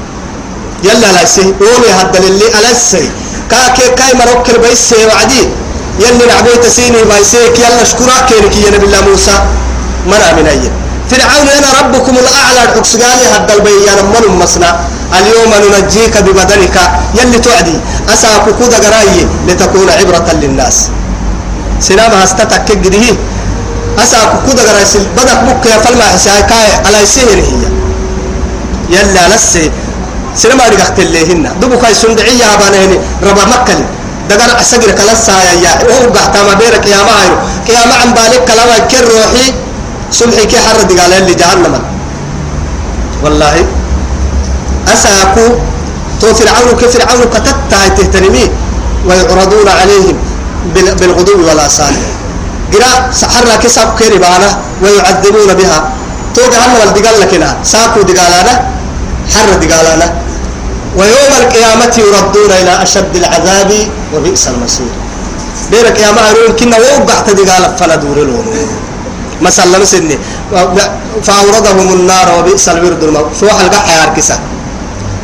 يلا 0.85 1.09
لسي 1.25 1.55
أولي 1.61 1.91
هدل 1.99 2.25
اللي 2.31 2.47
ألسي 2.71 3.11
كاكي 3.51 3.89
كاي 3.99 4.13
مروكل 4.21 4.59
بايسي 4.59 5.07
وعدي 5.07 5.43
يلي 6.01 6.25
نعبوي 6.31 6.57
تسيني 6.63 7.03
بايسيك 7.11 7.59
يلا 7.59 7.85
شكرا 7.85 8.17
كينك 8.29 8.55
يا 8.57 8.71
نبي 8.71 8.87
الله 8.87 9.01
موسى 9.11 9.37
منا 10.07 10.33
من 10.37 10.47
أيه 10.47 10.71
فرعون 11.11 11.49
أنا 11.59 11.69
ربكم 11.81 12.15
الأعلى 12.23 12.61
الحكسقالي 12.65 13.25
هذا 13.35 13.55
البيان 13.55 13.99
من 14.13 14.39
مسنا. 14.43 14.71
اليوم 15.19 15.53
ننجيك 15.73 16.15
ببدنك. 16.27 16.77
يلي 17.15 17.39
تعدي 17.39 17.77
أساك 18.13 18.45
كود 18.59 18.75
قراي 18.85 19.27
لتكون 19.49 19.89
عبرة 19.91 20.29
للناس. 20.43 20.77
سلام 21.81 22.13
هستتك 22.13 22.65
كده 22.65 23.17
أساك 23.99 24.31
كود 24.47 24.59
قراي 24.61 24.85
بدك 25.17 25.39
بك 25.49 25.67
يا 25.67 25.79
فلما 25.79 26.05
حساكاي 26.05 26.71
على 26.87 27.07
سهر 27.07 27.39
هي. 27.51 27.65
يلا 28.91 29.35
لسي 29.35 29.71
سلام 30.37 30.61
أرجعت 30.61 30.99
اللي 30.99 31.33
هنا 31.33 31.53
دبو 31.61 31.79
كاي 31.79 31.95
سندعية 31.95 32.55
أبانهني 32.55 32.99
ربا 33.23 33.45
مكلي 33.45 33.85
دقر 34.31 34.61
أسجر 34.61 34.91
كلاسا 34.91 35.33
يا 35.33 35.53
يا 35.65 35.73
هو 35.93 36.13
قحت 36.15 36.37
ما 36.37 36.55
بيرك 36.55 36.87
يا 36.87 37.01
ما 37.07 37.15
هيرو 37.21 37.37
يا 37.69 37.87
ما 37.87 37.95
عم 37.95 38.11
بالك 38.17 38.45
كلام 38.49 38.71
كر 38.91 39.05
روحي 39.05 39.47
سمحي 40.11 40.47
كي 40.47 40.59
حرد 40.59 40.93
قال 41.01 41.13
لي 41.27 41.35
جهنم. 41.35 41.83
والله. 43.25 43.67
أساكو. 44.89 45.47
تو 46.21 46.35
فرعون 46.35 46.77
كفرعون 46.81 47.25
كتتا 47.35 47.89
تهتنمي. 47.97 48.51
ويعرضون 49.07 49.69
عليهم 49.69 50.17
بالغدو 50.75 51.49
والآصال 51.49 51.95
قراء 52.73 53.11
سحرنا 53.13 53.57
كساب 53.57 53.89
كيري 53.99 54.19
بانا 54.19 54.59
ويعذبون 54.83 55.55
بها. 55.55 55.79
تو 56.35 56.43
جهنم 56.43 56.81
الدقال 56.89 57.21
لكنا 57.21 57.57
ساكو 57.65 58.01
دقالانا. 58.03 58.55
حر 59.35 59.51
دقالانا. 59.63 60.09
ويوم 60.97 61.33
القيامة 61.43 61.95
يردون 61.99 62.53
إلى 62.61 62.83
أشد 62.83 63.17
العذاب. 63.17 63.71
وبئس 64.15 64.49
المصير. 64.49 64.93
بيرك 65.71 65.99
يا 65.99 66.11
معلوم 66.11 66.57
كنا 66.59 66.77
وقعت 66.79 67.31
دقال 67.31 67.77
فندور 67.79 68.19
لهم 69.43 69.47
مثلا 69.47 69.85
سني 69.85 70.19
فأوردهم 71.23 71.93
النار 71.93 72.29
وبئس 72.39 72.69
الورد 72.69 73.03
الموت 73.05 73.31
فوح 73.41 73.61
القحة 73.61 74.05
أركسة 74.05 74.39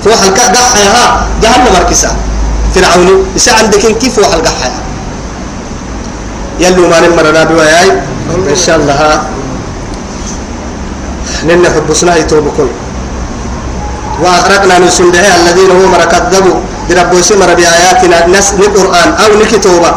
فوح 0.04 0.22
القحة 0.22 0.78
ها 0.94 1.26
جهنم 1.42 1.76
أركسة 1.76 2.10
فرعون 2.74 3.26
يسا 3.36 3.50
عندك 3.50 3.86
كيف 3.98 4.20
فوح 4.20 4.34
القحة 4.34 4.70
يلو 6.60 6.88
ما 6.88 7.00
نمرنا 7.00 7.44
بوياي. 7.44 7.90
إن 8.50 8.56
شاء 8.56 8.76
الله. 8.76 9.22
لن 11.42 11.66
حب 11.66 11.88
سناه 11.94 12.20
توبكم. 12.30 12.68
وأغرقنا 14.22 14.90
سندها 14.90 15.36
الذين 15.42 15.70
هم 15.70 15.94
كذبوا. 16.12 16.58
برب 16.90 17.12
سمر 17.22 17.54
بآياتنا. 17.54 18.26
نس 18.26 18.54
القرآن 18.54 19.08
أو 19.22 19.30
نكتوبة 19.42 19.90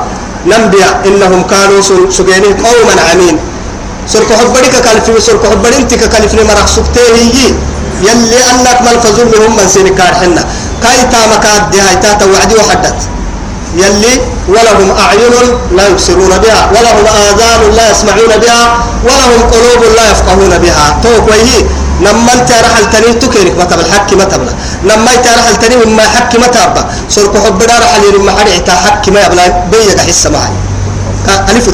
ننبيا 0.49 0.89
إنهم 1.05 1.41
كانوا 1.45 1.81
سجينين 2.09 2.53
قوما 2.57 2.95
عمين 3.11 3.37
سرك 4.07 4.33
حبرك 4.39 4.75
كالفي 4.85 5.21
سرك 5.21 5.43
حبرنتك 5.51 6.01
كالفي 6.09 6.43
مرح 6.43 6.67
سبته 6.67 7.01
هي. 7.15 7.53
يلي 8.07 8.39
أنك 8.51 8.79
ملفظون 8.87 9.27
لهم 9.31 9.55
من 9.57 9.67
سين 9.67 9.87
كارحنا. 9.95 10.43
كاي 10.83 10.99
تامك 11.11 11.45
دي 11.71 11.79
هاي 11.81 11.95
تاتا 11.95 12.25
وعدي 12.25 12.55
وحدت. 12.55 12.99
يلي 13.75 14.13
ولهم 14.47 14.89
أعين 15.03 15.35
لا 15.77 15.87
يبصرون 15.87 16.33
بها 16.43 16.61
ولهم 16.75 17.05
آذان 17.25 17.61
لا 17.77 17.91
يسمعون 17.91 18.33
بها 18.43 18.61
ولهم 19.03 19.41
قلوب 19.53 19.81
لا 19.95 20.11
يفقهون 20.11 20.53
بها. 20.63 20.85
توك 21.03 21.27
وهي 21.29 21.65
نما 22.01 22.33
انت 22.33 22.51
رحل 22.51 22.85
تني 22.93 23.13
تكيرك 23.13 23.57
ما 23.57 23.63
تبل 23.63 23.85
حكي 23.91 24.15
ما 24.15 24.23
تبلا. 24.23 24.53
نما 24.83 25.09
انت 25.15 25.27
رحل 25.27 25.55
تني 25.61 25.75
مما 25.85 26.03
حكي 26.03 26.37
ما 26.37 26.47
تبلا 26.47 26.85
سرق 27.09 27.33
حبنا 27.45 27.73
رحل 27.83 28.03
يرمى 28.03 28.31
حد 28.31 28.69
حكي 28.69 29.11
ما 29.11 29.19
يبلا 29.25 29.47
بيك 29.71 29.99
حس 29.99 30.27
معي. 30.27 30.55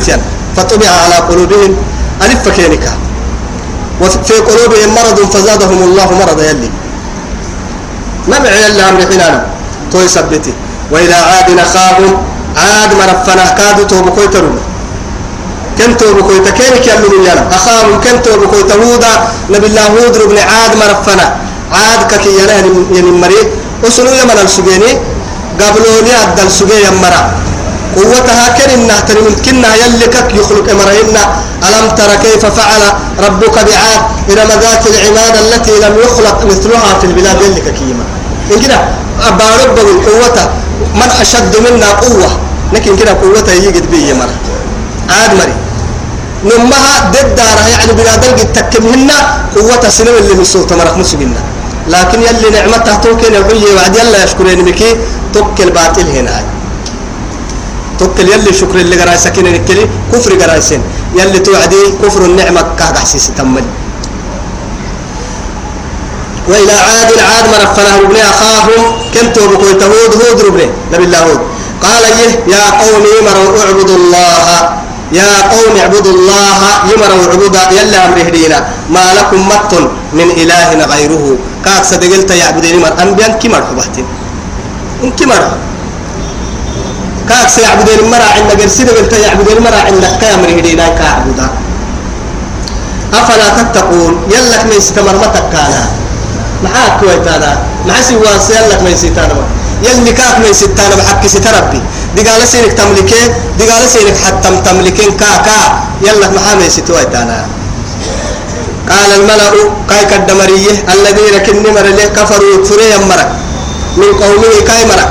تيان 0.06 0.22
فطبع 0.58 0.88
على 1.04 1.16
قلوبهم. 1.16 1.76
ألف 2.22 2.50
فكينك. 2.50 2.86
وفي 4.02 4.34
قلوبهم 4.34 4.90
مرض 4.96 5.20
فزادهم 5.34 5.84
الله 5.84 6.08
مرضا 6.14 6.44
يلي. 6.44 6.70
معي 8.28 8.68
إلا 8.68 8.90
أمر 8.90 9.02
حنانا 9.02 9.46
توي 9.92 10.08
سبتي. 10.08 10.54
وإلى 10.92 11.14
عاد 11.14 11.60
أخاهم 11.60 12.18
عاد 12.58 12.92
مرفنا 12.94 13.46
كادوا 13.58 13.86
توبكوي 13.86 14.28
ترون 14.28 14.60
كن 15.78 15.98
توبكوي 15.98 16.40
تكينك 16.40 16.88
يلون 16.88 17.26
يلا 17.26 17.56
أخاهم 17.56 18.02
كن 18.04 18.22
توبكوي 18.22 18.64
تهودا 18.64 19.14
نبي 19.50 19.68
الله 19.68 19.88
هود 19.88 20.18
بن 20.30 20.38
عاد 20.38 20.76
مرفنا 20.76 21.36
عاد 21.72 22.12
ككي 22.12 22.30
يلا 22.30 22.54
يعني 22.54 23.12
مريء 23.12 23.48
وسنو 23.84 24.12
يمن 24.12 24.38
السجيني 24.44 24.92
قبلوني 25.60 26.14
أدل 26.24 26.52
سجي 26.52 26.78
يمرا 26.88 27.22
قوتها 27.98 28.46
كننا 28.58 29.00
ترمن 29.08 29.36
كنا 29.46 29.70
يلكك 29.76 30.30
يخلق 30.40 30.66
امرهن 30.76 31.18
ألم 31.68 31.86
تر 31.98 32.12
كيف 32.24 32.46
فعل 32.46 32.84
ربك 33.26 33.56
بعاد؟ 33.68 34.02
إرم 34.32 34.50
ذات 34.64 34.84
العماد 34.92 35.36
التي 35.44 35.72
لم 35.84 35.94
يخلق 36.06 36.38
مثلها 36.46 37.00
في 37.00 37.06
البلاد 37.08 37.42
يلك 37.42 37.74
كيما 37.80 38.06
إن 38.52 38.60
كده 38.64 38.78
أبا 39.30 39.46
ربه 39.64 39.88
قوته 40.08 40.46
من 40.96 41.10
أشد 41.22 41.54
منا 41.66 41.90
قوة. 42.04 42.30
لكن 42.74 42.96
كده 42.96 43.12
قوته 43.22 43.54
يجد 43.54 43.92
بي 43.92 44.14
مرة 44.14 44.36
عاد 45.10 45.34
مري. 45.34 45.56
نمها 46.44 47.12
ضد 47.12 47.36
دارها 47.36 47.68
يعني 47.70 47.94
بلاد 47.94 48.24
القد 48.24 48.54
تكمهن 48.54 49.12
قوة 49.56 49.90
سنو 49.90 50.18
اللي 50.18 50.34
من 50.34 50.44
صوت 50.44 50.74
مرق 50.74 50.98
مسجنا 50.98 51.42
لكن 51.88 52.20
يلي 52.22 52.50
نعمتها 52.50 52.96
توكل 52.96 53.34
وعد 53.76 53.96
يلا 53.96 54.24
يشكرين 54.24 54.66
بكي 54.66 54.98
توكل 55.34 55.70
باطل 55.72 56.08
هنا. 56.16 56.44
توكل 58.00 58.28
يلي 58.34 58.54
شكر 58.54 58.76
اللي 58.76 58.96
قراي 59.02 59.18
سكين 59.18 59.48
الكلي 59.48 59.86
كفر 60.14 60.32
قراي 60.42 60.62
سين. 60.62 60.82
يلي 61.16 61.40
توعدي 61.40 61.82
كفر 62.04 62.22
النعمة 62.26 62.62
كهد 62.80 62.98
حسيس 62.98 63.32
تمل 63.38 63.66
وإلى 66.50 66.72
عاد 66.72 67.12
عاد 67.30 67.46
مرفنا 67.54 67.90
ربنا 68.04 68.30
أخاهم 68.30 68.82
كنتوا 69.14 69.48
بكوي 69.48 69.74
تهود 69.74 70.12
هود 70.20 70.42
ربنا 70.46 70.68
نبي 70.94 71.04
الله 71.04 71.22
هود. 71.24 71.42
قال 71.82 72.04
يه 72.20 72.32
يا 72.56 72.66
قوم 72.82 73.04
يمروا 73.18 73.50
اعبدوا 73.62 73.98
الله؟ 74.02 74.48
يا 75.12 75.32
قوم 75.54 75.74
اعبدوا 75.82 76.14
الله 76.18 76.60
يمروا 76.92 77.24
عبودا 77.32 77.64
يلا 77.72 78.06
أمر 78.06 78.18
هدينا 78.28 78.68
ما 78.90 79.06
لكم 79.18 79.40
مت 79.50 79.74
من 80.14 80.28
إله 80.42 80.86
غيره. 80.94 81.38
كاك 81.66 81.84
صدقلت 81.86 82.32
يعبدين 82.32 82.80
مر 82.84 82.94
أنبياء 83.02 83.40
كمر 83.42 83.62
حبهتين 83.70 84.06
إن 85.04 85.12
كمر. 85.12 85.44
كاك 87.30 87.50
سيعبدين 87.56 88.10
مرا 88.12 88.28
عندنا 88.36 88.62
قرسي 88.62 88.84
قلت 88.84 89.14
يعبدين 89.14 89.60
مرا 89.66 89.80
عندك 89.88 90.14
كامر 90.22 90.50
هدينا 90.60 90.88
كعبدا 90.88 91.48
أفلا 93.14 93.48
تتقون؟ 93.58 94.14
يلك 94.34 94.64
من 94.66 94.78
استمر 94.78 95.16
متكانا 95.24 95.84
معاك 96.64 96.94
كويتانا 97.00 97.52
مع 97.88 98.02
سوى 98.02 98.56
يلك 98.58 98.82
من 98.82 98.96
ستانا 98.98 99.38
يلي 99.84 100.12
كاك 100.12 100.36
من 100.44 100.54
ستانا 100.54 100.96
محكي 100.96 101.28
ستربي. 101.28 101.82
دي 102.16 102.22
قال 102.30 102.48
سينك 102.48 102.74
تملكين 102.74 103.30
دي 103.58 103.64
قال 103.70 103.90
سينك 103.90 104.18
حتى 104.26 104.50
تملكين 104.66 105.12
كاكا. 105.22 105.60
يلك 106.02 106.32
محامي 106.36 106.70
ستويتانا 106.70 107.46
قال 108.90 109.12
الملأ 109.20 109.50
كاي 109.90 110.06
كدمريه 110.12 110.76
الذين 110.94 111.36
كنمر 111.46 111.86
كفروا 112.16 112.66
فريا 112.66 112.98
مرك 112.98 113.30
من 113.98 114.10
قومه 114.22 114.54
كاي 114.68 114.86
مرك 114.92 115.10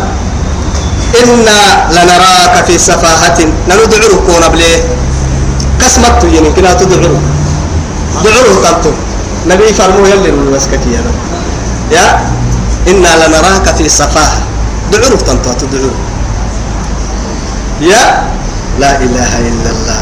إنا 1.21 1.61
لنراك 1.93 2.65
في 2.67 2.79
سفاهة. 2.79 3.39
نندعوه 3.69 4.17
كون 4.27 4.45
بليه 4.53 4.81
كسمت 5.81 6.25
يعني 6.25 6.51
كنا 6.57 6.73
تدعوه 6.73 7.21
دعوه 8.25 8.55
تنتو 8.65 8.91
نبي 9.47 9.73
فرمو 9.73 10.07
يلي 10.07 10.29
المسكك 10.29 10.81
يا 10.95 11.03
يا؟ 11.93 12.07
إنا 12.89 13.11
لنراك 13.21 13.67
في 13.77 13.89
سفاهة. 13.89 14.41
دعوه 14.93 15.21
تنتو 15.27 15.53
تدعوه 15.53 15.95
يا؟ 17.81 18.03
لا 18.81 18.91
إله 18.97 19.33
إلا 19.49 19.71
الله. 19.75 20.01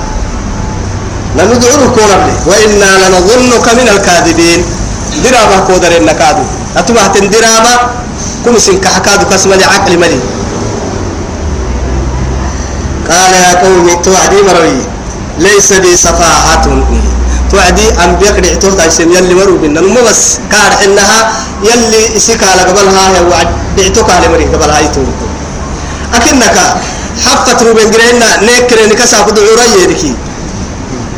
نندعوه 1.37 1.85
كون 1.97 2.11
بليه 2.21 2.39
وإنا 2.47 2.91
لنظنك 3.03 3.67
من 3.79 3.89
الكاذبين. 3.95 4.65
درابة 5.25 5.59
كودر 5.67 5.97
إنكادو 5.97 6.45
أتبعت 6.77 7.19
درابة 7.19 7.75
كم 8.45 8.59
سنكحكادو 8.59 9.25
كسمني 9.31 9.65
عقل 9.65 9.99
ملي. 9.99 10.21
قال 13.11 13.33
يا 13.33 13.55
قوم 13.63 14.03
توعدي 14.03 14.43
مروي 14.49 14.79
ليس 15.39 15.73
بي 15.73 15.97
سفاهة 15.97 16.65
توعدي 17.51 17.87
أن 18.05 18.11
بيقرع 18.21 18.55
توتا 18.63 18.87
يسن 18.87 19.11
يلي 19.13 19.35
مرو 19.35 19.57
بنا 19.63 19.81
بس. 20.07 20.39
كار 20.53 20.73
إنها 20.85 21.19
يلي 21.65 22.19
سكا 22.21 22.47
لقبلها 22.59 23.05
هي 23.17 23.21
وعد 23.31 23.49
دعتوك 23.77 24.11
على 24.11 24.29
مري 24.29 24.45
قبلها 24.45 24.81
يتوب 24.81 25.09
أكنك 26.15 26.57
حفت 27.27 27.63
روبين 27.63 27.91
جرينا 27.91 28.29
نكر 28.47 28.79
نكسا 28.91 29.19
قد 29.27 29.39
عري 29.39 29.83
يركي 29.83 30.15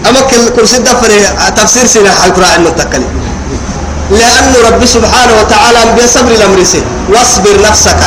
أما 0.09 0.20
كل 0.20 0.49
كرسي 0.57 0.78
دفر 0.78 1.11
تفسير 1.57 1.86
سنة 1.86 2.12
القرآن 2.26 2.55
المتكلم 2.61 3.12
لأن 4.11 4.55
رب 4.68 4.84
سبحانه 4.84 5.32
وتعالى 5.40 5.80
بصبر 5.97 6.30
الأمر 6.30 6.59
واصبر 7.12 7.55
نفسك. 7.68 8.01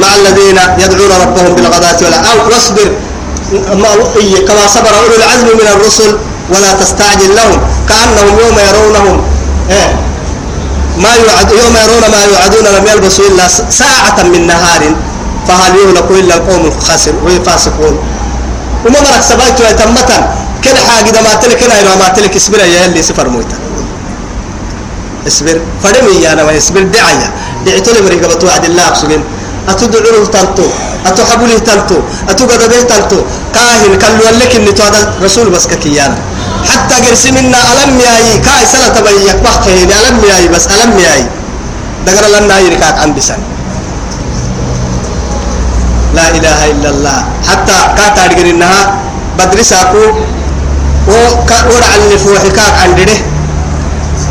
مع 0.00 0.14
الذين 0.14 0.58
يدعون 0.78 1.12
ربهم 1.22 1.54
بالغداة 1.54 1.96
ولا 2.06 2.32
أو 2.32 2.48
واصبر 2.48 2.88
كما 4.48 4.66
صبر 4.74 4.92
أولو 4.98 5.14
العزم 5.16 5.46
من 5.46 5.68
الرسل 5.74 6.18
ولا 6.50 6.72
تستعجل 6.72 7.34
لهم. 7.36 7.60
كأنهم 7.88 8.38
يوم 8.38 8.58
يرونهم 8.68 9.24
إيه 9.70 10.00
ما 10.98 11.08
يوعد 11.14 11.50
يوم 11.50 11.76
يرون 11.84 12.10
ما 12.10 12.20
يوعدون 12.24 12.64
لم 12.76 12.86
يلبسوا 12.92 13.24
إلا 13.28 13.48
ساعة 13.70 14.22
من 14.22 14.46
نهار. 14.46 14.82
فهل 15.48 15.72
يهلك 15.76 16.10
إلا 16.10 16.34
القوم 16.34 16.66
الخاسر 16.66 17.12
والفاسقون. 17.24 17.98
وما 18.86 19.00
مرك 19.00 19.22
سبايت 19.22 19.60
يتمتا 19.60 20.34
كل 20.64 20.78
حاجة 20.78 21.20
ما 21.22 21.34
تلك 21.34 21.62
أنا 21.62 21.96
ما 21.96 22.08
تلك 22.08 22.36
اسبر 22.36 22.58
يا 22.58 22.86
اللي 22.86 23.02
سفر 23.02 23.28
مويتا 23.28 23.56
اسبر 25.26 25.60
فدمي 25.82 26.22
يا 26.22 26.32
أنا 26.32 26.42
ما 26.44 26.52
دعيا. 26.80 27.30
دعيتوا 27.66 27.92
لي 27.92 28.00
مريكا 28.00 28.26
بتوعد 28.26 28.64
الله 28.64 28.82
أقصدين 29.68 29.90
أتدعوه 30.02 30.26
تلتو 30.34 30.66
أتحبوله 31.06 31.58
تلتو 31.58 31.98
أتقدبه 32.30 32.80
تلتو 32.90 33.18
كاهن 33.54 33.92
كلوا 34.02 34.30
لك 34.40 34.52
إن 34.56 34.68
هذا 34.68 35.00
رسول 35.24 35.46
بس 35.50 35.66
كيانا 35.66 36.18
حتى 36.70 36.94
قرس 37.04 37.26
منا 37.36 37.58
ألم 37.72 37.92
ياي 38.00 38.38
كاي 38.46 38.62
سنة 38.72 38.88
تبيك 38.96 39.36
بحكي 39.44 39.82
ألم 39.84 40.16
ياي 40.30 40.48
بس 40.48 40.66
ألم 40.66 40.98
ياي. 40.98 41.22
دقر 42.06 42.24
لنا 42.34 42.58
يركاك 42.58 42.98
عن 43.02 43.14
بسن 43.14 43.38
لا 46.14 46.26
إله 46.36 46.58
إلا 46.70 46.88
الله. 46.90 47.18
حتى 47.48 47.78
كاتا 47.98 48.26
دقر 48.26 48.46
إنها 48.50 48.80
بدرساكو 49.38 50.04
ورع 51.70 51.90
النفوحكاك 52.00 52.74
عن 52.82 52.90
دره 52.98 53.18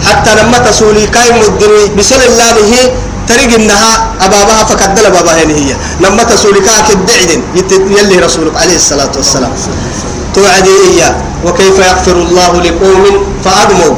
حتى 0.07 0.31
لما 0.35 0.57
تسولي 0.57 1.07
كاي 1.07 1.29
مدني 1.39 1.95
بسل 1.97 2.21
الله 2.29 2.51
هي 2.71 2.91
تريق 3.27 3.53
إنها 3.53 4.07
أبابها 4.21 4.63
فكدل 4.63 5.11
بابها 5.11 5.35
هي. 5.35 5.75
لما 5.99 6.23
تسولك 6.23 6.67
كدعدن 6.89 7.41
يلي 7.97 8.15
رسولك 8.19 8.57
عليه 8.57 8.75
الصلاة 8.75 9.11
والسلام. 9.15 9.51
توعدي 10.35 10.69
إياه 10.89 11.15
وكيف 11.45 11.79
يغفر 11.79 12.11
الله 12.11 12.61
لقوم 12.61 13.03
فأدموا 13.45 13.95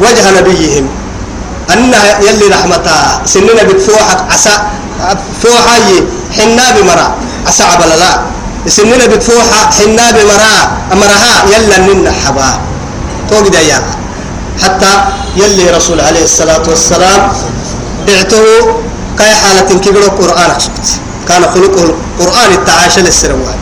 وجه 0.00 0.24
نبيهم. 0.40 0.88
أن 1.70 1.92
يلي 2.20 2.46
رحمتها. 2.46 3.22
سننا 3.26 3.62
بفوحك 3.62 4.18
عسى 4.30 4.54
فوحا 5.42 5.78
حنا 6.36 6.64
بمرا. 6.76 7.14
عسى 7.46 7.62
عبللا. 7.62 8.20
سننا 8.68 9.06
بفوحة 9.06 9.70
حنا 9.78 10.10
بمرا. 10.10 10.54
أمرها 10.92 11.34
يلا 11.52 11.78
نن 11.78 12.12
حبا 12.26 12.50
توقد 13.30 13.54
يا. 13.54 13.82
حتى 14.62 14.92
يلي 15.36 15.70
رسول 15.70 16.00
عليه 16.00 16.24
الصلاة 16.24 16.62
والسلام 16.68 17.32
دعته 18.06 18.44
كاي 19.18 19.34
حالة 19.34 19.70
كبيرة 19.84 20.06
القرآن 20.12 20.50
أقصد 20.50 20.86
كان 21.28 21.42
خلقه 21.54 21.82
القرآن 21.84 22.50
التعاشى 22.52 23.00
للسروان 23.00 23.58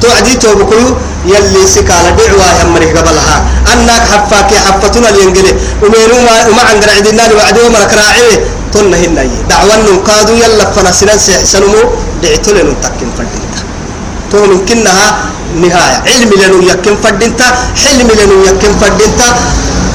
توعدي 0.00 0.34
توبكو 0.34 0.80
يلي 1.26 1.66
سكالة 1.66 2.10
دعوة 2.18 2.46
يمري 2.60 2.86
قبلها. 2.96 3.36
ناك 3.86 4.04
حفاك 4.10 4.50
حفتنا 4.66 5.08
الينجلي 5.08 5.52
ومن 5.82 6.10
وما 6.14 6.34
وما 6.50 6.62
عن 6.62 6.76
قرعدنا 6.82 7.22
وعدوا 7.36 7.68
ما 7.68 7.84
كراعيه 7.90 8.36
تنا 8.72 8.96
هنا 8.96 9.22
دعوة 9.50 9.76
نقادوا 9.86 10.36
يلا 10.36 10.64
فنسنا 10.74 11.16
سنمو 11.52 11.82
دعتوا 12.22 12.52
لنا 12.52 12.74
تكين 12.82 13.10
فردينتا. 13.16 13.60
تو 14.30 14.38
ممكنها 14.46 15.06
نهاية. 15.62 15.98
علم 16.10 16.30
لنا 16.40 16.72
يكين 16.72 16.96
فردينتا 17.02 17.46
حلم 17.82 18.08
لنا 18.18 18.36
يكين 18.48 18.72
فردينتا. 18.80 19.28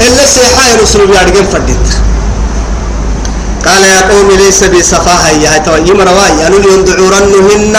إلا 0.05 0.23
سيحاي 0.25 0.71
رسول 0.81 1.09
يارجين 1.15 1.47
فردينتا. 1.53 1.93
قال 3.65 3.83
يا 3.83 4.01
قوم 4.11 4.29
ليس 4.31 4.63
بي 4.63 4.83
سفاهة 4.83 5.29
يا 5.43 5.57
تو 5.65 5.75
يمرواي 5.89 6.47
أنو 6.47 6.57
يندعورنهن. 6.71 7.75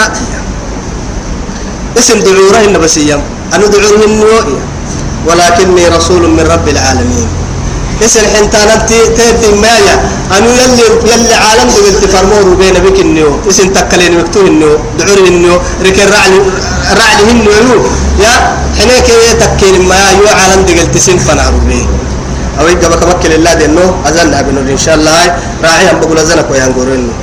اسم 1.99 2.17
دعورهن 2.25 2.75
بس 2.83 2.97
يم 2.97 3.21
أنو 3.53 3.65
دعورهن 3.73 4.21
ولكني 5.27 5.83
رسول 5.97 6.23
من 6.35 6.43
رب 6.53 6.67
العالمين. 6.75 7.27
اسم 8.05 8.25
حنتان 8.33 8.69
تهدي 9.17 9.49
مايا 9.63 9.95
أنو 10.37 10.49
يلي 10.61 10.85
يلي 11.11 11.33
عالم 11.45 11.67
قلت 11.85 12.03
فرمور 12.13 12.45
بين 12.59 12.75
بك 12.85 12.99
النيو. 13.05 13.31
اسم 13.49 13.67
تكلين 13.73 14.13
مكتوب 14.19 14.45
النيو 14.45 14.73
دعوره 14.99 15.27
النيو 15.33 15.55
ركن 15.85 16.07
رعلي 16.15 16.39
رعلي 16.99 17.31
النيو 17.31 17.77
يا 18.23 18.33
حنيك 18.77 19.07
تكلين 19.41 19.81
ما 19.89 19.95
يو 20.19 20.27
عالم 20.39 20.59
قلت 20.67 20.95
سن 20.97 21.17
فنعرو 21.17 21.59
بيه 21.67 21.87
أو 22.59 22.67
يجب 22.67 22.93
كبك 23.01 23.25
لله 23.25 23.53
دينو 23.53 23.85
أزلنا 24.07 24.41
بنور 24.41 24.67
إن 24.71 24.77
شاء 24.77 24.95
الله. 24.95 25.21
راعي 25.63 25.91
أم 25.91 25.99
بقول 25.99 26.17
أزلك 26.19 26.47
ويانقرنه 26.51 27.13